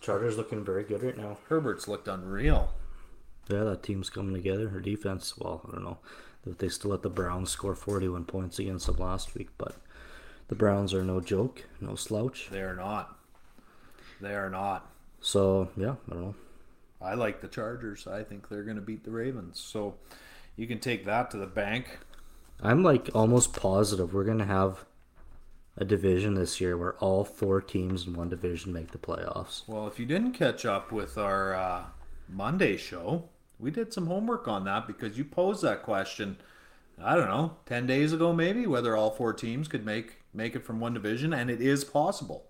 Chargers 0.00 0.36
looking 0.36 0.64
very 0.64 0.84
good 0.84 1.02
right 1.02 1.16
now. 1.16 1.38
Herbert's 1.48 1.88
looked 1.88 2.06
unreal. 2.06 2.72
Yeah, 3.48 3.64
that 3.64 3.82
team's 3.82 4.10
coming 4.10 4.34
together. 4.34 4.68
Her 4.68 4.80
defense, 4.80 5.36
well, 5.36 5.62
I 5.68 5.72
don't 5.72 5.84
know. 5.84 5.98
They 6.46 6.68
still 6.68 6.92
let 6.92 7.02
the 7.02 7.10
Browns 7.10 7.50
score 7.50 7.74
41 7.74 8.24
points 8.24 8.60
against 8.60 8.86
them 8.86 8.96
last 8.96 9.34
week, 9.34 9.48
but 9.58 9.74
the 10.48 10.54
Browns 10.54 10.94
are 10.94 11.04
no 11.04 11.20
joke, 11.20 11.64
no 11.80 11.94
slouch. 11.94 12.48
They 12.50 12.62
are 12.62 12.76
not. 12.76 13.18
They 14.20 14.34
are 14.34 14.50
not. 14.50 14.90
So, 15.20 15.70
yeah, 15.76 15.96
I 16.08 16.14
don't 16.14 16.22
know. 16.22 16.34
I 17.00 17.14
like 17.14 17.40
the 17.40 17.48
Chargers. 17.48 18.06
I 18.06 18.22
think 18.22 18.48
they're 18.48 18.62
going 18.62 18.76
to 18.76 18.82
beat 18.82 19.04
the 19.04 19.10
Ravens. 19.10 19.60
So 19.60 19.96
you 20.56 20.66
can 20.66 20.78
take 20.78 21.04
that 21.04 21.30
to 21.32 21.36
the 21.36 21.46
bank. 21.46 21.98
I'm 22.62 22.82
like 22.82 23.10
almost 23.14 23.52
positive 23.52 24.14
we're 24.14 24.24
going 24.24 24.38
to 24.38 24.44
have 24.46 24.84
a 25.76 25.84
division 25.84 26.34
this 26.34 26.60
year 26.60 26.76
where 26.76 26.94
all 26.94 27.24
four 27.24 27.60
teams 27.60 28.06
in 28.06 28.14
one 28.14 28.30
division 28.30 28.72
make 28.72 28.92
the 28.92 28.98
playoffs. 28.98 29.62
Well, 29.66 29.86
if 29.86 29.98
you 29.98 30.06
didn't 30.06 30.32
catch 30.32 30.64
up 30.64 30.90
with 30.90 31.18
our 31.18 31.54
uh, 31.54 31.82
Monday 32.28 32.76
show, 32.78 33.28
we 33.58 33.70
did 33.70 33.92
some 33.92 34.06
homework 34.06 34.48
on 34.48 34.64
that 34.64 34.86
because 34.86 35.18
you 35.18 35.24
posed 35.24 35.62
that 35.62 35.82
question. 35.82 36.38
I 36.98 37.14
don't 37.14 37.28
know, 37.28 37.56
ten 37.66 37.86
days 37.86 38.14
ago 38.14 38.32
maybe, 38.32 38.66
whether 38.66 38.96
all 38.96 39.10
four 39.10 39.34
teams 39.34 39.68
could 39.68 39.84
make 39.84 40.20
make 40.36 40.54
it 40.54 40.64
from 40.64 40.78
one 40.80 40.94
division, 40.94 41.32
and 41.32 41.50
it 41.50 41.60
is 41.60 41.84
possible. 41.84 42.44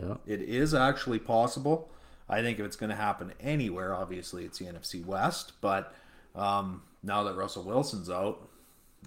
Yeah, 0.00 0.16
it 0.26 0.40
is 0.42 0.74
actually 0.74 1.18
possible. 1.18 1.90
I 2.28 2.40
think 2.40 2.58
if 2.58 2.64
it's 2.64 2.76
going 2.76 2.90
to 2.90 2.96
happen 2.96 3.32
anywhere, 3.40 3.94
obviously 3.94 4.44
it's 4.44 4.58
the 4.58 4.64
NFC 4.66 5.04
West. 5.04 5.52
But 5.60 5.92
um, 6.34 6.82
now 7.02 7.22
that 7.24 7.34
Russell 7.34 7.64
Wilson's 7.64 8.08
out, 8.08 8.48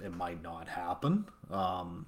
it 0.03 0.13
might 0.13 0.43
not 0.43 0.67
happen. 0.67 1.25
Um, 1.49 2.07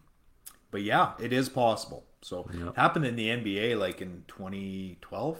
but 0.69 0.83
yeah, 0.83 1.13
it 1.19 1.31
is 1.33 1.49
possible. 1.49 2.03
So 2.21 2.47
Yep. 2.53 2.75
happened 2.75 3.05
in 3.05 3.15
the 3.15 3.29
NBA 3.29 3.79
like 3.79 4.01
in 4.01 4.25
2012, 4.27 5.39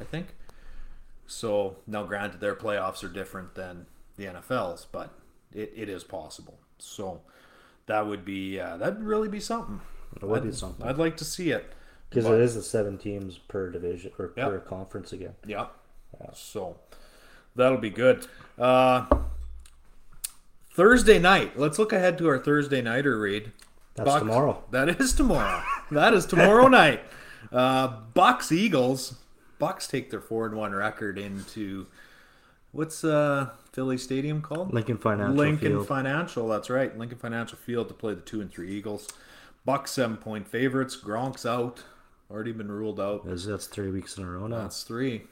I 0.00 0.04
think. 0.04 0.28
So 1.26 1.76
now, 1.86 2.02
granted, 2.04 2.40
their 2.40 2.54
playoffs 2.56 3.04
are 3.04 3.08
different 3.08 3.54
than 3.54 3.86
the 4.16 4.24
NFL's, 4.26 4.86
but 4.90 5.10
it, 5.52 5.72
it 5.76 5.88
is 5.88 6.04
possible. 6.04 6.58
So 6.78 7.20
that 7.86 8.06
would 8.06 8.24
be 8.24 8.58
uh, 8.58 8.76
that'd 8.78 9.02
really 9.02 9.28
be 9.28 9.40
something. 9.40 9.80
It 10.16 10.22
would 10.24 10.42
be 10.42 10.48
I'd- 10.48 10.56
something. 10.56 10.86
I'd 10.86 10.98
like 10.98 11.16
to 11.18 11.24
see 11.24 11.50
it 11.50 11.72
because 12.08 12.26
it 12.26 12.40
is 12.40 12.54
the 12.54 12.62
seven 12.62 12.98
teams 12.98 13.38
per 13.38 13.70
division 13.70 14.12
or 14.18 14.32
Yep. 14.36 14.48
per 14.48 14.58
conference 14.60 15.12
again. 15.12 15.34
Yeah. 15.46 15.66
So 16.34 16.76
that'll 17.56 17.78
be 17.78 17.90
good. 17.90 18.26
Uh, 18.58 19.06
Thursday 20.74 21.18
night. 21.18 21.58
Let's 21.58 21.78
look 21.78 21.92
ahead 21.92 22.18
to 22.18 22.28
our 22.28 22.38
Thursday 22.38 22.80
nighter 22.82 23.18
Reed. 23.18 23.52
That's 23.94 24.14
tomorrow. 24.18 24.62
That 24.70 24.88
is 24.88 25.12
tomorrow. 25.12 25.62
that 25.90 26.14
is 26.14 26.24
tomorrow 26.26 26.68
night. 26.68 27.00
Uh, 27.50 28.00
Bucs 28.14 28.50
Eagles. 28.52 29.16
Bucs 29.60 29.88
take 29.88 30.10
their 30.10 30.20
four 30.20 30.46
and 30.46 30.54
one 30.56 30.74
record 30.74 31.18
into 31.18 31.86
what's 32.72 33.04
uh 33.04 33.50
Philly 33.72 33.98
Stadium 33.98 34.40
called? 34.42 34.72
Lincoln 34.72 34.96
Financial 34.98 35.34
Lincoln 35.36 35.68
Field. 35.72 35.86
Financial. 35.88 36.48
That's 36.48 36.70
right. 36.70 36.96
Lincoln 36.96 37.18
Financial 37.18 37.58
Field 37.58 37.88
to 37.88 37.94
play 37.94 38.14
the 38.14 38.20
two 38.22 38.40
and 38.40 38.50
three 38.50 38.70
Eagles. 38.70 39.08
Bucs 39.66 39.88
seven 39.88 40.16
point 40.16 40.46
favorites. 40.48 40.96
Gronk's 40.96 41.46
out. 41.46 41.82
Already 42.30 42.52
been 42.52 42.70
ruled 42.70 42.98
out. 43.00 43.26
That's, 43.26 43.44
that's 43.44 43.66
three 43.66 43.90
weeks 43.90 44.16
in 44.18 44.24
a 44.24 44.30
row 44.30 44.46
now. 44.46 44.62
That's 44.62 44.82
three. 44.82 45.22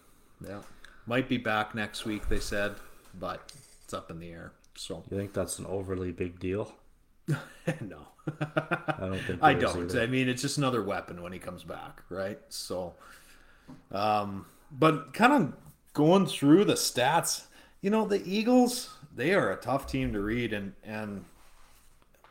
Yeah. 0.47 0.61
Might 1.07 1.29
be 1.29 1.39
back 1.39 1.75
next 1.75 2.05
week, 2.05 2.29
they 2.29 2.39
said, 2.41 2.75
but 3.19 3.53
it's 3.85 3.95
up 3.95 4.11
in 4.11 4.19
the 4.21 4.31
air. 4.31 4.53
So 4.77 5.03
You 5.11 5.17
think 5.17 5.33
that's 5.33 5.59
an 5.59 5.67
overly 5.67 6.13
big 6.13 6.39
deal? 6.39 6.73
no. 7.29 8.07
I 8.41 8.97
don't 9.01 9.19
think 9.21 9.39
I 9.43 9.55
don't. 9.55 9.85
either. 9.91 10.03
I 10.03 10.07
mean 10.07 10.29
it's 10.29 10.43
just 10.43 10.59
another 10.59 10.83
weapon 10.83 11.23
when 11.23 11.33
he 11.33 11.39
comes 11.39 11.65
back, 11.65 12.03
right? 12.11 12.39
So 12.49 12.95
um 13.93 14.47
but 14.71 15.13
kind 15.15 15.33
of 15.33 15.53
going 15.95 16.27
through 16.27 16.65
the 16.65 16.75
stats, 16.75 17.45
you 17.81 17.91
know, 17.91 18.05
the 18.07 18.23
Eagles, 18.25 18.91
they 19.15 19.33
are 19.35 19.51
a 19.51 19.57
tough 19.57 19.87
team 19.87 20.13
to 20.13 20.21
read 20.21 20.53
and 20.53 20.75
and 20.85 21.25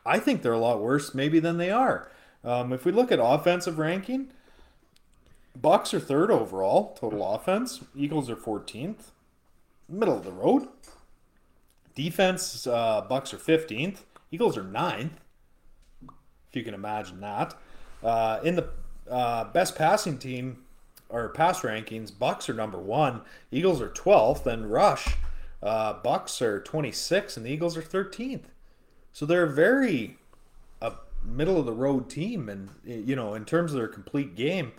I 0.04 0.18
think 0.18 0.42
they're 0.42 0.52
a 0.52 0.58
lot 0.58 0.80
worse 0.80 1.14
maybe 1.14 1.40
than 1.40 1.58
they 1.58 1.70
are. 1.70 2.10
Um, 2.42 2.72
if 2.72 2.84
we 2.84 2.92
look 2.92 3.12
at 3.12 3.18
offensive 3.20 3.78
ranking, 3.78 4.32
Bucs 5.58 5.92
are 5.92 6.00
third 6.00 6.30
overall 6.30 6.96
total 6.98 7.34
offense. 7.34 7.80
Eagles 7.94 8.30
are 8.30 8.36
14th, 8.36 9.10
middle 9.88 10.16
of 10.16 10.24
the 10.24 10.32
road. 10.32 10.68
Defense, 11.94 12.66
uh, 12.66 13.04
Bucs 13.10 13.34
are 13.34 13.36
15th. 13.36 13.98
Eagles 14.30 14.56
are 14.56 14.62
9th, 14.62 15.10
if 16.02 16.54
you 16.54 16.62
can 16.62 16.72
imagine 16.72 17.20
that. 17.20 17.54
Uh, 18.02 18.38
in 18.42 18.56
the 18.56 18.68
uh, 19.10 19.44
best 19.44 19.74
passing 19.74 20.16
team 20.16 20.64
or 21.08 21.28
pass 21.30 21.60
rankings, 21.60 22.12
Bucs 22.12 22.48
are 22.48 22.54
number 22.54 22.78
one. 22.78 23.22
Eagles 23.50 23.82
are 23.82 23.90
12th, 23.90 24.46
and 24.46 24.70
rush. 24.70 25.16
Uh, 25.62 26.00
Bucs 26.00 26.40
are 26.40 26.60
26th, 26.60 27.36
and 27.36 27.44
the 27.44 27.50
Eagles 27.50 27.76
are 27.76 27.82
13th. 27.82 28.44
So 29.12 29.26
they're 29.26 29.44
a 29.44 29.52
very 29.52 30.18
a 30.80 30.94
middle 31.24 31.58
of 31.58 31.66
the 31.66 31.72
road 31.72 32.08
team, 32.08 32.48
and 32.48 32.70
you 32.84 33.16
know, 33.16 33.34
in 33.34 33.44
terms 33.44 33.72
of 33.72 33.78
their 33.78 33.88
complete 33.88 34.36
game, 34.36 34.72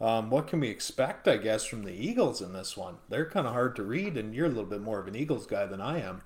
um, 0.00 0.30
what 0.30 0.46
can 0.46 0.60
we 0.60 0.68
expect? 0.68 1.26
I 1.26 1.36
guess 1.36 1.64
from 1.64 1.84
the 1.84 1.92
Eagles 1.92 2.42
in 2.42 2.52
this 2.52 2.76
one, 2.76 2.96
they're 3.08 3.28
kind 3.28 3.46
of 3.46 3.52
hard 3.52 3.76
to 3.76 3.82
read, 3.82 4.16
and 4.16 4.34
you're 4.34 4.46
a 4.46 4.50
little 4.50 4.64
bit 4.64 4.82
more 4.82 4.98
of 4.98 5.06
an 5.06 5.16
Eagles 5.16 5.46
guy 5.46 5.66
than 5.66 5.80
I 5.80 6.00
am. 6.00 6.22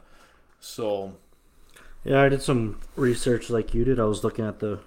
So 0.61 1.17
Yeah, 2.05 2.23
I 2.23 2.29
did 2.29 2.43
some 2.43 2.81
research 2.97 3.51
like 3.51 3.75
you 3.75 3.85
did. 3.85 4.01
I 4.01 4.05
was 4.05 4.25
looking 4.25 4.47
at 4.47 4.61
the 4.61 4.81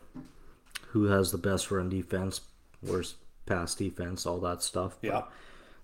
who 0.90 1.06
has 1.06 1.32
the 1.32 1.38
best 1.38 1.72
run 1.72 1.90
defense, 1.90 2.42
worst 2.82 3.16
pass 3.46 3.74
defense, 3.74 4.26
all 4.26 4.40
that 4.42 4.62
stuff. 4.62 4.98
But 5.02 5.08
Yeah. 5.08 5.24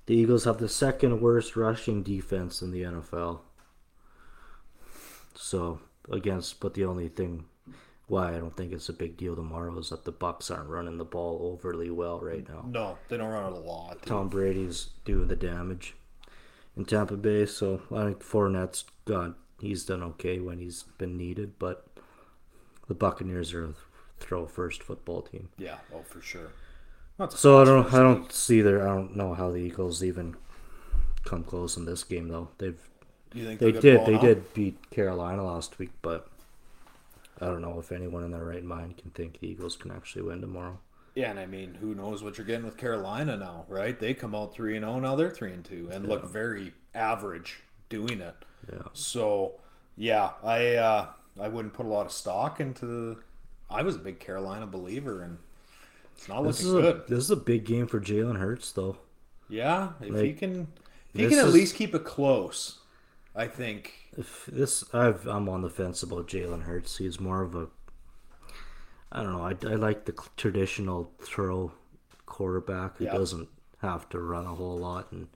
The 0.05 0.15
Eagles 0.15 0.45
have 0.45 0.57
the 0.57 0.69
second 0.69 1.21
worst 1.21 1.55
rushing 1.55 2.01
defense 2.01 2.63
in 2.63 2.71
the 2.71 2.81
NFL. 2.81 3.41
So 5.35 5.79
against, 6.11 6.59
but 6.59 6.73
the 6.73 6.85
only 6.85 7.07
thing 7.09 7.45
why 8.07 8.35
I 8.35 8.39
don't 8.39 8.55
think 8.57 8.73
it's 8.73 8.89
a 8.89 8.93
big 8.93 9.17
deal 9.17 9.35
tomorrow 9.35 9.77
is 9.77 9.89
that 9.89 10.03
the 10.03 10.11
Bucs 10.11 10.49
aren't 10.49 10.69
running 10.69 10.97
the 10.97 11.05
ball 11.05 11.39
overly 11.53 11.91
well 11.91 12.19
right 12.19 12.47
now. 12.49 12.65
no, 12.67 12.97
they 13.07 13.17
don't 13.17 13.29
run 13.29 13.53
it 13.53 13.55
a 13.55 13.59
lot. 13.59 14.01
Tom 14.03 14.29
Brady's 14.29 14.89
doing 15.05 15.27
the 15.27 15.35
damage 15.35 15.95
in 16.75 16.85
Tampa 16.85 17.17
Bay, 17.17 17.45
so 17.45 17.81
I 17.95 18.05
think 18.05 18.23
Fournette's 18.23 18.85
gone. 19.05 19.35
He's 19.59 19.83
done 19.85 20.01
okay 20.03 20.39
when 20.39 20.57
he's 20.59 20.83
been 20.97 21.17
needed, 21.17 21.59
but 21.59 21.85
the 22.87 22.95
Buccaneers 22.95 23.53
are 23.53 23.65
a 23.65 23.73
throw 24.19 24.47
first 24.47 24.81
football 24.81 25.21
team. 25.21 25.49
Yeah, 25.57 25.77
oh 25.93 26.01
for 26.01 26.21
sure. 26.21 26.51
So 27.29 27.61
I 27.61 27.65
don't 27.65 27.93
I 27.93 27.97
don't 27.99 28.31
see 28.31 28.61
their 28.61 28.87
I 28.87 28.95
don't 28.95 29.15
know 29.15 29.33
how 29.33 29.51
the 29.51 29.57
Eagles 29.57 30.03
even 30.03 30.35
come 31.25 31.43
close 31.43 31.75
in 31.77 31.85
this 31.85 32.03
game 32.03 32.29
though. 32.29 32.49
They've 32.57 32.88
You 33.33 33.45
think 33.45 33.59
they 33.59 33.71
did 33.71 34.05
they 34.05 34.17
did 34.17 34.53
beat 34.53 34.89
Carolina 34.89 35.43
last 35.45 35.77
week, 35.79 35.91
but 36.01 36.27
I 37.39 37.45
don't 37.45 37.61
know 37.61 37.79
if 37.79 37.91
anyone 37.91 38.23
in 38.23 38.31
their 38.31 38.43
right 38.43 38.63
mind 38.63 38.97
can 38.97 39.11
think 39.11 39.39
the 39.39 39.47
Eagles 39.47 39.75
can 39.75 39.91
actually 39.91 40.23
win 40.23 40.41
tomorrow. 40.41 40.79
Yeah, 41.15 41.29
and 41.31 41.39
I 41.39 41.45
mean, 41.45 41.75
who 41.81 41.93
knows 41.95 42.23
what 42.23 42.37
you're 42.37 42.47
getting 42.47 42.65
with 42.65 42.77
Carolina 42.77 43.35
now, 43.37 43.65
right? 43.67 43.99
They 43.99 44.13
come 44.13 44.33
out 44.35 44.53
three 44.53 44.75
and 44.77 44.85
zero 44.85 44.99
now. 44.99 45.15
They're 45.15 45.29
three 45.31 45.51
and 45.53 45.63
two 45.65 45.89
and 45.91 46.07
look 46.07 46.25
very 46.25 46.73
average 46.95 47.59
doing 47.89 48.21
it. 48.21 48.35
Yeah. 48.71 48.83
So 48.93 49.53
yeah, 49.97 50.31
I 50.43 50.75
uh, 50.75 51.07
I 51.39 51.47
wouldn't 51.49 51.73
put 51.73 51.85
a 51.85 51.89
lot 51.89 52.05
of 52.05 52.11
stock 52.11 52.59
into. 52.59 53.17
I 53.69 53.83
was 53.83 53.95
a 53.95 53.99
big 53.99 54.19
Carolina 54.19 54.65
believer, 54.65 55.21
and 55.23 55.37
it's 56.17 56.27
not 56.27 56.41
This 56.43 56.63
looking 56.63 56.79
is 56.79 56.85
a 56.87 56.93
good. 56.93 57.07
this 57.07 57.19
is 57.25 57.31
a 57.31 57.35
big 57.35 57.65
game 57.65 57.85
for 57.87 57.99
Jalen 57.99 58.37
Hurts 58.39 58.71
though. 58.71 58.97
Yeah, 59.49 59.89
if 60.01 60.13
Like, 60.13 60.23
he 60.23 60.33
can, 60.33 60.67
if 61.13 61.21
he 61.21 61.27
can 61.29 61.39
at 61.39 61.47
is- 61.47 61.53
least 61.53 61.75
keep 61.75 61.93
it 61.95 62.03
close, 62.05 62.78
I 63.39 63.47
think. 63.47 63.93
If 64.17 64.45
this 64.51 64.83
I've 64.93 65.25
I'm 65.27 65.47
on 65.49 65.61
the 65.61 65.69
fence 65.69 66.03
about 66.03 66.27
Jalen 66.27 66.63
Hurts. 66.63 66.97
He's 66.97 67.19
more 67.19 67.41
of 67.41 67.55
a 67.55 67.67
I 69.11 69.23
don't 69.23 69.33
know. 69.33 69.41
I, 69.43 69.71
I 69.71 69.75
like 69.75 70.05
the 70.05 70.13
traditional 70.37 71.11
throw 71.21 71.71
quarterback 72.25 72.97
who 72.97 73.05
Yeah. 73.05 73.13
doesn't 73.13 73.49
have 73.81 74.07
to 74.09 74.19
run 74.19 74.45
a 74.45 74.55
whole 74.55 74.77
lot, 74.77 75.11
and 75.11 75.29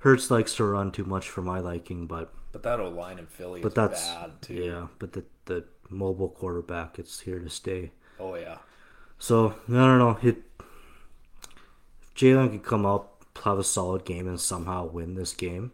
Hurts 0.00 0.30
likes 0.30 0.54
to 0.56 0.64
run 0.64 0.90
too 0.90 1.04
much 1.04 1.28
for 1.28 1.42
my 1.42 1.60
liking. 1.60 2.06
But 2.06 2.32
But 2.52 2.62
that 2.62 2.80
O 2.80 2.88
line 2.88 3.18
in 3.18 3.26
Philly 3.26 3.60
but 3.60 3.68
is 3.72 3.74
that's 3.74 4.08
bad 4.08 4.42
too. 4.42 4.54
yeah. 4.54 4.86
But 4.98 5.12
the 5.12 5.24
the 5.44 5.64
mobile 5.90 6.30
quarterback, 6.30 6.98
it's 6.98 7.20
here 7.20 7.38
to 7.40 7.50
stay. 7.50 7.92
Oh 8.18 8.34
yeah. 8.36 8.58
So 9.18 9.54
I 9.68 9.72
don't 9.72 9.98
know. 9.98 10.18
It, 10.22 10.42
if 12.02 12.14
Jalen 12.14 12.50
could 12.52 12.62
come 12.64 12.86
up, 12.86 13.24
have 13.44 13.58
a 13.58 13.64
solid 13.64 14.04
game, 14.04 14.26
and 14.28 14.40
somehow 14.40 14.86
win 14.86 15.14
this 15.14 15.32
game, 15.34 15.72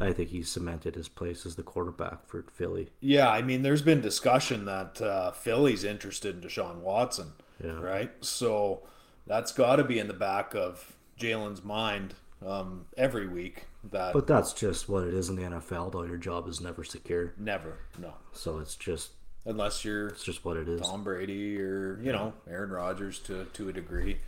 I 0.00 0.12
think 0.12 0.30
he 0.30 0.42
cemented 0.42 0.94
his 0.94 1.08
place 1.08 1.44
as 1.46 1.56
the 1.56 1.62
quarterback 1.62 2.26
for 2.26 2.44
Philly. 2.52 2.90
Yeah, 3.00 3.28
I 3.30 3.42
mean, 3.42 3.62
there's 3.62 3.82
been 3.82 4.00
discussion 4.00 4.64
that 4.64 5.00
uh, 5.00 5.32
Philly's 5.32 5.84
interested 5.84 6.34
in 6.36 6.40
Deshaun 6.48 6.76
Watson, 6.78 7.32
Yeah. 7.62 7.80
right? 7.80 8.10
So 8.24 8.82
that's 9.26 9.52
got 9.52 9.76
to 9.76 9.84
be 9.84 9.98
in 9.98 10.08
the 10.08 10.14
back 10.14 10.54
of 10.54 10.94
Jalen's 11.20 11.62
mind 11.62 12.14
um, 12.44 12.86
every 12.96 13.28
week 13.28 13.66
that 13.90 14.12
But 14.12 14.26
that's 14.26 14.52
just 14.52 14.88
what 14.88 15.04
it 15.06 15.14
is 15.14 15.28
in 15.28 15.36
the 15.36 15.42
NFL, 15.42 15.92
though. 15.92 16.02
Your 16.04 16.16
job 16.16 16.48
is 16.48 16.60
never 16.60 16.82
secure, 16.84 17.34
never 17.38 17.78
no 17.98 18.14
so 18.32 18.58
it's 18.58 18.74
just 18.76 19.10
unless 19.44 19.84
you're 19.84 20.08
it's 20.08 20.24
just 20.24 20.44
what 20.44 20.56
it 20.56 20.68
is. 20.68 20.80
Tom 20.80 21.04
Brady 21.04 21.60
or 21.60 22.00
you 22.02 22.12
know 22.12 22.32
Aaron 22.48 22.70
Rodgers 22.70 23.18
to 23.20 23.44
to 23.52 23.68
a 23.68 23.72
degree. 23.72 24.18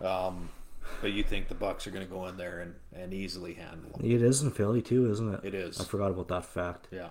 Um, 0.00 0.50
but 1.00 1.12
you 1.12 1.22
think 1.22 1.48
the 1.48 1.54
Bucs 1.54 1.86
are 1.86 1.90
going 1.90 2.06
to 2.06 2.12
go 2.12 2.26
in 2.26 2.36
there 2.36 2.60
and, 2.60 2.74
and 2.94 3.12
easily 3.14 3.54
handle 3.54 3.90
them? 3.96 4.10
It 4.10 4.22
is 4.22 4.42
in 4.42 4.50
Philly 4.50 4.82
too, 4.82 5.10
isn't 5.10 5.34
it? 5.34 5.40
It 5.44 5.54
is. 5.54 5.80
I 5.80 5.84
forgot 5.84 6.10
about 6.10 6.28
that 6.28 6.44
fact. 6.44 6.88
Yeah. 6.90 7.08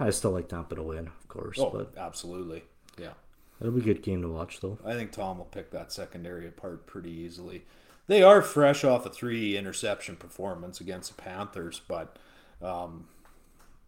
I 0.00 0.10
still 0.10 0.32
like 0.32 0.48
Tampa 0.48 0.74
to 0.74 0.82
win, 0.82 1.06
of 1.08 1.28
course, 1.28 1.58
Oh, 1.60 1.70
but 1.70 1.92
absolutely. 1.96 2.64
Yeah. 2.98 3.12
it'll 3.60 3.72
be 3.72 3.80
a 3.80 3.84
good 3.84 4.02
game 4.02 4.22
to 4.22 4.28
watch, 4.28 4.60
though. 4.60 4.78
I 4.84 4.94
think 4.94 5.12
Tom 5.12 5.38
will 5.38 5.44
pick 5.44 5.70
that 5.70 5.92
secondary 5.92 6.48
apart 6.48 6.86
pretty 6.86 7.10
easily. 7.12 7.64
They 8.06 8.22
are 8.22 8.42
fresh 8.42 8.84
off 8.84 9.06
a 9.06 9.10
three 9.10 9.56
interception 9.56 10.16
performance 10.16 10.80
against 10.80 11.14
the 11.16 11.22
Panthers, 11.22 11.80
but 11.86 12.18
um, 12.60 13.06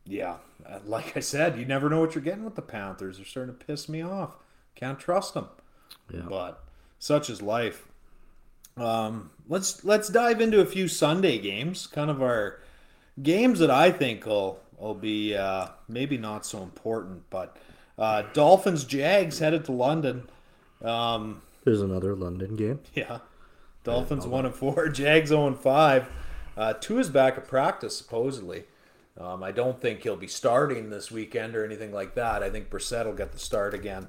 yeah, 0.05 0.37
like 0.87 1.17
I 1.17 1.21
said, 1.21 1.59
you 1.59 1.65
never 1.65 1.91
know 1.91 2.01
what 2.01 2.15
you're 2.15 2.23
getting 2.25 2.45
with 2.45 2.55
the 2.55 2.63
Panthers. 2.63 3.17
They're 3.17 3.27
starting 3.27 3.57
to 3.57 3.65
piss 3.67 3.89
me 3.89 4.01
off. 4.03 4.37
Can't 4.77 4.99
trust 5.01 5.35
them. 5.35 5.49
Yeah. 6.13 6.27
But 6.29 6.63
such 6.99 7.29
is 7.29 7.43
life. 7.43 7.89
Um, 8.77 9.31
let's 9.49 9.85
let's 9.85 10.09
dive 10.09 10.41
into 10.41 10.61
a 10.61 10.67
few 10.67 10.89
Sunday 10.89 11.39
games, 11.39 11.87
kind 11.87 12.11
of 12.11 12.23
our 12.23 12.61
games 13.23 13.59
that 13.59 13.71
I 13.71 13.91
think 13.91 14.27
will 14.27 14.61
will 14.79 14.95
be 14.95 15.35
uh, 15.35 15.69
maybe 15.89 16.19
not 16.19 16.45
so 16.45 16.63
important, 16.63 17.29
but 17.31 17.57
uh, 17.99 18.23
Dolphins 18.33 18.85
Jags 18.85 19.39
headed 19.39 19.65
to 19.67 19.73
London. 19.73 20.29
Um, 20.83 21.43
There's 21.65 21.81
another 21.81 22.15
London 22.15 22.57
game. 22.57 22.81
yeah, 22.95 23.21
Dolphins 23.85 24.27
one 24.27 24.45
and 24.47 24.55
four, 24.55 24.89
Jags 24.91 25.31
zero 25.31 25.47
and 25.47 25.59
five. 25.59 26.09
Uh, 26.57 26.75
Tua 26.75 27.01
is 27.01 27.11
back 27.11 27.37
at 27.37 27.47
practice 27.47 27.97
supposedly. 27.97 28.65
Um, 29.19 29.43
I 29.43 29.51
don't 29.51 29.81
think 29.81 30.03
he'll 30.03 30.17
be 30.17 30.27
starting 30.27 30.91
this 30.91 31.11
weekend 31.11 31.57
or 31.57 31.65
anything 31.65 31.93
like 31.93 32.15
that. 32.17 32.43
I 32.43 32.51
think 32.51 32.69
Brissett 32.69 33.07
will 33.07 33.15
get 33.15 33.33
the 33.33 33.39
start 33.39 33.73
again. 33.73 34.09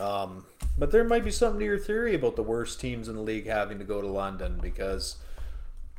Um, 0.00 0.44
but 0.76 0.90
there 0.90 1.04
might 1.04 1.24
be 1.24 1.30
something 1.30 1.60
to 1.60 1.64
your 1.64 1.78
theory 1.78 2.14
about 2.14 2.36
the 2.36 2.42
worst 2.42 2.80
teams 2.80 3.08
in 3.08 3.14
the 3.16 3.22
league 3.22 3.46
having 3.46 3.78
to 3.78 3.84
go 3.84 4.00
to 4.00 4.06
London 4.08 4.58
because 4.60 5.16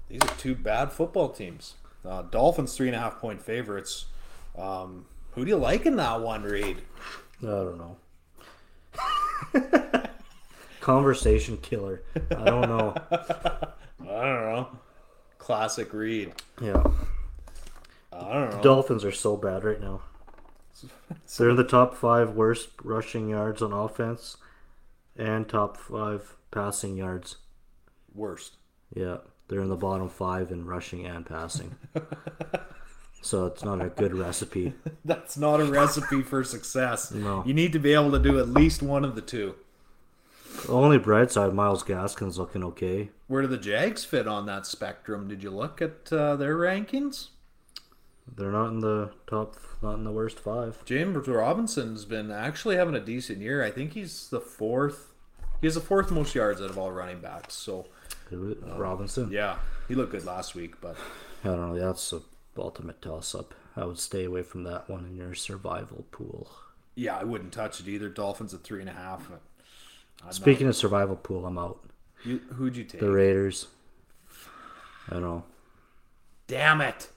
these 0.10 0.22
are 0.22 0.36
two 0.38 0.56
bad 0.56 0.92
football 0.92 1.30
teams. 1.30 1.76
Uh, 2.06 2.24
Dolphins 2.24 2.76
three 2.76 2.88
and 2.88 2.96
a 2.96 3.00
half 3.00 3.20
point 3.20 3.42
favorites. 3.42 4.06
Um, 4.58 5.06
who 5.32 5.44
do 5.44 5.50
you 5.50 5.58
like 5.58 5.86
in 5.86 5.96
that 5.98 6.22
one, 6.22 6.44
Reed? 6.44 6.82
I 7.42 7.46
don't 7.46 7.78
know. 7.78 7.98
Conversation 10.82 11.58
killer. 11.58 12.04
I 12.32 12.46
don't 12.46 12.70
know. 12.70 12.94
I 13.12 13.68
don't 14.00 14.10
know. 14.10 14.68
Classic 15.38 15.92
Reed. 15.94 16.34
Yeah. 16.62 16.84
I 18.14 18.34
don't 18.34 18.52
know. 18.52 18.62
Dolphins 18.62 19.04
are 19.04 19.12
so 19.12 19.36
bad 19.36 19.64
right 19.64 19.82
now. 19.82 20.02
They're 21.38 21.50
in 21.50 21.56
the 21.56 21.64
top 21.64 21.96
five 21.96 22.32
worst 22.32 22.70
rushing 22.84 23.30
yards 23.30 23.62
on 23.62 23.74
offense 23.74 24.38
and 25.16 25.48
top 25.48 25.78
five 25.78 26.36
passing 26.52 26.98
yards. 26.98 27.38
Worst. 28.14 28.58
Yeah, 28.94 29.18
they're 29.48 29.62
in 29.62 29.70
the 29.70 29.76
bottom 29.76 30.10
five 30.10 30.52
in 30.52 30.66
rushing 30.66 31.06
and 31.06 31.26
passing. 31.26 31.76
so 33.22 33.46
it's 33.46 33.64
not 33.64 33.82
a 33.82 33.90
good 33.90 34.14
recipe. 34.14 34.74
That's 35.06 35.38
not 35.38 35.60
a 35.60 35.66
recipe 35.66 36.22
for 36.22 36.44
success. 36.44 37.12
No. 37.12 37.44
You 37.46 37.54
need 37.54 37.74
to 37.74 37.80
be 37.80 37.94
able 37.94 38.12
to 38.12 38.20
do 38.20 38.40
at 38.40 38.50
least 38.50 38.82
one 38.82 39.04
of 39.04 39.16
the 39.16 39.22
two. 39.22 39.56
The 40.66 40.72
only 40.72 40.98
bright 40.98 41.32
side, 41.32 41.54
Myles 41.54 41.84
Gaskin's 41.84 42.38
looking 42.38 42.64
okay. 42.64 43.10
Where 43.28 43.42
do 43.42 43.48
the 43.48 43.58
Jags 43.58 44.06
fit 44.06 44.28
on 44.28 44.46
that 44.46 44.66
spectrum? 44.66 45.28
Did 45.28 45.44
you 45.44 45.52
look 45.52 45.82
at 45.82 46.12
uh, 46.14 46.38
their 46.38 46.56
rankings? 46.56 47.30
They're 48.28 48.52
not 48.52 48.68
in 48.70 48.80
the 48.80 49.12
top, 49.28 49.56
not 49.82 49.96
in 49.96 50.04
the 50.04 50.12
worst 50.12 50.40
five. 50.40 50.84
James 50.86 51.28
Robinson's 51.28 52.06
been 52.06 52.32
actually 52.32 52.76
having 52.76 52.96
a 52.96 53.00
decent 53.00 53.40
year. 53.40 53.64
I 53.64 53.70
think 53.72 53.94
he's 53.94 54.30
the 54.30 54.40
fourth. 54.42 55.12
He 55.62 55.68
has 55.68 55.76
the 55.76 55.82
fourth 55.82 56.12
most 56.12 56.34
yards 56.36 56.60
out 56.62 56.70
of 56.70 56.78
all 56.78 56.92
running 56.92 57.20
backs. 57.20 57.54
So 57.54 57.86
is- 58.32 58.58
um, 58.64 58.78
Robinson. 58.78 59.32
yeah, 59.32 59.58
he 59.88 59.96
looked 59.96 60.12
good 60.12 60.26
last 60.26 60.56
week. 60.56 60.82
But 60.82 60.98
I 61.44 61.50
don't 61.50 61.62
know. 61.62 61.80
That's 61.80 62.10
the 62.10 62.22
ultimate 62.58 63.02
toss-up. 63.02 63.54
I 63.78 63.86
would 63.86 64.00
stay 64.00 64.24
away 64.26 64.42
from 64.44 64.64
that 64.64 64.90
one 64.90 65.06
in 65.06 65.16
your 65.16 65.36
survival 65.36 66.06
pool. 66.12 66.50
yeah, 66.96 67.18
I 67.18 67.24
wouldn't 67.26 67.52
touch 67.54 67.80
it 67.80 67.88
either. 67.88 68.10
Dolphins 68.10 68.54
at 68.54 68.64
three 68.64 68.80
and 68.80 68.90
a 68.90 68.94
half. 68.94 69.30
Speaking 70.32 70.68
of 70.68 70.76
survival 70.76 71.16
pool, 71.18 71.46
I'm 71.46 71.58
out. 71.60 71.80
you, 72.24 72.40
who'd 72.56 72.76
you 72.76 72.86
take? 72.86 73.02
The 73.02 73.12
Raiders. 73.12 73.68
I 75.10 75.14
don't 75.14 75.22
know. 75.22 75.44
Damn 76.48 76.82
it! 76.82 77.10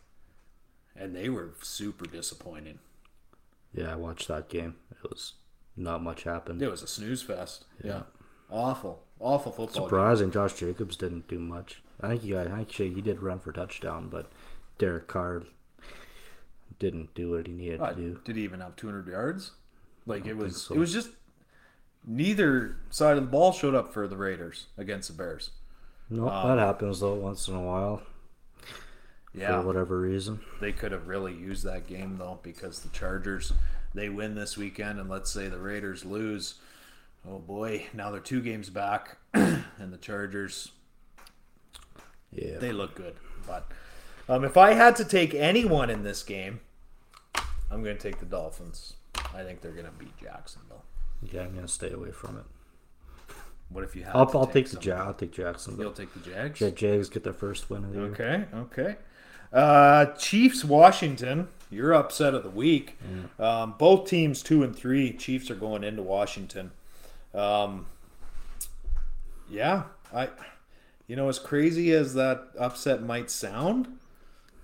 And 0.99 1.15
they 1.15 1.29
were 1.29 1.51
super 1.63 2.07
disappointing. 2.07 2.79
Yeah, 3.73 3.93
I 3.93 3.97
watched 3.97 4.29
that 4.29 4.49
game. 4.49 4.75
It 4.91 5.09
was 5.09 5.35
not 5.77 6.03
much 6.03 6.25
happened. 6.25 6.61
It 6.61 6.71
was 6.71 6.83
a 6.83 6.87
snooze 6.89 7.23
fest. 7.23 7.67
Yeah, 7.85 8.03
awful, 8.51 9.05
awful 9.21 9.53
football. 9.53 9.67
game. 9.83 9.89
Surprising, 9.89 10.31
Josh 10.33 10.55
Jacobs 10.55 10.97
didn't 10.97 11.29
do 11.29 11.39
much. 11.39 11.83
I 12.01 12.09
think 12.09 12.23
he, 12.23 12.37
I 12.37 12.45
think 12.49 12.73
he 12.73 13.01
did 13.01 13.23
run 13.23 13.39
for 13.39 13.53
touchdown, 13.53 14.09
but 14.09 14.31
Derek 14.79 15.07
Carr 15.07 15.45
didn't 16.79 17.15
do 17.15 17.31
what 17.33 17.47
he 17.47 17.53
needed 17.53 17.81
Uh, 17.81 17.91
to 17.91 17.95
do. 17.95 18.21
Did 18.25 18.37
he 18.37 18.43
even 18.43 18.61
have 18.61 18.77
200 18.77 19.07
yards? 19.09 19.53
Like 20.07 20.27
it 20.27 20.37
was, 20.37 20.63
so. 20.63 20.75
it 20.75 20.79
was 20.79 20.93
just 20.93 21.11
neither 22.07 22.77
side 22.91 23.17
of 23.19 23.25
the 23.25 23.31
ball 23.31 23.53
showed 23.53 23.75
up 23.75 23.93
for 23.93 24.09
the 24.09 24.17
Raiders 24.17 24.67
against 24.77 25.09
the 25.09 25.15
Bears. 25.15 25.51
No, 26.11 26.25
that 26.25 26.59
happens 26.59 27.01
though 27.01 27.15
once 27.15 27.47
in 27.49 27.55
a 27.55 27.61
while 27.63 28.03
Yeah, 29.39 29.61
for 29.61 29.67
whatever 29.67 30.01
reason. 30.01 30.41
they 30.61 30.73
could 30.73 30.93
have 30.93 31.07
really 31.09 31.35
used 31.35 31.65
that 31.65 31.87
game 31.87 32.17
though 32.19 32.39
because 32.43 32.81
the 32.81 32.89
Chargers 32.91 33.53
they 33.95 34.09
win 34.09 34.35
this 34.35 34.57
weekend, 34.57 35.01
and 35.01 35.09
let's 35.09 35.31
say 35.31 35.49
the 35.49 35.59
Raiders 35.59 36.05
lose. 36.05 36.55
Oh 37.29 37.39
boy, 37.39 37.87
now 37.93 38.11
they're 38.11 38.21
two 38.21 38.41
games 38.41 38.71
back, 38.71 39.17
and 39.35 39.93
the 39.93 39.99
Chargers 39.99 40.73
Yeah, 42.33 42.59
they 42.59 42.73
look 42.73 42.95
good. 42.95 43.15
But 43.47 43.71
um, 44.29 44.45
if 44.45 44.57
I 44.57 44.75
had 44.75 44.97
to 44.97 45.05
take 45.05 45.35
anyone 45.35 45.89
in 45.91 46.03
this 46.03 46.23
game, 46.23 46.61
I'm 47.71 47.83
going 47.83 47.97
to 47.97 48.03
take 48.03 48.21
the 48.21 48.27
Dolphins. 48.27 48.95
I 49.35 49.43
think 49.43 49.61
they're 49.63 49.73
going 49.73 49.87
to 49.87 49.93
beat 49.93 50.17
Jacksonville. 50.19 50.85
yeah, 51.33 51.43
I'm 51.43 51.55
gonna 51.55 51.67
stay 51.69 51.91
away 51.91 52.11
from 52.13 52.37
it. 52.39 52.45
What 53.71 53.85
if 53.85 53.95
you 53.97 54.05
have? 54.05 54.17
I'll, 54.17 54.27
to 54.27 54.39
I'll 54.39 54.47
take 54.47 54.65
the 54.67 54.71
someone? 54.81 54.85
Jag. 54.85 55.07
I'll 55.07 55.15
take 55.15 55.33
Jacksonville. 55.33 55.85
You'll 55.85 55.93
take 55.93 56.13
the 56.15 56.21
Jags. 56.31 56.61
Yeah, 56.61 56.71
Jags 56.71 57.09
get 57.09 57.25
their 57.25 57.33
first 57.33 57.69
win 57.69 57.85
of 57.85 57.93
the 57.93 57.99
year. 57.99 58.09
Okay, 58.11 58.45
okay. 58.55 58.97
Uh, 59.53 60.07
Chiefs, 60.17 60.65
Washington. 60.65 61.49
Your 61.71 61.93
upset 61.93 62.33
of 62.35 62.43
the 62.45 62.51
week. 62.51 62.99
Um, 63.39 63.75
both 63.79 64.09
teams 64.09 64.43
two 64.43 64.63
and 64.63 64.75
three. 64.75 65.13
Chiefs 65.13 65.51
are 65.51 65.55
going 65.55 65.85
into 65.85 66.03
Washington. 66.03 66.71
Um, 67.35 67.87
yeah, 69.51 69.85
I. 70.15 70.29
You 71.07 71.17
know, 71.17 71.29
as 71.31 71.39
crazy 71.39 71.93
as 71.93 72.13
that 72.15 72.49
upset 72.59 73.03
might 73.03 73.31
sound, 73.31 73.99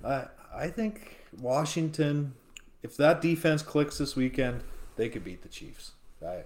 I 0.05 0.27
I 0.55 0.69
think 0.69 1.25
Washington, 1.41 2.35
if 2.83 2.97
that 2.97 3.21
defense 3.21 3.63
clicks 3.63 3.99
this 3.99 4.15
weekend, 4.15 4.63
they 4.97 5.09
could 5.09 5.25
beat 5.25 5.43
the 5.43 5.49
Chiefs. 5.49 5.93
I, 6.27 6.45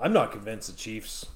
I'm 0.00 0.12
not 0.12 0.32
convinced 0.32 0.68
the 0.68 0.76
Chiefs 0.76 1.26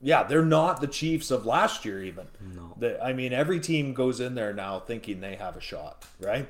yeah, 0.00 0.22
they're 0.24 0.44
not 0.44 0.80
the 0.80 0.86
Chiefs 0.86 1.30
of 1.30 1.46
last 1.46 1.84
year, 1.84 2.02
even. 2.02 2.26
No. 2.54 2.98
I 3.02 3.12
mean, 3.12 3.32
every 3.32 3.60
team 3.60 3.94
goes 3.94 4.20
in 4.20 4.34
there 4.34 4.52
now 4.52 4.78
thinking 4.78 5.20
they 5.20 5.36
have 5.36 5.56
a 5.56 5.60
shot, 5.60 6.04
right? 6.20 6.46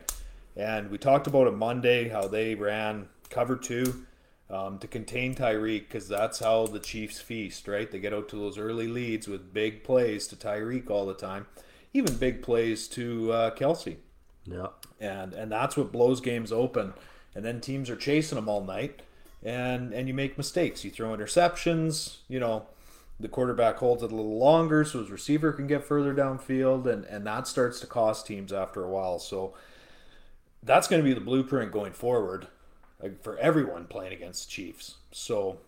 And 0.57 0.91
we 0.91 0.99
talked 0.99 1.27
about 1.27 1.47
it 1.47 1.53
Monday 1.53 2.09
how 2.09 2.27
they 2.27 2.55
ran 2.55 3.09
cover 3.31 3.57
two 3.57 4.07
um, 4.49 4.79
to 4.79 4.87
contain 4.87 5.35
Tyreek 5.35 5.81
because 5.81 6.09
that's 6.09 6.39
how 6.39 6.67
the 6.67 6.79
Chiefs 6.79 7.21
feast, 7.21 7.69
right? 7.69 7.91
They 7.91 7.99
get 7.99 8.13
out 8.15 8.29
to 8.31 8.37
those 8.37 8.59
early 8.59 8.89
leads 8.89 9.29
with 9.29 9.53
big 9.53 9.85
plays 9.85 10.27
to 10.29 10.37
Tyreek 10.37 10.91
all 10.91 11.07
the 11.07 11.15
time, 11.15 11.47
even 11.93 12.17
big 12.17 12.43
plays 12.43 12.89
to 12.89 13.33
uh, 13.33 13.51
Kelce 13.55 13.97
Yeah, 14.47 14.69
and 15.01 15.33
and 15.35 15.51
that's 15.51 15.77
what 15.77 15.93
blows 15.93 16.21
games 16.21 16.53
open. 16.53 16.95
And 17.35 17.45
then 17.45 17.61
teams 17.61 17.91
are 17.91 17.97
chasing 17.97 18.37
them 18.37 18.49
all 18.49 18.65
night, 18.65 19.03
and 19.43 19.93
and 19.93 20.09
you 20.09 20.15
make 20.15 20.39
mistakes. 20.39 20.85
You 20.85 20.91
throw 20.91 21.17
interceptions. 21.17 22.19
You 22.29 22.41
know, 22.41 22.67
the 23.19 23.29
quarterback 23.29 23.77
holds 23.77 24.03
it 24.03 24.13
a 24.13 24.15
little 24.15 24.39
longer, 24.39 24.85
so 24.85 25.01
his 25.01 25.11
receiver 25.11 25.53
can 25.53 25.67
get 25.67 25.85
further 25.85 26.15
downfield, 26.15 26.87
and 26.87 27.05
and 27.07 27.27
that 27.27 27.47
starts 27.47 27.81
to 27.81 27.87
cost 27.87 28.27
teams 28.27 28.53
after 28.53 28.85
a 28.85 28.91
while. 28.91 29.19
So 29.19 29.55
that's 30.63 30.89
going 30.89 31.03
to 31.03 31.09
be 31.09 31.15
the 31.15 31.21
blueprint 31.21 31.73
going 31.73 31.93
forward 31.93 32.49
for 33.23 33.39
everyone 33.39 33.87
playing 33.87 34.13
against 34.13 34.47
the 34.47 34.51
Chiefs. 34.51 34.97
So 35.13 35.59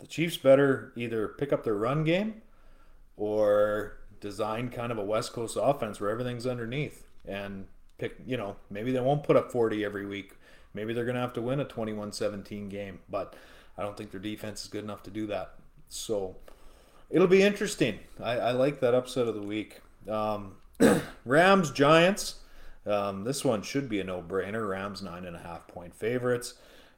the 0.00 0.06
Chiefs 0.06 0.36
better 0.36 0.92
either 0.96 1.28
pick 1.28 1.52
up 1.52 1.64
their 1.64 1.74
run 1.74 2.04
game 2.04 2.42
or 3.16 3.98
design 4.20 4.68
kind 4.70 4.90
of 4.90 4.98
a 4.98 5.04
West 5.04 5.32
Coast 5.32 5.56
offense 5.60 6.00
where 6.00 6.10
everything's 6.10 6.46
underneath 6.46 7.06
and 7.26 7.66
pick, 7.98 8.16
you 8.26 8.36
know, 8.36 8.56
maybe 8.70 8.90
they 8.90 9.00
won't 9.00 9.22
put 9.22 9.36
up 9.36 9.52
40 9.52 9.84
every 9.84 10.06
week. 10.06 10.32
Maybe 10.74 10.92
they're 10.92 11.04
going 11.04 11.14
to 11.14 11.20
have 11.20 11.34
to 11.34 11.42
win 11.42 11.60
a 11.60 11.64
21 11.64 12.12
17 12.12 12.68
game, 12.68 13.00
but 13.08 13.34
I 13.76 13.82
don't 13.82 13.96
think 13.96 14.10
their 14.10 14.20
defense 14.20 14.62
is 14.62 14.68
good 14.68 14.84
enough 14.84 15.02
to 15.04 15.10
do 15.10 15.26
that. 15.26 15.54
So 15.88 16.36
it'll 17.10 17.26
be 17.26 17.42
interesting. 17.42 17.98
I, 18.22 18.32
I 18.38 18.50
like 18.52 18.80
that 18.80 18.94
upset 18.94 19.26
of 19.28 19.34
the 19.34 19.42
week. 19.42 19.80
Um, 20.08 20.56
Rams 21.24 21.70
Giants. 21.70 22.36
Um, 22.86 23.24
this 23.24 23.44
one 23.44 23.62
should 23.62 23.88
be 23.88 24.00
a 24.00 24.04
no-brainer. 24.04 24.68
Rams 24.68 25.02
nine 25.02 25.24
and 25.24 25.36
a 25.36 25.40
half 25.40 25.66
point 25.66 25.94
favorites. 25.94 26.54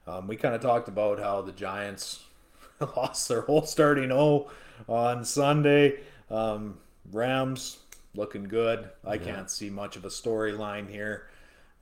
Um, 0.06 0.26
we 0.26 0.36
kind 0.36 0.54
of 0.54 0.61
talked 0.61 0.88
about 0.88 1.18
how 1.18 1.42
the 1.42 1.52
Giants 1.52 2.20
lost 2.96 3.28
their 3.28 3.42
whole 3.42 3.62
starting 3.62 4.12
O 4.12 4.50
on 4.88 5.24
Sunday. 5.24 6.00
Um, 6.30 6.78
Rams 7.12 7.78
looking 8.14 8.44
good. 8.44 8.88
I 9.04 9.18
can't 9.18 9.50
see 9.50 9.70
much 9.70 9.96
of 9.96 10.04
a 10.04 10.08
storyline 10.08 10.88
here. 10.88 11.28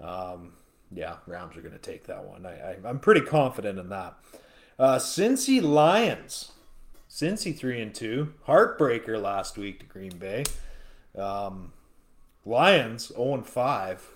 Um, 0.00 0.52
yeah, 0.92 1.16
Rams 1.26 1.56
are 1.56 1.60
going 1.60 1.72
to 1.72 1.78
take 1.78 2.06
that 2.06 2.24
one. 2.24 2.46
I, 2.46 2.72
I, 2.72 2.76
I'm 2.84 2.98
pretty 2.98 3.20
confident 3.22 3.78
in 3.78 3.88
that. 3.90 4.14
Uh, 4.78 4.96
Cincy 4.96 5.62
Lions. 5.62 6.52
Cincy 7.18 7.52
three 7.52 7.82
and 7.82 7.92
two. 7.92 8.32
Heartbreaker 8.46 9.20
last 9.20 9.58
week 9.58 9.80
to 9.80 9.86
Green 9.86 10.16
Bay. 10.18 10.44
Um, 11.18 11.72
Lions 12.46 13.08
0 13.08 13.34
and 13.34 13.44
5. 13.44 14.08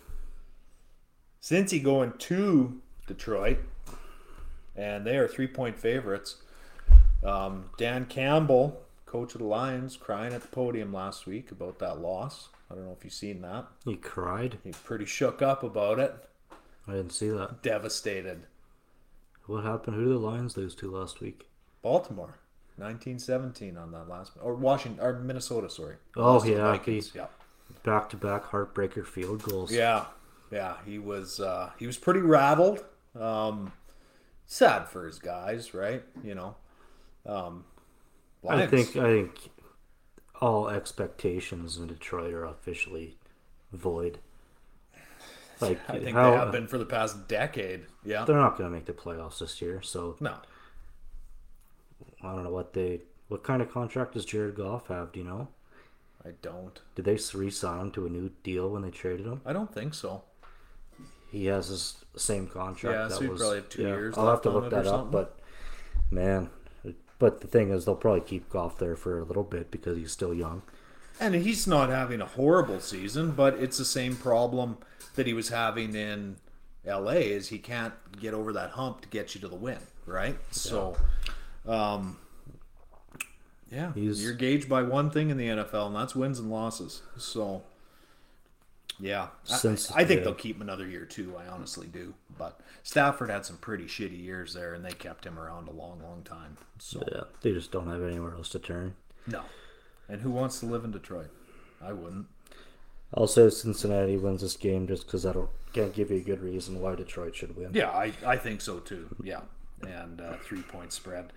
Cincy 1.43 1.83
going 1.83 2.13
to 2.17 2.81
Detroit, 3.09 3.59
and 4.77 5.05
they 5.05 5.17
are 5.17 5.27
three 5.27 5.49
point 5.49 5.81
favorites. 5.81 6.37
Um, 7.25 7.71
Dan 7.77 8.05
Campbell, 8.05 8.85
coach 9.05 9.35
of 9.35 9.41
the 9.41 9.49
Lions, 9.49 9.97
crying 9.97 10.33
at 10.33 10.43
the 10.43 10.49
podium 10.49 10.93
last 10.93 11.27
week 11.27 11.51
about 11.51 11.81
that 11.81 11.99
loss. 11.99 12.51
I 12.71 12.77
don't 12.77 12.85
know 12.85 12.97
if 12.97 13.03
you've 13.03 13.13
seen 13.13 13.43
that. 13.43 13.67
He 13.85 13.97
cried. 13.97 14.59
He's 14.63 14.77
pretty 14.77 15.07
shook 15.07 15.43
up 15.43 15.65
about 15.65 15.99
it. 15.99 16.15
I 16.87 16.93
didn't 16.93 17.11
see 17.11 17.31
that. 17.31 17.65
Devastated. 17.65 18.47
What 19.47 19.65
happened? 19.65 19.97
Who 19.97 20.05
did 20.05 20.13
the 20.13 20.19
Lions 20.19 20.57
lose 20.57 20.77
to 20.77 20.89
last 20.89 21.21
week? 21.21 21.49
Baltimore, 21.83 22.39
1917 22.77 23.77
on 23.77 23.93
that 23.93 24.09
last, 24.09 24.33
or 24.41 24.55
Washington, 24.55 25.05
or 25.05 25.19
Minnesota, 25.19 25.69
sorry. 25.69 25.97
Oh, 26.17 26.41
the 26.41 26.53
yeah, 26.53 26.73
Vikings. 26.73 27.13
yeah. 27.15 27.27
Back 27.85 28.11
to 28.11 28.17
back 28.17 28.45
heartbreaker 28.45 29.05
field 29.07 29.43
goals. 29.43 29.73
Yeah, 29.73 30.05
yeah, 30.51 30.77
he 30.87 30.99
was 30.99 31.41
uh, 31.41 31.71
he 31.79 31.87
was 31.87 31.97
pretty 31.97 32.21
rattled. 32.21 32.85
Um, 33.19 33.73
sad 34.47 34.89
for 34.89 35.07
his 35.07 35.19
guys, 35.19 35.75
right? 35.75 36.03
You 36.23 36.35
know, 36.35 36.57
um, 37.27 37.65
I 38.49 38.67
think 38.67 38.97
I 38.97 39.03
think 39.03 39.51
all 40.41 40.69
expectations 40.69 41.77
in 41.77 41.87
Detroit 41.87 42.35
are 42.35 42.45
officially 42.45 43.17
void. 43.73 44.19
Like 45.61 45.79
I 45.89 46.01
think 46.01 46.17
how 46.17 46.33
they 46.33 46.37
have 46.39 46.51
been 46.51 46.67
for 46.67 46.77
the 46.77 46.85
past 46.85 47.29
decade. 47.29 47.83
Yeah, 48.05 48.25
they're 48.25 48.35
not 48.35 48.59
going 48.59 48.69
to 48.69 48.75
make 48.75 48.87
the 48.87 48.93
playoffs 48.93 49.39
this 49.39 49.63
year, 49.63 49.81
so 49.81 50.17
no, 50.19 50.39
I 52.23 52.33
don't 52.33 52.45
know 52.45 52.51
what 52.51 52.73
they 52.73 53.01
what 53.29 53.43
kind 53.43 53.63
of 53.63 53.73
contract 53.73 54.15
does 54.15 54.25
Jared 54.25 54.57
Goff 54.57 54.89
have? 54.89 55.13
Do 55.13 55.21
you 55.21 55.27
know? 55.27 55.49
I 56.25 56.31
don't. 56.41 56.81
Did 56.95 57.05
they 57.05 57.19
re-sign 57.35 57.81
him 57.81 57.91
to 57.93 58.07
a 58.07 58.09
new 58.09 58.31
deal 58.43 58.69
when 58.71 58.83
they 58.83 58.91
traded 58.91 59.27
him? 59.27 59.41
I 59.45 59.53
don't 59.53 59.73
think 59.73 59.95
so. 59.95 60.23
He 61.31 61.47
has 61.47 61.69
his 61.69 62.05
same 62.15 62.47
contract. 62.47 62.95
Yeah, 62.95 63.09
that 63.09 63.15
so 63.15 63.23
he 63.23 63.29
was, 63.29 63.41
probably 63.41 63.57
have 63.57 63.69
two 63.71 63.83
years 63.83 64.19
I'll 64.19 64.29
have 64.29 64.43
to 64.43 64.51
look 64.51 64.71
that 64.71 64.87
up, 64.87 65.11
but 65.11 65.39
man, 66.11 66.51
but 67.19 67.41
the 67.41 67.47
thing 67.47 67.71
is, 67.71 67.85
they'll 67.85 67.95
probably 67.95 68.21
keep 68.21 68.51
Goff 68.51 68.79
there 68.79 68.97
for 68.97 69.19
a 69.19 69.25
little 69.25 69.45
bit 69.45 69.71
because 69.71 69.97
he's 69.97 70.13
still 70.13 70.35
young. 70.35 70.63
And 71.19 71.35
he's 71.35 71.67
not 71.67 71.89
having 71.89 72.21
a 72.21 72.27
horrible 72.27 72.81
season, 72.81 73.31
but 73.31 73.55
it's 73.55 73.79
the 73.79 73.85
same 73.85 74.17
problem 74.17 74.79
that 75.15 75.27
he 75.27 75.33
was 75.33 75.49
having 75.49 75.95
in 75.95 76.37
LA 76.85 77.13
is 77.13 77.49
he 77.49 77.59
can't 77.59 77.95
get 78.21 78.35
over 78.35 78.53
that 78.53 78.71
hump 78.71 79.03
to 79.03 79.09
get 79.09 79.35
you 79.35 79.41
to 79.41 79.49
the 79.49 79.57
win, 79.57 79.79
right? 80.05 80.37
So 80.51 80.97
um 81.67 82.19
yeah, 83.71 83.93
He's- 83.95 84.21
you're 84.21 84.35
gauged 84.35 84.69
by 84.69 84.83
one 84.83 85.11
thing 85.11 85.31
in 85.31 85.37
the 85.39 85.47
NFL 85.49 85.87
and 85.87 85.97
that's 85.97 86.15
wins 86.15 86.39
and 86.39 86.51
losses. 86.51 87.03
So 87.17 87.63
yeah, 89.01 89.29
I- 89.51 89.55
I, 89.55 90.05
think 90.05 90.19
yeah. 90.21 90.25
they'll 90.25 90.35
keep 90.35 90.57
him 90.57 90.63
another 90.63 90.87
year 90.87 91.07
too. 91.07 91.35
I 91.37 91.47
honestly 91.49 91.87
do. 91.87 92.15
But 92.39 92.61
Stafford 92.83 93.31
had 93.31 93.47
some 93.47 93.57
pretty 93.57 93.85
shitty 93.85 94.23
years 94.23 94.53
there, 94.55 94.75
and 94.75 94.85
they 94.85 94.93
kept 94.93 95.25
him 95.25 95.39
around 95.39 95.69
a 95.69 95.73
long, 95.73 96.01
long 96.03 96.23
time. 96.25 96.57
So 96.79 97.03
Yeah, 97.13 97.23
they 97.41 97.53
just 97.53 97.73
don't 97.73 97.89
have 97.89 98.03
anywhere 98.03 98.35
else 98.35 98.49
to 98.51 98.59
turn. 98.59 98.95
no. 99.27 99.43
And 100.09 100.21
who 100.21 100.31
wants 100.31 100.61
to 100.61 100.67
live 100.67 100.85
in 100.85 100.91
Detroit? 100.91 101.31
I 101.81 101.93
wouldn't. 101.93 102.27
I'll 103.15 103.27
say 103.27 103.49
Cincinnati 103.49 104.17
wins 104.19 104.43
this 104.43 104.57
game 104.57 104.87
just 104.87 105.07
because 105.07 105.25
I 105.25 105.33
don't 105.33 105.49
can't 105.73 105.95
give 105.95 106.11
you 106.11 106.19
a 106.19 106.21
good 106.21 106.43
reason 106.43 106.81
why 106.81 106.95
Detroit 106.97 107.35
should 107.35 107.57
win. 107.57 107.71
Yeah, 107.73 107.91
I, 107.91 108.13
I 108.27 108.37
think 108.37 108.61
so 108.61 108.79
too. 108.81 109.09
Yeah, 109.23 109.41
and 109.87 110.21
uh, 110.21 110.35
three 110.45 110.61
point 110.63 110.93
spread. 110.93 111.33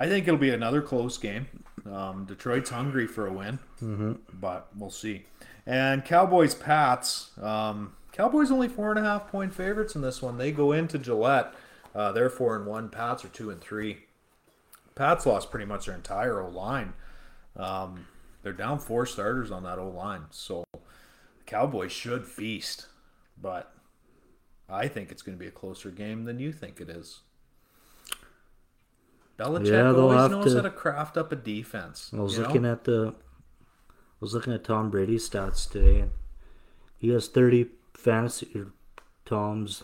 I 0.00 0.08
think 0.08 0.26
it'll 0.26 0.40
be 0.40 0.50
another 0.50 0.80
close 0.80 1.18
game. 1.18 1.46
Um, 1.84 2.24
Detroit's 2.24 2.70
hungry 2.70 3.06
for 3.06 3.26
a 3.26 3.32
win, 3.32 3.58
mm-hmm. 3.82 4.12
but 4.32 4.68
we'll 4.74 4.90
see. 4.90 5.24
And 5.66 6.04
Cowboys 6.04 6.54
Pats. 6.54 7.30
Um, 7.40 7.94
Cowboys 8.12 8.50
only 8.50 8.66
four 8.66 8.90
and 8.90 8.98
a 8.98 9.02
half 9.02 9.30
point 9.30 9.54
favorites 9.54 9.94
in 9.94 10.00
this 10.00 10.22
one. 10.22 10.38
They 10.38 10.52
go 10.52 10.72
into 10.72 10.98
Gillette. 10.98 11.52
Uh, 11.94 12.12
they're 12.12 12.30
four 12.30 12.56
and 12.56 12.66
one. 12.66 12.88
Pats 12.88 13.24
are 13.26 13.28
two 13.28 13.50
and 13.50 13.60
three. 13.60 13.98
Pats 14.94 15.26
lost 15.26 15.50
pretty 15.50 15.66
much 15.66 15.86
their 15.86 15.94
entire 15.94 16.40
O 16.40 16.48
line. 16.48 16.94
Um, 17.56 18.06
they're 18.42 18.52
down 18.54 18.78
four 18.78 19.04
starters 19.04 19.50
on 19.50 19.64
that 19.64 19.78
O 19.78 19.88
line, 19.88 20.24
so 20.30 20.64
the 20.72 20.80
Cowboys 21.44 21.92
should 21.92 22.26
feast. 22.26 22.86
But 23.40 23.72
I 24.68 24.88
think 24.88 25.10
it's 25.10 25.22
going 25.22 25.36
to 25.36 25.40
be 25.40 25.48
a 25.48 25.52
closer 25.52 25.90
game 25.90 26.24
than 26.24 26.38
you 26.38 26.52
think 26.52 26.80
it 26.80 26.88
is. 26.88 27.20
Belichick 29.40 29.66
Yeah, 29.68 29.92
always 29.94 30.18
have 30.20 30.30
knows 30.30 30.44
to- 30.52 30.56
how 30.56 30.62
to 30.62 30.70
craft 30.70 31.16
up 31.16 31.32
a 31.32 31.36
defense. 31.36 32.10
I 32.12 32.20
was 32.20 32.34
you 32.36 32.42
know? 32.42 32.46
looking 32.48 32.64
at 32.66 32.84
the 32.84 33.14
I 33.88 34.18
was 34.20 34.34
looking 34.34 34.52
at 34.52 34.64
Tom 34.64 34.90
Brady's 34.90 35.28
stats 35.28 35.70
today 35.70 36.00
and 36.00 36.10
he 36.98 37.08
has 37.10 37.26
30 37.28 37.70
fantasy 37.94 38.50
er, 38.54 38.72
Tom's 39.24 39.82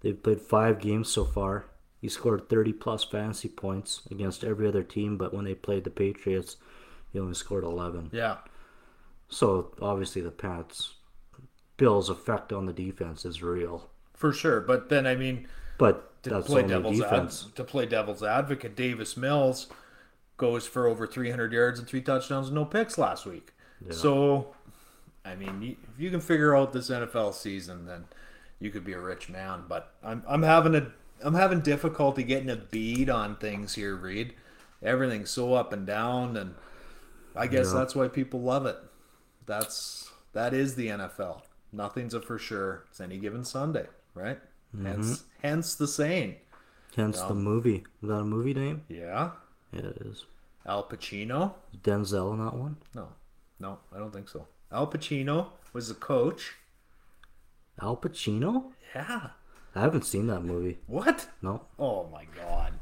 they've 0.00 0.22
played 0.22 0.40
5 0.40 0.78
games 0.80 1.08
so 1.08 1.24
far. 1.24 1.66
He 2.00 2.08
scored 2.08 2.48
30 2.48 2.72
plus 2.72 3.04
fantasy 3.04 3.48
points 3.48 4.02
against 4.10 4.44
every 4.44 4.66
other 4.68 4.82
team 4.84 5.16
but 5.16 5.32
when 5.34 5.44
they 5.44 5.54
played 5.54 5.84
the 5.84 5.90
Patriots 5.90 6.56
he 7.12 7.18
only 7.18 7.34
scored 7.34 7.64
11. 7.64 8.10
Yeah, 8.12 8.38
So 9.28 9.72
obviously 9.82 10.22
the 10.22 10.30
Pats 10.30 10.94
Bills 11.76 12.08
effect 12.08 12.52
on 12.52 12.66
the 12.66 12.72
defense 12.72 13.24
is 13.24 13.42
real. 13.42 13.90
for 14.14 14.32
sure. 14.32 14.60
But 14.60 14.88
then, 14.88 15.04
I 15.06 15.16
mean, 15.16 15.48
But 15.82 16.22
to 16.22 16.30
that's 16.30 16.46
play 16.46 16.62
devil's 16.62 17.00
defense. 17.00 17.46
ad, 17.48 17.56
to 17.56 17.64
play 17.64 17.86
devil's 17.86 18.22
advocate, 18.22 18.76
Davis 18.76 19.16
Mills 19.16 19.66
goes 20.36 20.64
for 20.64 20.86
over 20.86 21.08
300 21.08 21.52
yards 21.52 21.80
and 21.80 21.88
three 21.88 22.00
touchdowns 22.00 22.46
and 22.46 22.54
no 22.54 22.64
picks 22.64 22.98
last 22.98 23.26
week. 23.26 23.52
So, 23.90 24.54
I 25.24 25.34
mean, 25.34 25.76
if 25.92 26.00
you 26.00 26.08
can 26.08 26.20
figure 26.20 26.54
out 26.54 26.72
this 26.72 26.88
NFL 26.88 27.34
season, 27.34 27.86
then 27.86 28.04
you 28.60 28.70
could 28.70 28.84
be 28.84 28.92
a 28.92 29.00
rich 29.00 29.28
man. 29.28 29.64
But 29.68 29.92
I'm 30.04 30.22
I'm 30.28 30.44
having 30.44 30.76
a 30.76 30.92
I'm 31.20 31.34
having 31.34 31.62
difficulty 31.62 32.22
getting 32.22 32.48
a 32.48 32.54
bead 32.54 33.10
on 33.10 33.34
things 33.34 33.74
here, 33.74 33.96
Reed. 33.96 34.34
Everything's 34.84 35.30
so 35.30 35.54
up 35.54 35.72
and 35.72 35.84
down, 35.84 36.36
and 36.36 36.54
I 37.34 37.48
guess 37.48 37.72
that's 37.72 37.96
why 37.96 38.06
people 38.06 38.40
love 38.40 38.66
it. 38.66 38.76
That's 39.46 40.12
that 40.32 40.54
is 40.54 40.76
the 40.76 40.86
NFL. 40.86 41.42
Nothing's 41.72 42.14
a 42.14 42.20
for 42.20 42.38
sure. 42.38 42.84
It's 42.88 43.00
any 43.00 43.18
given 43.18 43.44
Sunday, 43.44 43.88
right? 44.14 44.38
Mm-hmm. 44.74 44.86
Hence, 44.86 45.24
hence 45.42 45.74
the 45.74 45.86
saying. 45.86 46.36
Hence 46.96 47.20
the 47.22 47.34
movie. 47.34 47.84
Is 48.02 48.08
that 48.08 48.20
a 48.20 48.24
movie 48.24 48.54
name? 48.54 48.82
Yeah, 48.88 49.30
Yeah, 49.72 49.80
it 49.80 50.02
is. 50.06 50.24
Al 50.66 50.84
Pacino. 50.84 51.54
Denzel 51.82 52.32
in 52.34 52.44
that 52.44 52.54
one? 52.54 52.76
No, 52.94 53.08
no, 53.58 53.78
I 53.94 53.98
don't 53.98 54.12
think 54.12 54.28
so. 54.28 54.46
Al 54.70 54.86
Pacino 54.86 55.48
was 55.72 55.88
the 55.88 55.94
coach. 55.94 56.54
Al 57.80 57.96
Pacino? 57.96 58.72
Yeah. 58.94 59.28
I 59.74 59.80
haven't 59.80 60.04
seen 60.04 60.26
that 60.26 60.42
movie. 60.42 60.78
What? 60.86 61.28
No. 61.40 61.62
Oh 61.78 62.06
my 62.12 62.26
god. 62.36 62.74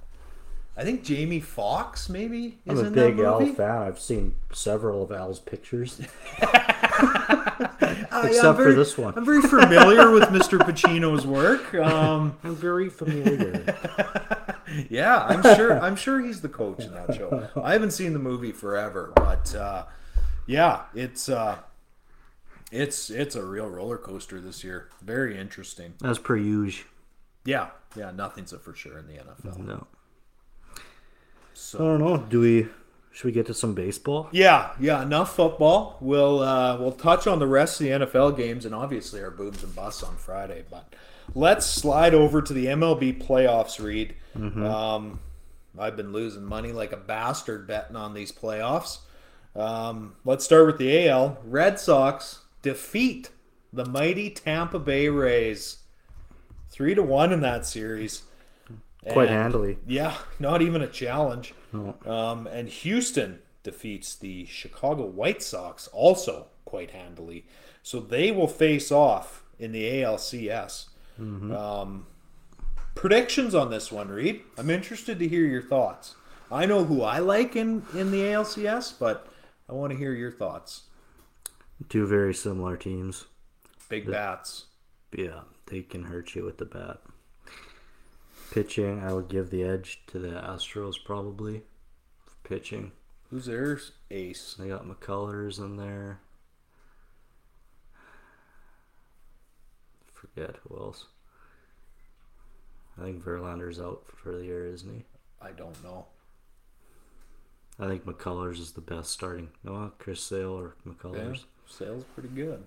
I 0.76 0.82
think 0.82 1.04
Jamie 1.04 1.40
Foxx 1.40 2.08
maybe 2.08 2.58
I'm 2.66 2.78
a 2.78 2.80
in 2.84 2.92
big 2.92 3.16
that 3.18 3.24
Al 3.26 3.46
fan. 3.46 3.82
I've 3.82 4.00
seen 4.00 4.34
several 4.52 5.02
of 5.02 5.12
Al's 5.12 5.38
pictures. 5.38 6.00
Except 8.22 8.44
I'm 8.44 8.56
for 8.56 8.72
this 8.72 8.96
one. 8.98 9.14
I'm 9.16 9.24
very 9.24 9.42
familiar 9.42 10.10
with 10.10 10.24
Mr. 10.24 10.58
Pacino's 10.66 11.26
work. 11.26 11.74
Um, 11.74 12.36
I'm 12.44 12.54
very 12.56 12.88
familiar. 12.88 13.76
yeah, 14.88 15.22
I'm 15.24 15.42
sure. 15.56 15.80
I'm 15.80 15.96
sure 15.96 16.20
he's 16.20 16.40
the 16.40 16.48
coach 16.48 16.80
in 16.84 16.92
that 16.94 17.14
show. 17.14 17.48
I 17.62 17.72
haven't 17.72 17.92
seen 17.92 18.12
the 18.12 18.18
movie 18.18 18.52
forever, 18.52 19.12
but 19.16 19.54
uh, 19.54 19.84
yeah, 20.46 20.82
it's 20.94 21.28
uh, 21.28 21.58
it's 22.72 23.10
it's 23.10 23.34
a 23.34 23.44
real 23.44 23.68
roller 23.68 23.98
coaster 23.98 24.40
this 24.40 24.62
year. 24.64 24.88
Very 25.02 25.38
interesting. 25.38 25.94
As 26.04 26.18
per 26.18 26.36
usual. 26.36 26.86
Yeah, 27.44 27.68
yeah, 27.96 28.10
nothing's 28.10 28.52
a 28.52 28.58
for 28.58 28.74
sure 28.74 28.98
in 28.98 29.06
the 29.06 29.14
NFL. 29.14 29.58
No. 29.58 29.86
So 31.54 31.78
I 31.78 31.78
So 31.78 31.78
don't 31.78 32.00
know. 32.00 32.16
Do 32.18 32.40
we? 32.40 32.68
Should 33.12 33.24
we 33.26 33.32
get 33.32 33.46
to 33.46 33.54
some 33.54 33.74
baseball? 33.74 34.28
yeah, 34.32 34.70
yeah, 34.78 35.02
enough 35.02 35.34
football. 35.34 35.96
We'll 36.00 36.40
uh, 36.40 36.78
we'll 36.78 36.92
touch 36.92 37.26
on 37.26 37.38
the 37.40 37.46
rest 37.46 37.80
of 37.80 37.84
the 37.86 37.92
NFL 38.06 38.36
games 38.36 38.64
and 38.64 38.74
obviously 38.74 39.20
our 39.22 39.30
booms 39.30 39.62
and 39.64 39.74
busts 39.74 40.02
on 40.02 40.16
Friday. 40.16 40.64
But 40.70 40.94
let's 41.34 41.66
slide 41.66 42.14
over 42.14 42.40
to 42.40 42.52
the 42.52 42.66
MLB 42.66 43.22
playoffs. 43.24 43.82
Reed. 43.84 44.14
Um, 44.36 45.18
I've 45.78 45.96
been 45.96 46.12
losing 46.12 46.44
money 46.44 46.72
like 46.72 46.92
a 46.92 46.96
bastard 46.96 47.66
betting 47.66 47.96
on 47.96 48.14
these 48.14 48.30
playoffs. 48.32 48.98
Um, 49.56 50.14
let's 50.24 50.44
start 50.44 50.66
with 50.66 50.78
the 50.78 51.08
AL. 51.08 51.38
Red 51.44 51.80
Sox 51.80 52.40
defeat 52.62 53.30
the 53.72 53.84
mighty 53.84 54.30
Tampa 54.30 54.78
Bay 54.78 55.08
Rays 55.08 55.78
three 56.70 56.94
to 56.94 57.02
one 57.02 57.32
in 57.32 57.40
that 57.40 57.66
series. 57.66 58.22
Quite 59.08 59.28
And- 59.28 59.36
handily. 59.36 59.78
Yeah, 59.86 60.16
not 60.38 60.62
even 60.62 60.80
a 60.82 60.86
challenge. 60.86 61.54
No. 61.72 61.96
Um, 62.04 62.46
and 62.46 62.68
Houston 62.68 63.40
defeats 63.62 64.14
the 64.14 64.46
Chicago 64.46 65.04
White 65.04 65.42
Sox 65.42 65.88
also 65.88 66.46
quite 66.64 66.90
handily. 66.92 67.46
So 67.82 68.00
they 68.00 68.30
will 68.30 68.48
face 68.48 68.90
off 68.90 69.44
in 69.58 69.72
the 69.72 69.84
ALCS. 69.84 70.86
Um, 71.54 72.06
predictions 72.94 73.54
on 73.54 73.70
this 73.70 73.92
one, 73.92 74.08
Reed. 74.08 74.42
I'm 74.56 74.70
interested 74.70 75.18
to 75.18 75.28
hear 75.28 75.44
your 75.44 75.62
thoughts. 75.62 76.14
I 76.50 76.66
know 76.66 76.84
who 76.84 77.02
I 77.02 77.18
like 77.18 77.56
in, 77.56 77.84
in 77.94 78.10
the 78.10 78.22
ALCS, 78.22 78.94
but 78.98 79.28
I 79.68 79.72
want 79.72 79.92
to 79.92 79.98
hear 79.98 80.12
your 80.12 80.32
thoughts. 80.32 80.84
Two 81.88 82.06
very 82.06 82.34
similar 82.34 82.76
teams. 82.76 83.26
Big 83.88 84.10
bats. 84.10 84.66
Yeah, 85.12 85.40
they 85.66 85.82
can 85.82 86.04
hurt 86.04 86.34
you 86.34 86.44
with 86.44 86.58
the 86.58 86.64
bat. 86.64 87.00
Pitching, 88.50 89.00
I 89.02 89.12
would 89.12 89.28
give 89.28 89.50
the 89.50 89.62
edge 89.62 90.02
to 90.08 90.18
the 90.18 90.28
Astros 90.28 90.96
probably. 91.04 91.62
Pitching, 92.42 92.90
Who's 93.30 93.46
their 93.46 93.78
ace? 94.10 94.56
they 94.58 94.68
got 94.68 94.84
McCullers 94.86 95.58
in 95.58 95.76
there. 95.76 96.18
Forget 100.12 100.56
who 100.68 100.76
else. 100.76 101.06
I 103.00 103.04
think 103.04 103.22
Verlander's 103.24 103.78
out 103.80 104.02
for 104.16 104.36
the 104.36 104.44
year, 104.44 104.66
isn't 104.66 104.92
he? 104.92 105.04
I 105.40 105.52
don't 105.52 105.80
know. 105.84 106.06
I 107.78 107.86
think 107.86 108.04
McCullers 108.04 108.58
is 108.58 108.72
the 108.72 108.80
best 108.80 109.10
starting. 109.10 109.48
No, 109.64 109.92
Chris 109.98 110.20
Sale 110.22 110.50
or 110.58 110.74
Yeah, 110.84 110.92
McCullers. 110.92 111.44
Sale's 111.66 112.04
pretty 112.14 112.28
good. 112.30 112.64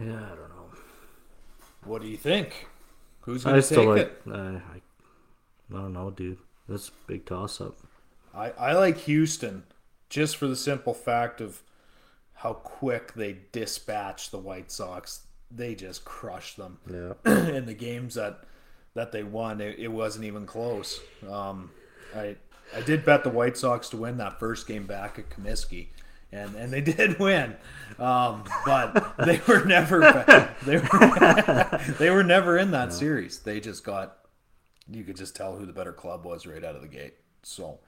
Yeah, 0.00 0.14
I 0.16 0.28
don't 0.34 0.48
know. 0.48 0.70
What 1.84 2.02
do 2.02 2.08
you 2.08 2.16
think? 2.16 2.66
Who's 3.20 3.44
I 3.46 3.50
going 3.50 3.62
to 3.62 3.68
take 3.68 3.78
still 3.78 3.88
like. 3.94 4.00
it? 4.02 4.22
Uh, 4.30 4.32
I, 4.72 4.76
I 5.74 5.80
don't 5.82 5.92
know, 5.92 6.10
dude. 6.10 6.38
That's 6.68 6.88
a 6.88 6.92
big 7.06 7.24
toss 7.26 7.60
up. 7.60 7.76
I, 8.34 8.50
I 8.50 8.72
like 8.72 8.98
Houston 8.98 9.64
just 10.08 10.36
for 10.36 10.46
the 10.46 10.56
simple 10.56 10.94
fact 10.94 11.40
of 11.40 11.62
how 12.34 12.52
quick 12.54 13.14
they 13.14 13.38
dispatch 13.52 14.30
the 14.30 14.38
White 14.38 14.70
Sox. 14.70 15.22
They 15.50 15.74
just 15.74 16.04
crushed 16.04 16.56
them 16.56 16.78
Yeah. 16.90 17.14
in 17.48 17.66
the 17.66 17.74
games 17.74 18.14
that 18.14 18.44
that 18.94 19.12
they 19.12 19.22
won. 19.22 19.60
It, 19.60 19.78
it 19.78 19.88
wasn't 19.88 20.24
even 20.24 20.46
close. 20.46 21.00
Um, 21.28 21.70
I 22.14 22.36
I 22.74 22.80
did 22.82 23.04
bet 23.04 23.24
the 23.24 23.30
White 23.30 23.56
Sox 23.56 23.88
to 23.90 23.96
win 23.96 24.18
that 24.18 24.38
first 24.38 24.66
game 24.66 24.86
back 24.86 25.18
at 25.18 25.30
Comiskey. 25.30 25.88
And, 26.30 26.54
and 26.56 26.72
they 26.72 26.80
did 26.82 27.18
win, 27.18 27.56
um, 27.98 28.44
but 28.66 29.16
they 29.24 29.40
were 29.48 29.64
never 29.64 30.00
they 30.66 30.76
were 30.76 31.80
they 31.98 32.10
were 32.10 32.22
never 32.24 32.58
in 32.58 32.70
that 32.72 32.92
series. 32.92 33.38
They 33.38 33.60
just 33.60 33.82
got 33.84 34.18
you 34.90 35.04
could 35.04 35.16
just 35.16 35.34
tell 35.34 35.56
who 35.56 35.64
the 35.66 35.72
better 35.72 35.92
club 35.92 36.24
was 36.26 36.46
right 36.46 36.62
out 36.62 36.74
of 36.76 36.82
the 36.82 36.88
gate. 36.88 37.14
So 37.42 37.78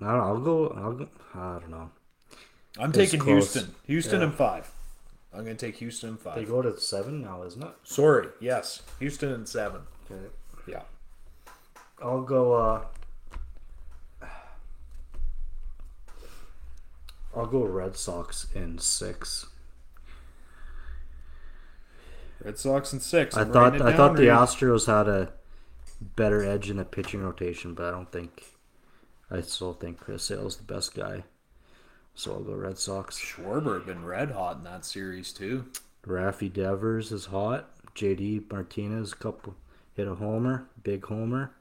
I 0.00 0.06
don't 0.06 0.16
know. 0.16 0.22
I'll 0.24 0.40
go. 0.40 0.68
I'll 0.76 0.92
go. 0.92 1.08
I 1.34 1.58
don't 1.60 1.70
know. 1.70 1.90
I'm 2.78 2.88
It's 2.90 2.98
taking 2.98 3.20
close. 3.20 3.52
Houston. 3.54 3.74
Houston 3.86 4.20
Yeah. 4.20 4.26
and 4.26 4.34
five. 4.34 4.70
I'm 5.34 5.44
going 5.44 5.56
to 5.56 5.66
take 5.66 5.76
Houston 5.76 6.10
and 6.10 6.20
five. 6.20 6.36
They 6.36 6.44
go 6.44 6.62
to 6.62 6.78
seven 6.80 7.20
now, 7.20 7.42
isn't 7.42 7.62
it? 7.62 7.74
Sorry, 7.84 8.28
yes, 8.40 8.80
Houston 8.98 9.30
and 9.32 9.46
seven. 9.46 9.82
Okay. 10.10 10.20
Yeah, 10.66 10.82
I'll 12.02 12.22
go. 12.22 12.54
uh 12.54 12.84
I'll 17.36 17.46
go 17.46 17.64
Red 17.64 17.96
Sox 17.96 18.46
in 18.54 18.78
six. 18.78 19.46
Red 22.42 22.58
Sox 22.58 22.92
in 22.94 23.00
six. 23.00 23.36
I 23.36 23.42
I'm 23.42 23.52
thought 23.52 23.82
I 23.82 23.94
thought 23.94 24.16
the. 24.16 24.22
Astros 24.22 24.86
had 24.86 25.06
a 25.06 25.32
better 26.00 26.42
edge 26.42 26.70
in 26.70 26.78
the 26.78 26.84
pitching 26.84 27.22
rotation, 27.22 27.74
but 27.74 27.84
I 27.84 27.90
don't 27.90 28.10
think. 28.10 28.44
I 29.30 29.40
still 29.42 29.74
think 29.74 29.98
Chris 29.98 30.24
Sale's 30.24 30.56
the 30.56 30.62
best 30.62 30.94
guy, 30.94 31.24
so 32.14 32.32
I'll 32.32 32.42
go 32.42 32.54
Red 32.54 32.78
Sox. 32.78 33.18
Schwarber 33.18 33.84
been 33.84 34.04
red 34.04 34.30
hot 34.30 34.58
in 34.58 34.64
that 34.64 34.84
series 34.84 35.32
too. 35.32 35.66
Raffy 36.06 36.52
Devers 36.52 37.12
is 37.12 37.26
hot. 37.26 37.68
JD 37.94 38.50
Martinez 38.50 39.14
couple 39.14 39.56
hit 39.94 40.06
a 40.06 40.14
homer, 40.14 40.68
big 40.82 41.04
homer. 41.06 41.52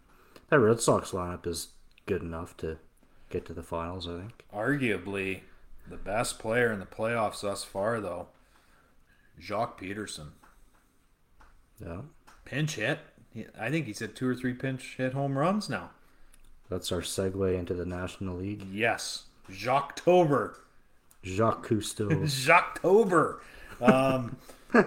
That 0.50 0.60
Red 0.60 0.80
Sox 0.80 1.12
lineup 1.12 1.48
is 1.48 1.70
good 2.06 2.22
enough 2.22 2.56
to 2.58 2.78
get 3.30 3.46
to 3.46 3.54
the 3.54 3.64
finals. 3.64 4.08
I 4.08 4.20
think. 4.20 4.44
Arguably, 4.54 5.42
the 5.90 5.98
best 5.98 6.40
player 6.40 6.72
in 6.72 6.80
the 6.80 6.86
playoffs 6.86 7.42
thus 7.42 7.64
far, 7.64 8.00
though. 8.02 8.28
Joc 9.42 9.78
Pederson, 9.78 10.30
Yeah, 11.84 12.02
pinch 12.46 12.76
hit. 12.76 13.00
I 13.60 13.70
think 13.70 13.86
he's 13.86 14.00
hit 14.00 14.16
two 14.16 14.28
or 14.30 14.36
three 14.36 14.54
pinch 14.54 14.96
hit 14.98 15.12
home 15.14 15.38
runs 15.38 15.70
now. 15.70 15.90
that's 16.70 16.92
our 16.92 17.02
segue 17.02 17.58
into 17.58 17.74
the 17.74 17.86
National 17.86 18.38
League. 18.38 18.66
Yes, 18.72 19.26
Joctober. 19.52 20.56
Jacques 21.24 21.68
Cousteau. 21.68 22.08
Joctober. 22.24 23.40
Um, 23.82 24.38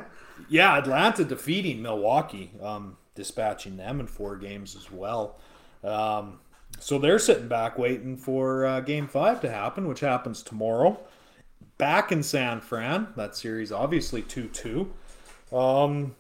yeah, 0.49 0.79
Atlanta 0.79 1.25
defeating 1.25 1.83
Milwaukee, 1.83 2.53
um, 2.63 2.97
dispatching 3.15 3.77
them 3.77 4.01
in 4.01 4.07
four 4.07 4.37
games 4.37 4.75
as 4.77 4.91
well. 4.91 5.37
Um, 5.85 6.41
so 6.81 6.99
they're 6.99 7.19
sitting 7.19 7.49
back 7.49 7.79
waiting 7.79 8.17
for 8.17 8.65
uh, 8.67 8.81
game 8.81 9.07
five 9.09 9.41
to 9.43 9.51
happen, 9.51 9.89
which 9.89 10.01
happens 10.01 10.43
tomorrow. 10.43 10.99
Back 11.77 12.11
in 12.13 12.23
San 12.23 12.61
Fran. 12.61 13.09
That 13.17 13.37
series 13.37 13.71
obviously 13.73 14.23
2 14.23 14.49
2. 14.49 15.57
Um, 15.57 16.17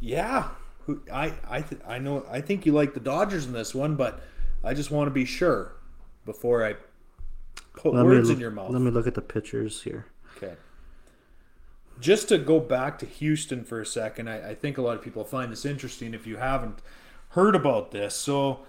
yeah. 0.00 0.48
I, 1.12 1.32
I, 1.48 1.60
th- 1.62 1.80
I 1.86 1.98
know 1.98 2.24
I 2.30 2.40
think 2.40 2.66
you 2.66 2.72
like 2.72 2.94
the 2.94 3.00
Dodgers 3.00 3.46
in 3.46 3.52
this 3.52 3.74
one, 3.74 3.96
but 3.96 4.20
I 4.64 4.74
just 4.74 4.90
want 4.90 5.06
to 5.06 5.12
be 5.12 5.24
sure 5.24 5.72
before 6.26 6.64
I 6.64 6.74
put 7.74 7.94
Let 7.94 8.04
words 8.04 8.28
look- 8.28 8.36
in 8.36 8.40
your 8.40 8.50
mouth. 8.50 8.70
Let 8.70 8.82
me 8.82 8.90
look 8.90 9.06
at 9.06 9.14
the 9.14 9.20
pitchers 9.20 9.82
here. 9.82 10.06
Okay. 10.36 10.54
Just 12.00 12.28
to 12.30 12.38
go 12.38 12.60
back 12.60 12.98
to 13.00 13.06
Houston 13.06 13.62
for 13.64 13.80
a 13.80 13.86
second, 13.86 14.28
I, 14.28 14.50
I 14.50 14.54
think 14.54 14.78
a 14.78 14.82
lot 14.82 14.96
of 14.96 15.02
people 15.02 15.22
find 15.24 15.52
this 15.52 15.64
interesting 15.66 16.14
if 16.14 16.26
you 16.26 16.38
haven't 16.38 16.78
heard 17.30 17.54
about 17.54 17.90
this. 17.90 18.14
So, 18.14 18.60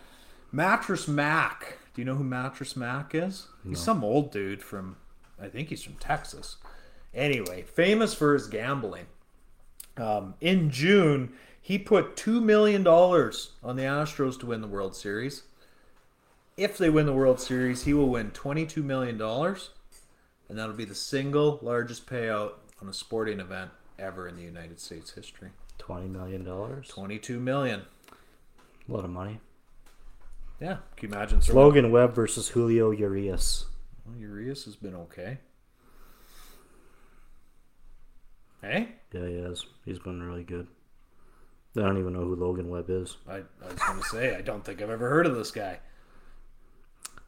Mattress 0.51 1.07
Mac. 1.07 1.77
Do 1.93 2.01
you 2.01 2.05
know 2.05 2.15
who 2.15 2.23
Mattress 2.23 2.75
Mac 2.75 3.13
is? 3.13 3.47
He's 3.67 3.79
some 3.79 4.03
old 4.03 4.31
dude 4.31 4.61
from, 4.61 4.97
I 5.41 5.47
think 5.47 5.69
he's 5.69 5.83
from 5.83 5.95
Texas. 5.95 6.57
Anyway, 7.13 7.63
famous 7.63 8.13
for 8.13 8.33
his 8.33 8.47
gambling. 8.47 9.07
Um, 9.97 10.35
in 10.39 10.69
June, 10.69 11.33
he 11.61 11.77
put 11.77 12.15
$2 12.15 12.41
million 12.41 12.85
on 12.87 13.75
the 13.75 13.83
Astros 13.83 14.39
to 14.39 14.45
win 14.45 14.61
the 14.61 14.67
World 14.67 14.95
Series. 14.95 15.43
If 16.55 16.77
they 16.77 16.89
win 16.89 17.05
the 17.05 17.13
World 17.13 17.39
Series, 17.39 17.83
he 17.83 17.93
will 17.93 18.09
win 18.09 18.31
$22 18.31 18.83
million 18.83 19.17
and 20.51 20.59
that'll 20.59 20.75
be 20.75 20.83
the 20.83 20.93
single 20.93 21.59
largest 21.61 22.05
payout 22.05 22.55
on 22.81 22.89
a 22.89 22.93
sporting 22.93 23.39
event 23.39 23.71
ever 23.97 24.27
in 24.27 24.35
the 24.35 24.43
United 24.43 24.81
States 24.81 25.11
history. 25.11 25.51
Twenty 25.77 26.09
million 26.09 26.43
dollars. 26.43 26.89
22 26.89 27.39
million. 27.39 27.83
A 28.89 28.91
lot 28.91 29.05
of 29.05 29.09
money. 29.09 29.39
Yeah, 30.61 30.77
can 30.95 31.09
you 31.09 31.15
imagine? 31.15 31.41
throwing- 31.41 31.57
Logan 31.65 31.91
Webb 31.91 32.13
versus 32.13 32.49
Julio 32.49 32.91
Urias. 32.91 33.65
Well, 34.05 34.15
Urias 34.17 34.65
has 34.65 34.75
been 34.75 34.95
okay. 34.95 35.39
Hey, 38.61 38.89
Yeah, 39.11 39.25
he 39.25 39.41
has. 39.41 39.65
He's 39.85 39.97
been 39.99 40.21
really 40.21 40.43
good. 40.43 40.67
I 41.75 41.81
don't 41.81 41.97
even 41.97 42.13
know 42.13 42.21
who 42.21 42.35
Logan 42.35 42.69
Webb 42.69 42.89
is. 42.89 43.17
I, 43.27 43.37
I 43.37 43.41
was 43.71 43.79
going 43.87 43.99
to 43.99 44.05
say, 44.05 44.35
I 44.35 44.41
don't 44.41 44.63
think 44.63 44.81
I've 44.81 44.89
ever 44.89 45.09
heard 45.09 45.25
of 45.25 45.35
this 45.35 45.49
guy. 45.51 45.79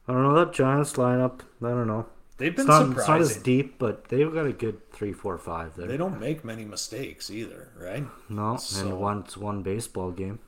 I 0.07 0.13
don't 0.13 0.21
know 0.23 0.35
that 0.35 0.53
Giants 0.53 0.93
lineup. 0.93 1.39
I 1.63 1.69
don't 1.69 1.87
know. 1.87 2.05
They've 2.37 2.51
It's 2.51 2.57
been 2.57 2.67
not, 2.67 2.97
it's 2.97 3.07
not 3.07 3.21
as 3.21 3.37
deep, 3.37 3.79
but 3.79 4.09
they've 4.09 4.31
got 4.31 4.45
a 4.45 4.51
good 4.53 4.91
three, 4.91 5.13
four, 5.13 5.37
five 5.39 5.75
there. 5.75 5.87
They 5.87 5.97
don't 5.97 6.19
make 6.19 6.43
many 6.43 6.65
mistakes 6.65 7.31
either, 7.31 7.71
right? 7.79 8.05
no, 8.29 8.57
So- 8.57 8.81
and 8.89 8.99
one 8.99 9.19
it's 9.19 9.37
one 9.37 9.63
baseball 9.63 10.11
game. 10.11 10.39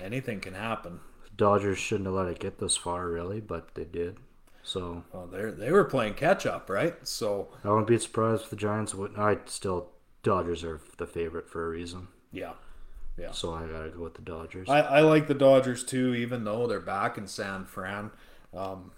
Anything 0.00 0.40
can 0.40 0.54
happen. 0.54 1.00
Dodgers 1.36 1.78
shouldn't 1.78 2.06
have 2.06 2.14
let 2.14 2.28
it 2.28 2.38
get 2.38 2.58
this 2.58 2.76
far, 2.76 3.08
really, 3.08 3.40
but 3.40 3.74
they 3.74 3.84
did. 3.84 4.16
So 4.62 5.04
Well, 5.12 5.26
they 5.26 5.50
they 5.50 5.70
were 5.72 5.84
playing 5.84 6.14
catch 6.14 6.46
up, 6.46 6.70
right? 6.70 6.94
So 7.06 7.48
I 7.62 7.68
wouldn't 7.68 7.86
be 7.86 7.98
surprised 7.98 8.44
if 8.44 8.50
the 8.50 8.56
Giants 8.56 8.94
would. 8.94 9.14
I 9.16 9.38
still 9.46 9.90
Dodgers 10.22 10.64
are 10.64 10.80
the 10.96 11.06
favorite 11.06 11.48
for 11.50 11.66
a 11.66 11.68
reason. 11.68 12.08
yeah, 12.32 12.52
yeah. 13.18 13.32
So 13.32 13.52
I 13.52 13.66
gotta 13.66 13.90
go 13.90 14.02
with 14.02 14.14
the 14.14 14.22
Dodgers. 14.22 14.68
I, 14.70 14.80
I 14.80 15.00
like 15.00 15.26
the 15.26 15.34
Dodgers 15.34 15.84
too, 15.84 16.14
even 16.14 16.44
though 16.44 16.66
they're 16.66 16.80
back 16.80 17.18
in 17.18 17.26
San 17.26 17.66
Fran. 17.66 18.10
Um, 18.54 18.92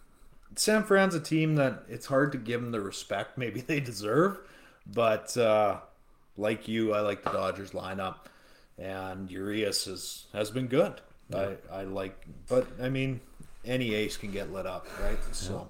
San 0.54 0.84
Fran's 0.84 1.14
a 1.16 1.20
team 1.20 1.56
that 1.56 1.82
it's 1.88 2.06
hard 2.06 2.30
to 2.32 2.38
give 2.38 2.60
them 2.62 2.70
the 2.70 2.80
respect 2.80 3.36
maybe 3.38 3.60
they 3.60 3.80
deserve, 3.80 4.38
but 4.86 5.36
uh, 5.36 5.80
like 6.36 6.68
you, 6.68 6.92
I 6.94 7.00
like 7.00 7.24
the 7.24 7.30
Dodgers 7.30 7.72
lineup, 7.72 8.18
and 8.78 9.28
Urias 9.30 9.86
has 9.86 10.26
has 10.32 10.52
been 10.52 10.68
good. 10.68 11.00
I 11.34 11.56
I 11.72 11.82
like, 11.84 12.26
but 12.48 12.66
I 12.80 12.88
mean, 12.88 13.20
any 13.64 13.94
ace 13.94 14.16
can 14.16 14.30
get 14.30 14.52
lit 14.52 14.66
up, 14.66 14.86
right? 15.02 15.18
So. 15.32 15.68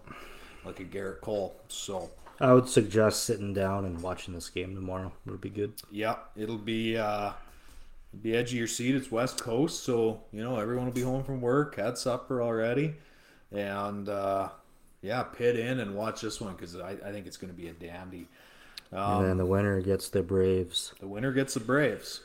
like 0.64 0.80
a 0.80 0.84
Gerrit 0.84 1.20
Cole. 1.20 1.54
So 1.68 2.10
I 2.40 2.52
would 2.52 2.68
suggest 2.68 3.24
sitting 3.24 3.54
down 3.54 3.84
and 3.84 4.02
watching 4.02 4.34
this 4.34 4.50
game 4.50 4.74
tomorrow. 4.74 5.12
Would 5.26 5.40
be 5.40 5.48
good. 5.50 5.74
yeah, 5.90 6.16
it'll 6.36 6.58
be 6.58 6.96
uh, 6.96 7.32
be 8.20 8.36
edge 8.36 8.50
of 8.50 8.58
your 8.58 8.66
seat. 8.66 8.94
It's 8.94 9.10
West 9.10 9.40
Coast, 9.40 9.84
so 9.84 10.20
you 10.32 10.42
know 10.42 10.58
everyone 10.58 10.86
will 10.86 10.92
be 10.92 11.02
home 11.02 11.22
from 11.24 11.40
work, 11.40 11.76
had 11.76 11.96
supper 11.96 12.42
already, 12.42 12.96
and 13.52 14.08
uh, 14.08 14.48
yeah, 15.02 15.22
pit 15.22 15.56
in 15.58 15.80
and 15.80 15.94
watch 15.94 16.20
this 16.20 16.40
one 16.40 16.54
because 16.54 16.76
I, 16.76 16.90
I 16.90 17.12
think 17.12 17.26
it's 17.26 17.36
going 17.36 17.52
to 17.52 17.56
be 17.56 17.68
a 17.68 17.72
dandy. 17.72 18.28
Um, 18.92 19.20
and 19.20 19.30
then 19.30 19.36
the 19.36 19.46
winner 19.46 19.80
gets 19.80 20.08
the 20.08 20.22
Braves. 20.22 20.92
The 21.00 21.08
winner 21.08 21.32
gets 21.32 21.54
the 21.54 21.60
Braves. 21.60 22.20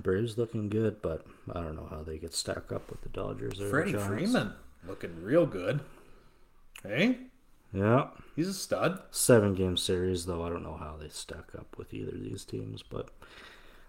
Braves 0.00 0.38
looking 0.38 0.68
good, 0.68 1.02
but 1.02 1.26
I 1.52 1.60
don't 1.62 1.76
know 1.76 1.86
how 1.90 2.02
they 2.02 2.18
get 2.18 2.34
stacked 2.34 2.72
up 2.72 2.90
with 2.90 3.02
the 3.02 3.08
Dodgers. 3.08 3.60
Or 3.60 3.68
Freddie. 3.68 3.94
Freeman 3.94 4.52
looking 4.86 5.22
real 5.22 5.46
good. 5.46 5.80
Hey, 6.82 7.18
Yeah, 7.72 8.08
he's 8.36 8.48
a 8.48 8.54
stud. 8.54 9.00
seven 9.10 9.54
game 9.54 9.76
series 9.76 10.26
though. 10.26 10.44
I 10.44 10.48
don't 10.48 10.62
know 10.62 10.76
how 10.76 10.96
they 10.98 11.08
stack 11.08 11.54
up 11.58 11.76
with 11.76 11.92
either 11.92 12.12
of 12.12 12.22
these 12.22 12.44
teams, 12.44 12.82
but 12.82 13.10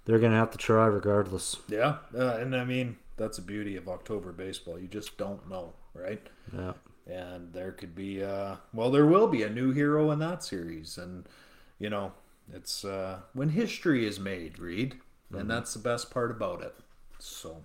they're 0.05 0.19
gonna 0.19 0.35
have 0.37 0.51
to 0.51 0.57
try 0.57 0.85
regardless. 0.87 1.57
Yeah, 1.67 1.97
uh, 2.15 2.37
and 2.39 2.55
I 2.55 2.63
mean 2.65 2.97
that's 3.17 3.37
the 3.37 3.43
beauty 3.43 3.75
of 3.75 3.87
October 3.87 4.31
baseball. 4.31 4.79
You 4.79 4.87
just 4.87 5.17
don't 5.17 5.47
know, 5.49 5.73
right? 5.93 6.25
Yeah, 6.55 6.73
And 7.05 7.51
there 7.53 7.71
could 7.73 7.93
be, 7.93 8.23
uh, 8.23 8.55
well, 8.73 8.89
there 8.91 9.05
will 9.05 9.27
be 9.27 9.43
a 9.43 9.49
new 9.49 9.71
hero 9.71 10.09
in 10.11 10.19
that 10.19 10.43
series, 10.43 10.97
and 10.97 11.27
you 11.77 11.89
know, 11.89 12.13
it's 12.51 12.83
uh, 12.83 13.19
when 13.33 13.49
history 13.49 14.05
is 14.07 14.19
made, 14.19 14.57
Reed, 14.57 14.95
and 15.31 15.49
that's 15.49 15.73
the 15.73 15.79
best 15.79 16.11
part 16.11 16.31
about 16.31 16.61
it. 16.61 16.75
So, 17.19 17.63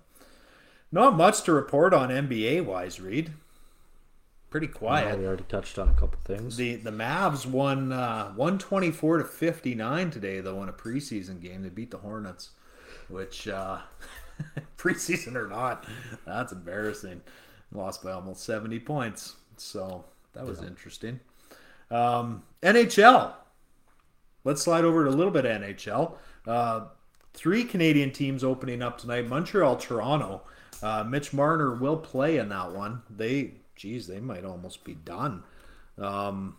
not 0.91 1.15
much 1.15 1.43
to 1.43 1.53
report 1.53 1.93
on 1.93 2.09
NBA 2.09 2.65
wise, 2.65 2.99
Reed. 2.99 3.33
Pretty 4.49 4.67
quiet. 4.67 5.07
Yeah, 5.07 5.15
we 5.15 5.27
already 5.27 5.43
touched 5.49 5.77
on 5.77 5.89
a 5.89 5.93
couple 5.93 6.19
things. 6.23 6.55
The 6.55 6.75
the 6.75 6.91
Mavs 6.91 7.45
won 7.45 7.91
uh, 7.91 8.27
124 8.35 9.17
to 9.17 9.23
59 9.25 10.11
today 10.11 10.39
though 10.39 10.63
in 10.63 10.69
a 10.69 10.73
preseason 10.73 11.41
game. 11.41 11.61
They 11.63 11.69
beat 11.69 11.91
the 11.91 11.97
Hornets, 11.97 12.51
which 13.09 13.47
uh, 13.49 13.79
preseason 14.77 15.35
or 15.35 15.47
not, 15.47 15.85
that's 16.25 16.53
embarrassing. 16.53 17.21
Lost 17.71 18.03
by 18.03 18.11
almost 18.11 18.43
70 18.45 18.79
points. 18.79 19.35
So 19.57 20.05
that 20.33 20.45
was 20.45 20.61
interesting. 20.61 21.19
Um, 21.91 22.43
NHL. 22.61 23.33
Let's 24.43 24.61
slide 24.61 24.85
over 24.85 25.03
to 25.03 25.09
a 25.09 25.11
little 25.11 25.33
bit 25.33 25.45
of 25.45 25.61
NHL. 25.61 26.13
Uh, 26.47 26.85
three 27.35 27.63
Canadian 27.63 28.11
teams 28.11 28.43
opening 28.43 28.81
up 28.81 28.97
tonight. 28.97 29.27
Montreal, 29.27 29.75
Toronto. 29.75 30.41
Uh, 30.81 31.03
Mitch 31.03 31.33
Marner 31.33 31.75
will 31.75 31.97
play 31.97 32.37
in 32.37 32.49
that 32.49 32.71
one. 32.71 33.01
They, 33.09 33.51
geez, 33.75 34.07
they 34.07 34.19
might 34.19 34.45
almost 34.45 34.83
be 34.83 34.95
done. 34.95 35.43
Um, 35.97 36.57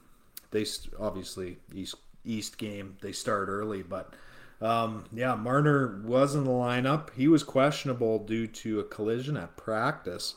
they 0.51 0.65
obviously 0.99 1.59
East 1.75 1.97
East 2.25 2.59
game 2.59 2.97
they 3.03 3.13
start 3.13 3.49
early, 3.49 3.83
but 3.83 4.15
um, 4.61 5.05
yeah, 5.13 5.35
Marner 5.35 6.01
was 6.05 6.35
in 6.35 6.45
the 6.45 6.51
lineup. 6.51 7.11
He 7.15 7.29
was 7.29 7.43
questionable 7.43 8.19
due 8.19 8.47
to 8.47 8.81
a 8.81 8.85
collision 8.85 9.37
at 9.37 9.57
practice, 9.57 10.35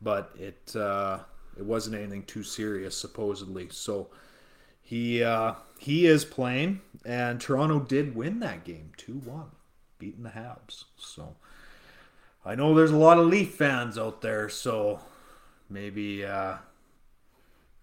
but 0.00 0.32
it 0.38 0.74
uh, 0.74 1.20
it 1.56 1.64
wasn't 1.64 1.96
anything 1.96 2.22
too 2.22 2.42
serious 2.42 2.96
supposedly. 2.96 3.68
So 3.70 4.08
he 4.80 5.22
uh, 5.22 5.54
he 5.78 6.06
is 6.06 6.24
playing, 6.24 6.80
and 7.04 7.40
Toronto 7.40 7.80
did 7.80 8.16
win 8.16 8.40
that 8.40 8.64
game 8.64 8.92
two 8.96 9.18
one, 9.18 9.50
beating 9.98 10.22
the 10.22 10.30
Habs. 10.30 10.84
So 10.96 11.36
I 12.44 12.54
know 12.54 12.74
there's 12.74 12.90
a 12.90 12.96
lot 12.96 13.18
of 13.18 13.26
Leaf 13.26 13.54
fans 13.54 13.98
out 13.98 14.20
there, 14.22 14.48
so 14.48 15.00
maybe 15.68 16.24
uh, 16.24 16.54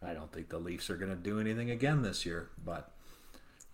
I 0.02 0.14
don't 0.14 0.32
think 0.32 0.50
the 0.50 0.58
Leafs 0.60 0.90
are 0.90 0.98
going 0.98 1.12
to 1.12 1.16
do 1.18 1.40
anything 1.40 1.70
again 1.70 2.02
this 2.02 2.26
year, 2.26 2.50
but 2.64 2.92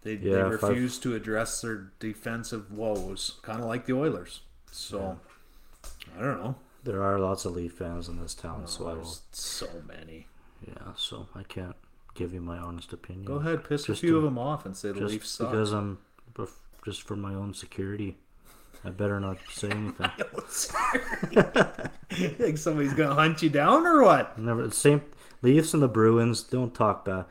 they, 0.01 0.15
they 0.15 0.31
Yeah, 0.31 0.45
I- 0.45 0.49
refuse 0.49 0.97
to 0.99 1.15
address 1.15 1.61
their 1.61 1.91
defensive 1.99 2.71
woes, 2.71 3.39
kind 3.41 3.59
of 3.61 3.65
like 3.67 3.85
the 3.85 3.93
Oilers. 3.93 4.41
So 4.71 5.19
I 6.17 6.21
don't 6.21 6.41
know. 6.43 6.55
There 6.83 7.03
are 7.03 7.19
lots 7.19 7.45
of 7.45 7.53
Leaf 7.55 7.73
fans 7.73 8.07
in 8.09 8.19
this 8.19 8.33
town, 8.33 8.65
so 8.67 8.87
I 8.87 8.93
will. 8.93 9.15
So 9.31 9.67
many. 9.87 10.27
Yeah, 10.67 10.93
so 10.95 11.27
I 11.35 11.43
can't 11.43 11.75
give 12.15 12.33
you 12.33 12.41
my 12.41 12.57
honest 12.57 12.91
opinion. 12.93 13.25
Go 13.25 13.35
ahead, 13.35 13.63
piss 13.67 13.87
a 13.89 13.95
few 13.95 14.11
to- 14.11 14.17
of 14.17 14.23
them 14.23 14.37
off 14.39 14.65
and 14.65 14.75
say 14.75 14.91
the 14.91 15.01
Leafs 15.01 15.29
suck. 15.29 15.51
because 15.51 15.71
I'm, 15.71 15.99
just 16.83 17.03
for 17.03 17.15
my 17.15 17.33
own 17.35 17.53
security, 17.53 18.17
I 18.83 18.89
better 18.89 19.19
not 19.19 19.37
say 19.49 19.69
anything. 19.69 20.09
think 22.09 22.57
somebody's 22.57 22.93
gonna 22.93 23.13
hunt 23.15 23.41
you 23.41 23.49
down 23.49 23.85
or 23.85 24.03
what? 24.03 24.37
Never 24.39 24.67
the 24.67 24.73
same 24.73 25.01
Leafs 25.41 25.73
and 25.73 25.81
the 25.81 25.87
Bruins. 25.87 26.43
Don't 26.43 26.73
talk 26.73 27.05
bad. 27.05 27.25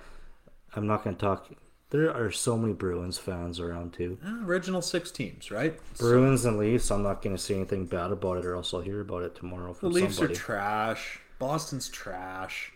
I'm 0.75 0.87
not 0.87 1.05
going 1.05 1.17
to 1.17 1.21
talk. 1.21 1.49
There 1.91 2.15
are 2.15 2.31
so 2.31 2.57
many 2.57 2.73
Bruins 2.73 3.19
fans 3.19 3.59
around 3.59 3.93
too. 3.93 4.19
Uh, 4.25 4.45
Original 4.45 4.83
six 4.83 5.11
teams, 5.11 5.51
right? 5.51 5.79
Bruins 5.99 6.45
and 6.45 6.59
Leafs. 6.59 6.91
I'm 6.91 7.03
not 7.03 7.23
going 7.23 7.35
to 7.37 7.43
say 7.43 7.57
anything 7.57 7.87
bad 7.87 8.13
about 8.13 8.39
it, 8.39 8.45
or 8.45 8.55
else 8.55 8.73
I'll 8.73 8.81
hear 8.81 9.01
about 9.01 9.23
it 9.23 9.35
tomorrow 9.35 9.73
The 9.73 9.81
from 9.81 9.93
Leafs 9.93 10.17
somebody. 10.17 10.35
are 10.35 10.37
trash. 10.37 11.21
Boston's 11.39 11.89
trash. 11.89 12.73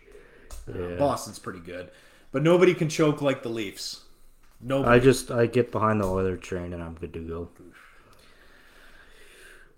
Uh, 0.67 0.95
Boston's 0.97 1.37
pretty 1.39 1.59
good, 1.59 1.91
but 2.31 2.41
nobody 2.41 2.73
can 2.73 2.89
choke 2.89 3.21
like 3.21 3.43
the 3.43 3.49
Leafs. 3.49 4.01
Nobody. 4.59 4.95
I 4.95 4.99
just 4.99 5.29
I 5.29 5.45
get 5.45 5.71
behind 5.71 6.01
the 6.01 6.07
Oiler 6.07 6.37
train 6.37 6.73
and 6.73 6.81
I'm 6.81 6.95
good 6.95 7.13
to 7.13 7.19
go. 7.19 7.49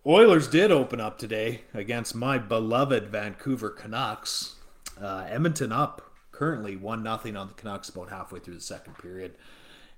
Oilers 0.07 0.47
did 0.47 0.71
open 0.71 1.01
up 1.01 1.17
today 1.17 1.63
against 1.73 2.15
my 2.15 2.37
beloved 2.37 3.07
Vancouver 3.07 3.69
Canucks. 3.69 4.55
Uh, 5.01 5.25
Edmonton 5.27 5.73
up 5.73 6.01
currently 6.31 6.77
one 6.77 7.03
nothing 7.03 7.35
on 7.35 7.49
the 7.49 7.53
Canucks 7.55 7.89
about 7.89 8.09
halfway 8.09 8.39
through 8.39 8.53
the 8.53 8.61
second 8.61 8.97
period, 8.99 9.35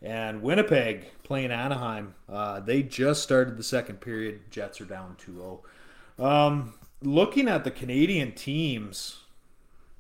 and 0.02 0.42
Winnipeg 0.42 1.12
playing 1.22 1.52
Anaheim. 1.52 2.16
Uh, 2.28 2.60
they 2.60 2.82
just 2.82 3.22
started 3.22 3.56
the 3.56 3.64
second 3.64 4.02
period. 4.02 4.50
Jets 4.50 4.82
are 4.82 4.86
down 4.86 5.16
2-0. 5.24 6.24
Um, 6.26 6.74
looking 7.04 7.48
at 7.48 7.64
the 7.64 7.72
Canadian 7.72 8.32
teams, 8.32 9.20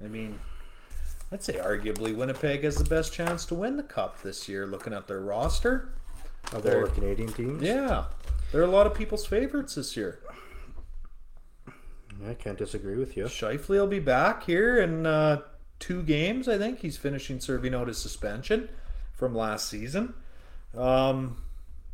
I 0.03 0.07
mean, 0.07 0.39
I'd 1.31 1.43
say 1.43 1.53
arguably 1.53 2.15
Winnipeg 2.15 2.63
has 2.63 2.77
the 2.77 2.89
best 2.89 3.13
chance 3.13 3.45
to 3.45 3.53
win 3.53 3.77
the 3.77 3.83
cup 3.83 4.23
this 4.23 4.49
year. 4.49 4.65
Looking 4.65 4.93
at 4.93 5.07
their 5.07 5.19
roster, 5.21 5.89
Of 6.51 6.65
all 6.65 6.81
the 6.87 6.91
Canadian 6.95 7.31
teams, 7.31 7.61
yeah, 7.61 8.05
they're 8.51 8.63
a 8.63 8.67
lot 8.67 8.87
of 8.87 8.93
people's 8.93 9.25
favorites 9.25 9.75
this 9.75 9.95
year. 9.95 10.19
I 12.27 12.33
can't 12.33 12.57
disagree 12.57 12.97
with 12.97 13.15
you. 13.15 13.25
Scheifele 13.25 13.69
will 13.69 13.87
be 13.87 13.99
back 13.99 14.43
here 14.43 14.79
in 14.79 15.05
uh, 15.05 15.41
two 15.79 16.03
games. 16.03 16.47
I 16.47 16.57
think 16.57 16.79
he's 16.79 16.97
finishing 16.97 17.39
serving 17.39 17.73
out 17.73 17.87
his 17.87 17.97
suspension 17.97 18.69
from 19.13 19.33
last 19.35 19.69
season. 19.69 20.13
Um, 20.77 21.41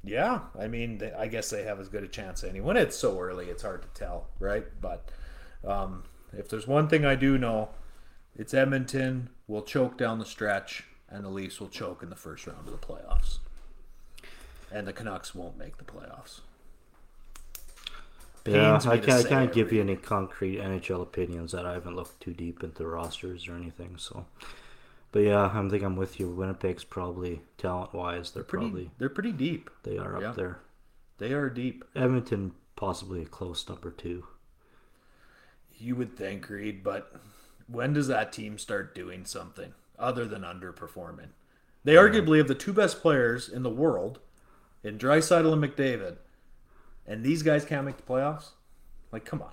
yeah, 0.04 0.42
I 0.60 0.68
mean, 0.68 0.98
they, 0.98 1.12
I 1.14 1.28
guess 1.28 1.50
they 1.50 1.64
have 1.64 1.80
as 1.80 1.90
good 1.90 2.04
a 2.04 2.08
chance 2.08 2.44
as 2.44 2.50
anyone. 2.50 2.78
It's 2.78 2.98
so 2.98 3.20
early; 3.20 3.50
it's 3.50 3.64
hard 3.64 3.82
to 3.84 3.88
tell, 4.00 4.28
right? 4.40 4.66
But 4.82 5.10
um, 5.66 6.04
if 6.34 6.50
there's 6.50 6.68
one 6.68 6.88
thing 6.88 7.06
I 7.06 7.16
do 7.16 7.38
know, 7.38 7.70
it's 8.36 8.54
Edmonton 8.54 9.30
will 9.48 9.64
choke 9.64 9.98
down 9.98 10.20
the 10.20 10.26
stretch, 10.26 10.84
and 11.10 11.24
the 11.24 11.30
Leafs 11.30 11.60
will 11.60 11.70
choke 11.70 12.04
in 12.04 12.10
the 12.10 12.16
first 12.16 12.46
round 12.48 12.68
of 12.68 12.72
the 12.72 12.86
playoffs, 12.86 13.40
and 14.76 14.86
the 14.86 14.94
Canucks 14.94 15.34
won't 15.34 15.58
make 15.58 15.78
the 15.78 15.86
playoffs. 15.86 16.42
Yeah, 18.46 18.74
Pains 18.74 18.86
I 18.86 18.98
can't, 19.00 19.26
I 19.26 19.30
can't 19.30 19.54
give 19.54 19.72
you 19.72 19.82
any 19.82 19.96
concrete 19.96 20.60
NHL 20.60 21.02
opinions 21.02 21.54
that 21.54 21.66
I 21.66 21.74
haven't 21.74 21.96
looked 21.96 22.20
too 22.20 22.34
deep 22.34 22.62
into 22.62 22.86
rosters 22.86 23.48
or 23.48 23.56
anything. 23.56 23.96
So, 23.98 24.26
but 25.14 25.20
yeah, 25.20 25.50
I'm 25.52 25.70
think 25.70 25.82
I'm 25.82 25.96
with 25.96 26.20
you. 26.20 26.30
Winnipeg's 26.30 26.84
probably 26.84 27.42
talent 27.58 27.94
wise, 27.94 28.32
they're, 28.32 28.44
Pretty, 28.44 28.66
probably 28.66 28.92
they're 29.00 29.10
pretty 29.10 29.32
deep. 29.32 29.70
they 29.84 29.98
are 29.98 30.18
up 30.18 30.22
yeah. 30.22 30.32
there. 30.34 30.60
They 31.18 31.32
are 31.32 31.50
deep. 31.50 31.86
Edmonton 31.96 32.52
possibly 32.76 33.22
a 33.22 33.26
close 33.26 33.68
number 33.68 33.90
two. 33.90 34.28
You 35.78 35.96
would 35.96 36.18
think, 36.18 36.50
Reed, 36.50 36.84
but 36.84 37.16
when 37.68 37.94
does 37.94 38.08
that 38.10 38.34
team 38.34 38.58
start 38.58 38.94
doing 38.94 39.26
something 39.26 39.74
other 39.98 40.26
than 40.26 40.42
underperforming? 40.44 41.30
They 41.86 41.94
arguably 41.94 42.40
have 42.40 42.48
the 42.48 42.56
two 42.56 42.74
best 42.74 43.02
players 43.02 43.48
in 43.48 43.64
the 43.64 43.70
world 43.70 44.20
in 44.86 44.98
Draisaitl 44.98 45.52
and 45.52 45.64
McDavid, 45.64 46.18
and 47.08 47.24
these 47.24 47.44
guys 47.44 47.66
can't 47.66 47.86
make 47.86 47.98
the 47.98 48.04
playoffs. 48.04 48.50
Like, 49.12 49.26
come 49.26 49.42
on, 49.42 49.52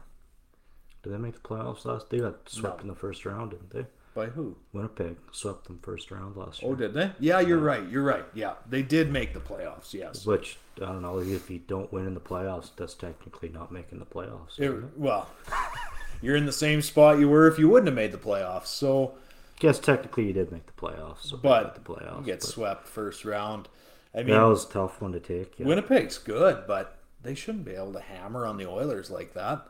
Did 1.02 1.12
they 1.12 1.18
make 1.18 1.34
the 1.34 1.40
playoffs 1.40 1.84
last? 1.84 2.10
They 2.10 2.18
got 2.18 2.48
swept 2.48 2.78
No. 2.78 2.82
in 2.82 2.88
the 2.88 2.94
first 2.94 3.24
round, 3.24 3.50
didn't 3.50 3.70
they? 3.70 3.86
by 4.14 4.26
who? 4.26 4.56
Winnipeg 4.72 5.16
swept 5.32 5.66
them 5.66 5.78
first 5.82 6.10
round 6.10 6.36
last 6.36 6.60
oh, 6.62 6.66
year. 6.66 6.74
Oh, 6.74 6.76
did 6.76 6.94
they? 6.94 7.12
Yeah, 7.18 7.40
you're 7.40 7.58
right. 7.58 7.88
You're 7.88 8.02
right. 8.02 8.24
Yeah, 8.34 8.54
they 8.68 8.82
did 8.82 9.10
make 9.10 9.32
the 9.32 9.40
playoffs. 9.40 9.94
Yes. 9.94 10.26
Which 10.26 10.58
I 10.76 10.86
don't 10.86 11.02
know 11.02 11.18
if 11.18 11.50
you 11.50 11.60
don't 11.60 11.90
win 11.92 12.06
in 12.06 12.14
the 12.14 12.20
playoffs, 12.20 12.70
that's 12.76 12.94
technically 12.94 13.48
not 13.48 13.72
making 13.72 13.98
the 14.00 14.06
playoffs. 14.06 14.58
It- 14.58 14.98
well, 14.98 15.30
you're 16.22 16.36
in 16.36 16.46
the 16.46 16.52
same 16.52 16.82
spot 16.82 17.18
you 17.18 17.28
were 17.28 17.46
if 17.46 17.58
you 17.58 17.68
wouldn't 17.68 17.88
have 17.88 17.96
made 17.96 18.12
the 18.12 18.18
playoffs. 18.18 18.66
So, 18.66 19.14
guess 19.58 19.78
technically 19.78 20.26
you 20.26 20.32
did 20.32 20.52
make 20.52 20.66
the 20.66 20.72
playoffs. 20.72 21.22
So 21.22 21.36
but 21.36 21.74
the 21.74 21.80
playoffs. 21.80 22.18
you 22.20 22.26
get 22.26 22.40
but 22.40 22.48
swept 22.48 22.86
first 22.86 23.24
round. 23.24 23.68
I 24.14 24.18
mean, 24.18 24.28
that 24.28 24.42
was 24.42 24.66
a 24.66 24.68
tough 24.68 25.00
one 25.00 25.12
to 25.12 25.20
take. 25.20 25.58
Yeah. 25.58 25.66
Winnipeg's 25.66 26.18
good, 26.18 26.64
but 26.66 26.98
they 27.22 27.34
shouldn't 27.34 27.64
be 27.64 27.74
able 27.74 27.92
to 27.94 28.00
hammer 28.00 28.46
on 28.46 28.56
the 28.56 28.68
Oilers 28.68 29.10
like 29.10 29.34
that. 29.34 29.66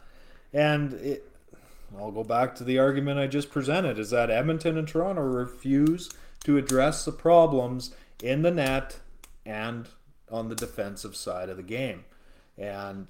And 0.53 0.95
it, 0.95 1.31
I'll 1.97 2.11
go 2.11 2.25
back 2.25 2.55
to 2.57 2.65
the 2.65 2.79
argument 2.79 3.21
I 3.21 3.27
just 3.27 3.51
presented: 3.51 3.99
is 3.99 4.11
that 4.11 4.31
Edmonton 4.31 4.77
and 4.77 4.89
Toronto 4.89 5.23
refuse 5.23 6.11
to 6.45 6.59
address 6.59 7.05
the 7.05 7.13
problems 7.13 7.95
in 8.23 8.43
the 8.43 8.51
net 8.51 8.99
and 9.47 9.89
on 10.31 10.49
the 10.49 10.55
defensive 10.55 11.15
side 11.15 11.49
of 11.49 11.57
the 11.57 11.63
game, 11.63 12.05
and 12.59 13.07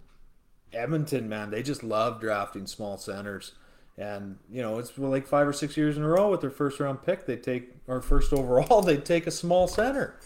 Edmonton, 0.73 1.29
man, 1.29 1.51
they 1.51 1.63
just 1.63 1.83
love 1.83 2.21
drafting 2.21 2.67
small 2.67 2.97
centers. 2.97 3.53
And 3.99 4.39
you 4.51 4.63
know, 4.63 4.79
it's 4.79 4.97
like 4.97 5.27
five 5.27 5.47
or 5.47 5.53
six 5.53 5.77
years 5.77 5.97
in 5.97 6.03
a 6.03 6.09
row 6.09 6.31
with 6.31 6.41
their 6.41 6.51
first 6.51 6.81
round 6.81 7.03
pick, 7.03 7.27
they 7.27 7.37
take 7.37 7.75
or 7.87 8.01
first 8.01 8.33
overall, 8.33 8.83
they 8.83 8.97
take 8.97 9.27
a 9.27 9.31
small 9.31 9.69
center. 9.69 10.17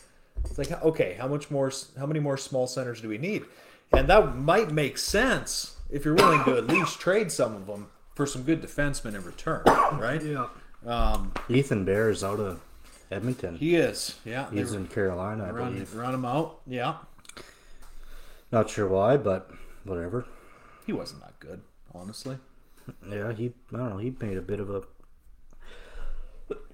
It's 0.49 0.59
like, 0.59 0.73
okay, 0.83 1.17
how 1.19 1.29
much 1.29 1.51
more? 1.51 1.71
How 1.99 2.07
many 2.07 2.21
more 2.21 2.37
small 2.37 2.67
centers 2.67 3.01
do 3.01 3.09
we 3.09 3.19
need? 3.19 3.45
And 3.93 4.09
that 4.09 4.37
might 4.37 4.71
make 4.71 4.99
sense 4.99 5.77
if 5.91 6.05
you're 6.05 6.15
willing 6.15 6.43
to 6.45 6.57
at 6.57 6.67
least 6.67 6.99
trade 6.99 7.31
some 7.31 7.55
of 7.55 7.67
them 7.67 7.89
for 8.15 8.27
some 8.27 8.43
good 8.43 8.63
defensemen 8.63 9.15
in 9.15 9.23
return, 9.25 9.63
right? 9.67 10.23
Yeah. 10.23 10.49
Um, 10.85 11.33
Ethan 11.49 11.85
Bear 11.85 12.11
is 12.11 12.25
out 12.25 12.41
of 12.41 12.61
Edmonton. 13.11 13.57
he 13.57 13.77
is, 13.77 14.17
yeah. 14.25 14.47
they 14.51 14.59
He's 14.59 14.73
in 14.73 14.87
Carolina, 14.89 15.45
I 15.45 15.51
run, 15.51 15.73
believe. 15.73 15.95
run 15.95 16.15
him 16.15 16.25
out, 16.25 16.61
yeah. 16.67 16.97
Not 18.51 18.71
sure 18.71 18.89
why, 18.89 19.17
but 19.17 19.51
whatever. 19.85 20.27
He 20.87 20.93
wasn't 20.93 21.23
that 21.23 21.39
good, 21.41 21.61
honestly. 21.95 22.39
Yeah, 23.09 23.33
he 23.33 23.53
I 23.73 23.77
don't 23.77 23.91
know, 23.91 23.99
he 23.99 24.15
made 24.21 24.37
a 24.37 24.43
bit 24.43 24.61
of 24.61 24.71
a 24.71 24.83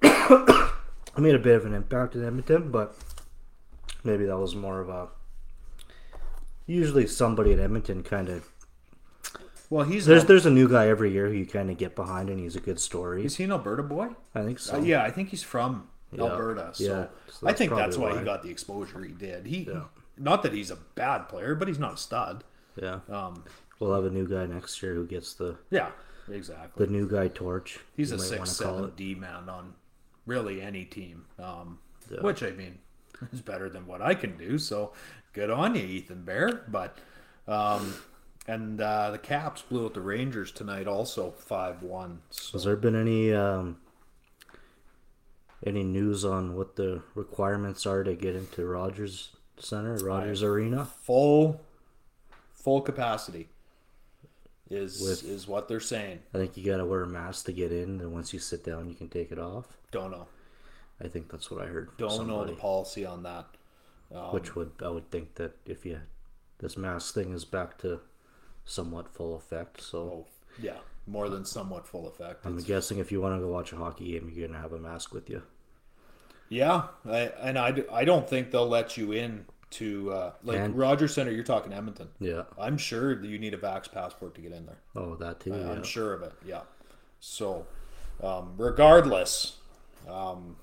he 1.16 1.22
made 1.22 1.34
a 1.34 1.38
bit 1.38 1.56
of 1.56 1.64
an 1.66 1.74
impact 1.74 2.14
in 2.14 2.24
Edmonton, 2.24 2.70
but 2.70 2.94
maybe 4.04 4.24
that 4.26 4.38
was 4.38 4.54
more 4.54 4.80
of 4.80 4.88
a 4.88 5.08
usually 6.66 7.06
somebody 7.06 7.52
at 7.52 7.58
Edmonton 7.58 8.02
kind 8.02 8.28
of 8.28 8.48
Well, 9.70 9.84
he's 9.84 10.06
there's 10.06 10.22
Al- 10.22 10.28
there's 10.28 10.46
a 10.46 10.50
new 10.50 10.68
guy 10.68 10.88
every 10.88 11.12
year 11.12 11.28
who 11.28 11.34
you 11.34 11.46
kind 11.46 11.70
of 11.70 11.78
get 11.78 11.94
behind 11.96 12.28
and 12.30 12.38
he's 12.40 12.56
a 12.56 12.60
good 12.60 12.80
story. 12.80 13.24
is 13.24 13.36
he 13.36 13.44
an 13.44 13.52
Alberta 13.52 13.82
boy? 13.82 14.08
I 14.34 14.42
think 14.42 14.58
so. 14.58 14.76
Uh, 14.76 14.80
yeah, 14.80 15.02
I 15.02 15.10
think 15.10 15.30
he's 15.30 15.42
from 15.42 15.88
Yeah. 16.12 16.24
Alberta. 16.24 16.70
So, 16.74 16.84
Yeah, 16.84 17.06
so 17.30 17.48
I 17.48 17.52
think 17.52 17.72
that's 17.74 17.96
why, 17.96 18.12
why. 18.12 18.18
he 18.18 18.24
got 18.24 18.42
the 18.42 18.50
exposure 18.50 19.02
he 19.02 19.12
did. 19.12 19.46
He, 19.46 19.64
Yeah. 19.64 19.84
not 20.18 20.42
that 20.42 20.52
he's 20.52 20.70
a 20.70 20.76
bad 20.94 21.28
player, 21.28 21.54
but 21.54 21.68
he's 21.68 21.78
not 21.78 21.94
a 21.94 21.96
stud. 21.98 22.44
Yeah. 22.80 23.00
Um, 23.08 23.44
We'll 23.78 23.94
have 23.94 24.04
a 24.04 24.10
new 24.10 24.28
guy 24.28 24.46
next 24.46 24.80
year 24.82 24.94
who 24.94 25.04
gets 25.06 25.34
the 25.34 25.56
yeah, 25.70 25.90
exactly. 26.30 26.86
the 26.86 26.92
new 26.92 27.08
guy 27.08 27.26
torch. 27.26 27.80
He's 27.96 28.12
a 28.12 28.18
six 28.18 28.52
seven. 28.52 28.92
D 28.94 29.16
man 29.16 29.48
on 29.48 29.74
really 30.24 30.62
any 30.62 30.84
team. 30.84 31.24
Um, 31.36 31.80
Yeah. 32.08 32.20
which 32.20 32.44
I 32.44 32.52
mean 32.52 32.78
is 33.32 33.40
better 33.40 33.68
than 33.68 33.86
what 33.86 34.00
I 34.02 34.14
can 34.14 34.36
do. 34.36 34.58
So 34.58 34.92
good 35.32 35.50
on 35.50 35.74
you, 35.74 35.82
Ethan 35.84 36.24
Bear. 36.24 36.64
But 36.68 36.98
um, 37.46 37.94
and 38.46 38.80
uh, 38.80 39.10
the 39.12 39.18
Caps 39.18 39.62
blew 39.62 39.84
out 39.86 39.94
the 39.94 40.00
Rangers 40.00 40.50
tonight, 40.52 40.86
also 40.86 41.30
five 41.30 41.82
one. 41.82 42.20
So 42.30 42.52
Has 42.52 42.64
there 42.64 42.76
been 42.76 42.96
any 42.96 43.32
um, 43.32 43.78
any 45.64 45.84
news 45.84 46.24
on 46.24 46.56
what 46.56 46.76
the 46.76 47.02
requirements 47.14 47.86
are 47.86 48.02
to 48.04 48.14
get 48.14 48.34
into 48.34 48.64
Rogers 48.66 49.30
Center, 49.58 49.96
Rogers 49.96 50.42
Arena? 50.42 50.84
full 50.84 51.60
full 52.52 52.80
capacity 52.80 53.48
is 54.70 55.00
With- 55.00 55.24
is 55.24 55.46
what 55.46 55.68
they're 55.68 55.80
saying. 55.80 56.20
I 56.34 56.38
think 56.38 56.56
you 56.56 56.64
gotta 56.64 56.84
wear 56.86 57.02
a 57.02 57.06
mask 57.06 57.46
to 57.46 57.52
get 57.52 57.70
in, 57.72 58.00
and 58.00 58.12
once 58.12 58.32
you 58.32 58.38
sit 58.38 58.64
down, 58.64 58.88
you 58.88 58.94
can 58.94 59.08
take 59.08 59.30
it 59.30 59.38
off. 59.38 59.66
Don't 59.90 60.10
know. 60.10 60.26
I 61.00 61.08
think 61.08 61.30
that's 61.30 61.50
what 61.50 61.60
I 61.62 61.66
heard. 61.66 61.96
Don't 61.98 62.26
know 62.28 62.44
the 62.44 62.52
policy 62.52 63.04
on 63.04 63.22
that. 63.24 63.46
Um, 64.14 64.32
Which 64.32 64.54
would 64.54 64.72
I 64.82 64.88
would 64.88 65.10
think 65.10 65.34
that 65.36 65.56
if 65.64 65.86
you 65.86 66.00
this 66.58 66.76
mask 66.76 67.14
thing 67.14 67.32
is 67.32 67.44
back 67.44 67.78
to 67.78 68.00
somewhat 68.64 69.08
full 69.12 69.34
effect, 69.34 69.80
so 69.82 69.98
oh, 69.98 70.26
yeah, 70.60 70.76
more 71.06 71.28
than 71.28 71.44
somewhat 71.44 71.86
full 71.86 72.06
effect. 72.06 72.44
I'm 72.46 72.52
It's- 72.52 72.66
guessing 72.66 72.98
if 72.98 73.10
you 73.10 73.20
want 73.20 73.34
to 73.36 73.40
go 73.40 73.48
watch 73.48 73.72
a 73.72 73.76
hockey 73.76 74.12
game, 74.12 74.30
you're 74.34 74.46
gonna 74.46 74.60
have 74.60 74.72
a 74.72 74.78
mask 74.78 75.12
with 75.14 75.28
you. 75.30 75.42
Yeah, 76.48 76.88
I, 77.08 77.18
and 77.40 77.58
I, 77.58 77.82
I 77.90 78.04
don't 78.04 78.28
think 78.28 78.50
they'll 78.50 78.68
let 78.68 78.98
you 78.98 79.12
in 79.12 79.46
to 79.70 80.12
uh, 80.12 80.32
like 80.44 80.58
And- 80.58 80.76
Rogers 80.76 81.14
Center. 81.14 81.30
You're 81.30 81.44
talking 81.44 81.72
Edmonton. 81.72 82.08
Yeah. 82.20 82.42
I'm 82.58 82.76
sure 82.76 83.14
that 83.16 83.26
you 83.26 83.38
need 83.38 83.54
a 83.54 83.58
Vax 83.58 83.90
passport 83.90 84.34
to 84.34 84.42
get 84.42 84.52
in 84.52 84.66
there. 84.66 84.76
Oh, 84.94 85.14
that 85.16 85.40
too. 85.40 85.54
I- 85.54 85.58
yeah. 85.58 85.70
I'm 85.72 85.82
sure 85.82 86.12
of 86.12 86.22
it. 86.22 86.32
Yeah. 86.44 86.60
So, 87.20 87.66
um, 88.22 88.52
regardless, 88.58 89.56
um, 90.06 90.56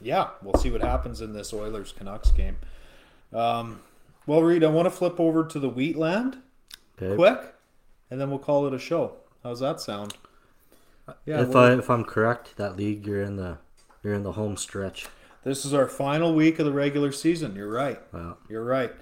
yeah, 0.00 0.30
we'll 0.42 0.54
see 0.60 0.70
what 0.70 0.80
happens 0.80 1.20
in 1.20 1.32
this 1.32 1.52
Oilers 1.52 1.92
Canucks 1.92 2.30
game. 2.30 2.56
Um, 3.32 3.80
well, 4.26 4.42
Reed, 4.42 4.64
I 4.64 4.68
want 4.68 4.86
to 4.86 4.90
flip 4.90 5.18
over 5.20 5.44
to 5.44 5.58
the 5.58 5.68
Wheatland 5.68 6.38
Okay. 7.00 7.14
quick, 7.16 7.54
and 8.10 8.20
then 8.20 8.28
we'll 8.30 8.38
call 8.38 8.66
it 8.66 8.74
a 8.74 8.78
show. 8.78 9.14
How's 9.42 9.60
that 9.60 9.80
sound? 9.80 10.14
Yeah. 11.24 11.40
if 11.42 11.56
I 11.56 11.72
if 11.72 11.88
I'm 11.90 12.04
correct, 12.04 12.56
that 12.56 12.76
league 12.76 13.06
you're 13.06 13.22
in 13.22 13.36
the 13.36 13.58
you're 14.02 14.14
in 14.14 14.22
the 14.22 14.32
home 14.32 14.56
stretch. 14.56 15.06
This 15.42 15.64
is 15.64 15.72
our 15.72 15.88
final 15.88 16.34
week 16.34 16.58
of 16.58 16.66
the 16.66 16.72
regular 16.72 17.10
season. 17.12 17.56
You're 17.56 17.72
right. 17.72 17.98
Wow. 18.12 18.36
You're 18.48 18.64
right. 18.64 18.92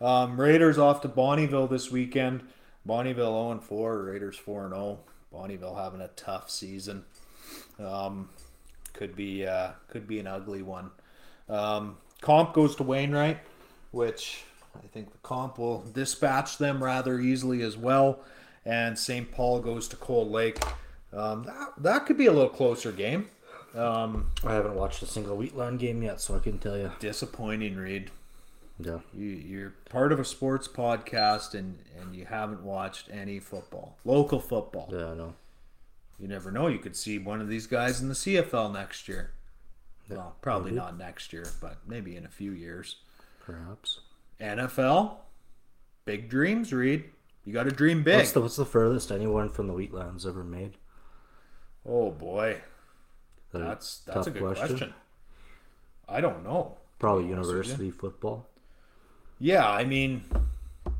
Um, 0.00 0.38
Raiders 0.38 0.76
off 0.78 1.00
to 1.02 1.08
Bonnyville 1.08 1.70
this 1.70 1.90
weekend. 1.90 2.42
Bonnyville 2.86 3.50
0 3.50 3.60
4, 3.62 4.02
Raiders 4.04 4.36
4 4.36 4.68
0. 4.68 4.98
Bonnyville 5.32 5.82
having 5.82 6.02
a 6.02 6.08
tough 6.08 6.50
season. 6.50 7.04
Um, 7.80 8.28
could 8.96 9.14
be 9.14 9.46
uh, 9.46 9.72
could 9.88 10.08
be 10.08 10.18
an 10.18 10.26
ugly 10.26 10.62
one. 10.62 10.90
Um, 11.48 11.98
comp 12.20 12.54
goes 12.54 12.74
to 12.76 12.82
Wainwright, 12.82 13.38
which 13.92 14.44
I 14.74 14.86
think 14.88 15.12
the 15.12 15.18
comp 15.18 15.58
will 15.58 15.82
dispatch 15.92 16.58
them 16.58 16.82
rather 16.82 17.20
easily 17.20 17.62
as 17.62 17.76
well. 17.76 18.20
And 18.64 18.98
St. 18.98 19.30
Paul 19.30 19.60
goes 19.60 19.86
to 19.88 19.96
Cold 19.96 20.30
Lake. 20.30 20.58
Um, 21.12 21.44
that, 21.44 21.72
that 21.78 22.06
could 22.06 22.18
be 22.18 22.26
a 22.26 22.32
little 22.32 22.48
closer 22.48 22.90
game. 22.90 23.28
Um, 23.76 24.32
I 24.44 24.54
haven't 24.54 24.74
watched 24.74 25.02
a 25.02 25.06
single 25.06 25.36
Wheatland 25.36 25.78
game 25.78 26.02
yet, 26.02 26.20
so 26.20 26.34
I 26.34 26.40
can 26.40 26.58
tell 26.58 26.76
you. 26.76 26.90
disappointing, 26.98 27.76
Reed. 27.76 28.10
Yeah. 28.78 28.98
You, 29.14 29.26
you're 29.26 29.74
part 29.88 30.12
of 30.12 30.18
a 30.18 30.24
sports 30.24 30.66
podcast 30.66 31.54
and, 31.54 31.78
and 32.00 32.14
you 32.14 32.24
haven't 32.24 32.62
watched 32.62 33.08
any 33.10 33.38
football, 33.38 33.96
local 34.04 34.40
football. 34.40 34.88
Yeah, 34.92 35.12
I 35.12 35.14
know. 35.14 35.34
You 36.18 36.28
never 36.28 36.50
know. 36.50 36.66
You 36.66 36.78
could 36.78 36.96
see 36.96 37.18
one 37.18 37.40
of 37.40 37.48
these 37.48 37.66
guys 37.66 38.00
in 38.00 38.08
the 38.08 38.14
CFL 38.14 38.72
next 38.72 39.08
year. 39.08 39.32
Well, 40.08 40.36
probably 40.40 40.70
maybe. 40.70 40.82
not 40.82 40.96
next 40.96 41.32
year, 41.32 41.46
but 41.60 41.78
maybe 41.86 42.16
in 42.16 42.24
a 42.24 42.28
few 42.28 42.52
years. 42.52 42.96
Perhaps. 43.44 44.00
NFL, 44.40 45.16
big 46.04 46.28
dreams, 46.28 46.72
Reed. 46.72 47.04
You 47.44 47.52
got 47.52 47.64
to 47.64 47.70
dream 47.70 48.02
big. 48.02 48.16
What's 48.16 48.32
the 48.32 48.40
what's 48.40 48.56
the 48.56 48.64
furthest 48.64 49.10
anyone 49.10 49.50
from 49.50 49.66
the 49.66 49.74
Wheatlands 49.74 50.26
ever 50.26 50.42
made? 50.44 50.74
oh 51.88 52.10
boy, 52.10 52.60
That 53.52 53.60
a 53.60 53.64
that's 53.64 54.00
that's 54.00 54.26
a 54.26 54.30
good 54.30 54.42
question. 54.42 54.94
I 56.08 56.20
don't 56.20 56.44
know. 56.44 56.76
Probably 56.98 57.24
to 57.24 57.28
be 57.28 57.34
honest 57.34 57.48
with 57.48 57.56
university 57.56 57.90
football. 57.90 58.46
Yeah, 59.38 59.68
I 59.68 59.84
mean, 59.84 60.24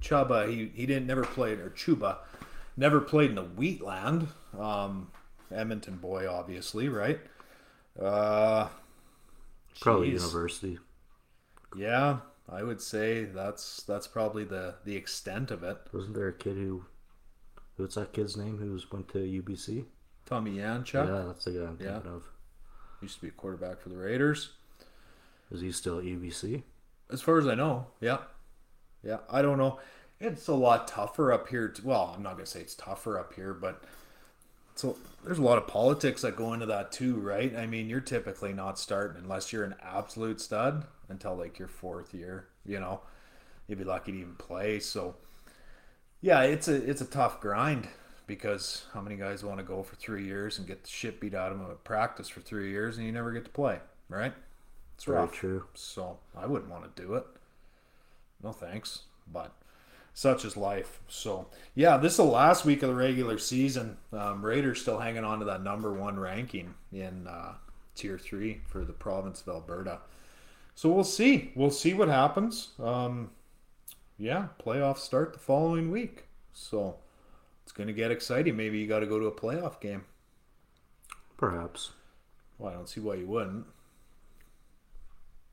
Chuba, 0.01 0.49
he, 0.49 0.71
he 0.75 0.87
didn't 0.87 1.07
never 1.07 1.25
played 1.25 1.59
or 1.59 1.71
Chuba, 1.71 2.19
never 2.77 3.01
played 3.01 3.31
in 3.31 3.37
the 3.37 3.43
Wheatland. 3.43 4.29
Um, 4.59 5.11
Edmonton 5.51 5.97
boy, 5.97 6.29
obviously, 6.31 6.89
right? 6.89 7.20
Uh, 8.01 8.68
Probably 9.81 10.09
university. 10.09 10.79
Yeah, 11.77 12.18
I 12.49 12.62
would 12.62 12.81
say 12.81 13.24
that's 13.24 13.83
that's 13.83 14.07
probably 14.07 14.45
the 14.45 14.77
the 14.85 14.97
extent 14.97 15.51
of 15.51 15.62
it. 15.62 15.77
Wasn't 15.93 16.14
there 16.14 16.29
a 16.29 16.33
kid 16.33 16.57
who 16.57 16.85
what's 17.77 17.95
that 17.97 18.12
kid's 18.12 18.37
name 18.37 18.59
who 18.59 18.79
went 18.91 19.09
to 19.11 19.18
UBC? 19.18 19.85
Tommy 20.24 20.57
Yanchuk 20.57 21.07
Yeah, 21.07 21.24
that's 21.27 21.45
the 21.45 21.53
guy 21.53 21.59
I'm 21.66 21.79
Yeah. 21.81 21.93
thinking 21.95 22.12
of. 22.12 22.24
used 23.03 23.16
to 23.16 23.20
be 23.22 23.29
a 23.29 23.33
quarterback 23.33 23.81
for 23.81 23.91
the 23.91 23.97
Raiders, 23.97 24.51
Is 25.51 25.61
he 25.61 25.70
still 25.72 25.99
at 25.99 26.05
UBC? 26.05 26.62
as 27.12 27.20
far 27.20 27.39
as 27.39 27.47
I 27.47 27.55
know. 27.55 27.87
Yeah, 28.01 28.18
yeah. 29.05 29.18
I 29.31 29.43
don't 29.43 29.59
know. 29.59 29.79
It's 30.21 30.49
a 30.49 30.55
lot 30.55 30.89
tougher 30.89 31.33
up 31.33 31.49
here. 31.49 31.69
To, 31.69 31.87
well, 31.87 32.12
I'm 32.17 32.23
not 32.23 32.35
gonna 32.35 32.47
say 32.47 32.61
it's 32.61 32.75
tougher 32.75 33.19
up 33.19 33.35
here, 33.35 33.53
but 33.53 33.83
so 34.75 34.97
there's 35.25 35.39
a 35.39 35.43
lot 35.43 35.59
of 35.59 35.67
politics 35.67 36.23
that 36.23 36.37
go 36.37 36.53
into 36.53 36.67
that 36.67 36.93
too, 36.93 37.17
right? 37.17 37.55
I 37.57 37.67
mean, 37.67 37.89
you're 37.89 38.01
typically 38.01 38.53
not 38.53 38.79
starting 38.79 39.23
unless 39.23 39.53
you're 39.53 39.64
an 39.64 39.75
absolute 39.83 40.41
stud 40.41 40.87
until 41.09 41.35
like 41.37 41.59
your 41.59 41.69
fourth 41.69 42.14
year. 42.14 42.49
You 42.64 42.81
know, 42.81 43.01
you'd 43.69 43.79
be 43.79 43.85
lucky 43.85 44.12
to 44.12 44.19
even 44.19 44.35
play. 44.37 44.81
So, 44.81 45.17
yeah, 46.21 46.43
it's 46.43 46.69
a 46.69 46.75
it's 46.75 47.01
a 47.01 47.07
tough 47.07 47.41
grind 47.41 47.89
because 48.27 48.85
how 48.93 49.01
many 49.01 49.17
guys 49.17 49.45
want 49.45 49.59
to 49.59 49.64
go 49.64 49.83
for 49.83 49.97
three 49.97 50.25
years 50.25 50.59
and 50.59 50.67
get 50.67 50.83
the 50.83 50.91
shit 50.91 51.21
beat 51.21 51.35
out 51.35 51.53
of 51.53 51.59
them 51.59 51.71
at 51.71 51.85
practice 51.85 52.29
for 52.29 52.41
three 52.41 52.71
years 52.71 52.97
and 52.97 53.07
you 53.07 53.12
never 53.12 53.33
get 53.33 53.45
to 53.45 53.51
play, 53.51 53.79
right? 54.09 54.33
It's 54.97 55.05
Very 55.05 55.19
rough. 55.19 55.33
true. 55.33 55.64
So 55.75 56.19
I 56.37 56.47
wouldn't 56.47 56.71
want 56.71 56.95
to 56.97 57.03
do 57.03 57.14
it. 57.14 57.27
No 58.43 58.53
thanks. 58.53 59.03
But 59.33 59.53
such 60.17 60.47
is 60.47 60.57
life. 60.57 60.99
So 61.09 61.47
yeah, 61.75 61.99
this 61.99 62.12
is 62.12 62.17
the 62.17 62.25
last 62.25 62.64
week 62.64 62.83
of 62.83 62.89
the 62.89 62.95
regular 62.95 63.37
season. 63.37 63.99
Um, 64.14 64.43
Raiders 64.43 64.81
still 64.81 64.99
hanging 64.99 65.25
on 65.25 65.41
to 65.41 65.45
that 65.45 65.62
number 65.62 65.93
one 65.93 66.19
ranking 66.19 66.73
in 66.91 67.27
uh, 67.27 67.53
tier 67.95 68.19
three 68.19 68.62
for 68.67 68.83
the 68.83 68.95
province 68.95 69.43
of 69.43 69.49
Alberta. 69.49 69.99
So 70.75 70.89
we'll 70.89 71.05
see. 71.05 71.53
We'll 71.55 71.71
see 71.71 71.93
what 71.93 72.09
happens. 72.09 72.71
Um, 72.83 73.31
yeah, 74.17 74.47
playoffs 74.59 75.01
start 75.01 75.35
the 75.35 75.39
following 75.39 75.91
week. 75.91 76.25
So 76.55 76.97
it's 77.64 77.73
going 77.73 77.89
to 77.89 77.93
get 77.93 78.11
exciting. 78.11 78.57
Maybe 78.57 78.79
you 78.79 78.87
got 78.87 79.01
to 79.01 79.07
go 79.07 79.21
to 79.21 79.27
a 79.27 79.33
playoff 79.33 79.83
game. 79.83 80.07
Perhaps. 81.37 81.91
Well, 82.57 82.73
I 82.73 82.75
don't 82.75 82.89
see 82.89 83.01
why 83.01 83.17
you 83.17 83.27
wouldn't. 83.27 83.67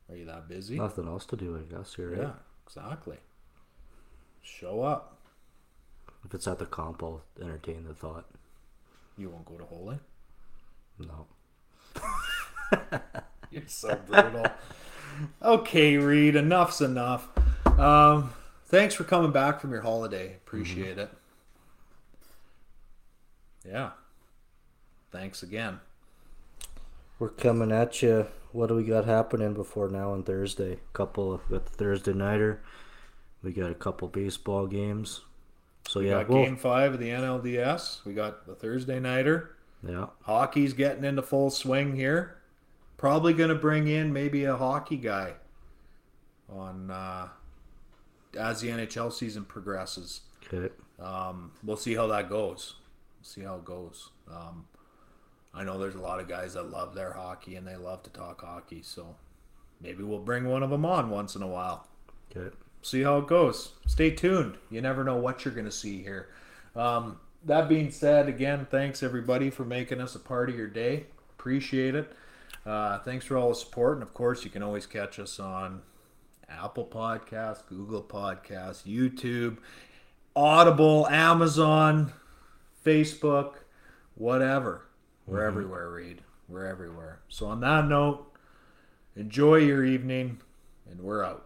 Are 0.10 0.16
you 0.16 0.24
that 0.24 0.48
busy? 0.48 0.78
Nothing 0.78 1.08
else 1.08 1.26
to 1.26 1.36
do, 1.36 1.58
I 1.58 1.76
guess. 1.76 1.96
You're 1.98 2.12
right. 2.12 2.20
Yeah, 2.22 2.32
exactly. 2.66 3.18
Show 4.44 4.82
up. 4.82 5.18
If 6.26 6.34
it's 6.34 6.48
at 6.48 6.60
the 6.60 6.66
comp, 6.66 7.02
I'll 7.02 7.24
entertain 7.42 7.86
the 7.86 7.94
thought. 7.94 8.26
You 9.18 9.30
won't 9.30 9.46
go 9.46 9.56
to 9.58 9.66
Holy. 9.66 10.00
No. 11.00 11.28
You're 13.52 13.64
so 13.68 13.96
brutal. 14.06 14.46
okay, 15.42 15.98
Reed, 15.98 16.36
enough's 16.36 16.82
enough. 16.82 17.28
Um, 17.80 18.34
thanks 18.66 18.96
for 18.96 19.04
coming 19.04 19.32
back 19.32 19.62
from 19.62 19.72
your 19.72 19.82
holiday. 19.82 20.36
Appreciate 20.36 20.98
it. 20.98 21.10
Yeah. 23.66 23.92
Thanks 25.12 25.42
again. 25.44 25.80
We're 27.20 27.30
coming 27.30 27.72
at 27.72 28.02
you. 28.02 28.28
What 28.52 28.68
do 28.68 28.76
we 28.76 28.84
got 28.84 29.06
happening 29.06 29.54
before 29.54 29.90
now 29.90 30.14
and 30.14 30.26
Thursday? 30.26 30.80
Couple 30.92 31.34
of 31.34 31.42
the 31.50 31.60
Thursday 31.60 32.14
nighter. 32.14 32.62
We 33.44 33.52
got 33.52 33.70
a 33.72 33.76
couple 33.76 34.08
baseball 34.08 34.68
games. 34.68 35.22
So 35.88 36.00
We 36.00 36.08
yeah, 36.08 36.20
got 36.24 36.30
we'll- 36.30 36.44
game 36.44 36.56
five 36.58 36.94
of 36.94 37.00
the 37.00 37.10
NLDS. 37.10 38.06
We 38.06 38.14
got 38.14 38.46
the 38.48 38.56
Thursday 38.56 39.00
nighter. 39.00 39.56
yeah, 39.88 40.08
Hockey's 40.22 40.74
getting 40.74 41.04
into 41.04 41.22
full 41.22 41.50
swing 41.50 41.96
here. 41.96 42.38
Probably 42.98 43.34
going 43.34 43.50
to 43.50 43.56
bring 43.56 43.88
in 43.90 44.14
maybe 44.14 44.46
a 44.46 44.56
hockey 44.56 44.96
guy 44.96 45.34
on 46.50 46.90
uh, 46.90 47.28
as 48.40 48.62
the 48.62 48.70
NHL 48.70 49.12
season 49.12 49.44
progresses. 49.44 50.22
okay. 50.52 50.74
Um, 51.02 51.52
we'll 51.64 51.76
see 51.76 51.96
how 51.96 52.08
that 52.08 52.30
goes. 52.30 52.76
We'll 53.20 53.26
see 53.26 53.42
how 53.42 53.56
it 53.56 53.66
goes. 53.66 54.10
Um, 54.32 54.66
I 55.54 55.66
know 55.66 55.78
there's 55.78 55.96
a 55.96 56.00
lot 56.02 56.22
of 56.22 56.30
guys 56.30 56.54
that 56.54 56.72
love 56.72 56.96
their 56.96 57.12
hockey 57.12 57.58
and 57.58 57.68
they 57.68 57.76
love 57.76 58.04
to 58.04 58.10
talk 58.10 58.40
hockey, 58.42 58.82
so 58.84 59.18
maybe 59.82 60.02
we'll 60.04 60.20
bring 60.20 60.46
one 60.46 60.64
of 60.64 60.70
them 60.70 60.86
on 60.86 61.10
once 61.10 61.36
in 61.36 61.42
a 61.42 61.48
while. 61.48 61.88
Okay. 62.36 62.56
See 62.84 63.02
how 63.04 63.20
it 63.20 63.28
goes. 63.28 63.72
Stay 63.88 64.12
tuned. 64.12 64.58
You 64.70 64.82
never 64.82 65.04
know 65.06 65.16
what 65.16 65.46
you're 65.46 65.54
going 65.54 65.66
to 65.66 65.72
see 65.72 66.04
here. 66.04 66.28
Um, 66.76 67.18
that 67.46 67.70
being 67.70 67.92
said, 67.92 68.28
again, 68.28 68.68
thanks 68.70 69.02
everybody 69.02 69.50
for 69.50 69.64
making 69.64 70.02
us 70.02 70.16
a 70.16 70.20
part 70.20 70.50
of 70.50 70.58
your 70.58 70.68
day. 70.68 71.06
Appreciate 71.40 71.96
it. 71.96 72.12
Uh, 72.66 73.00
thanks 73.00 73.26
for 73.26 73.38
all 73.38 73.50
the 73.50 73.56
support, 73.56 73.96
and 73.96 74.04
of 74.04 74.14
course, 74.14 74.44
you 74.44 74.50
can 74.50 74.64
always 74.64 74.86
catch 74.86 75.18
us 75.18 75.40
on 75.40 75.82
Apple 76.50 76.86
Podcasts, 76.86 77.66
Google 77.68 78.02
Podcasts, 78.02 78.84
YouTube, 78.86 79.58
Audible, 80.36 81.08
Amazon, 81.08 82.14
Facebook, 82.86 83.56
whatever. 84.16 84.86
We're 85.26 85.44
everywhere, 85.44 85.90
Reed. 85.90 86.22
We're 86.50 86.66
everywhere. 86.66 87.20
So, 87.30 87.48
on 87.48 87.62
that 87.62 87.88
note, 87.88 88.32
enjoy 89.16 89.58
your 89.58 89.84
evening, 89.84 90.40
and 90.90 91.02
we're 91.02 91.24
out. 91.24 91.46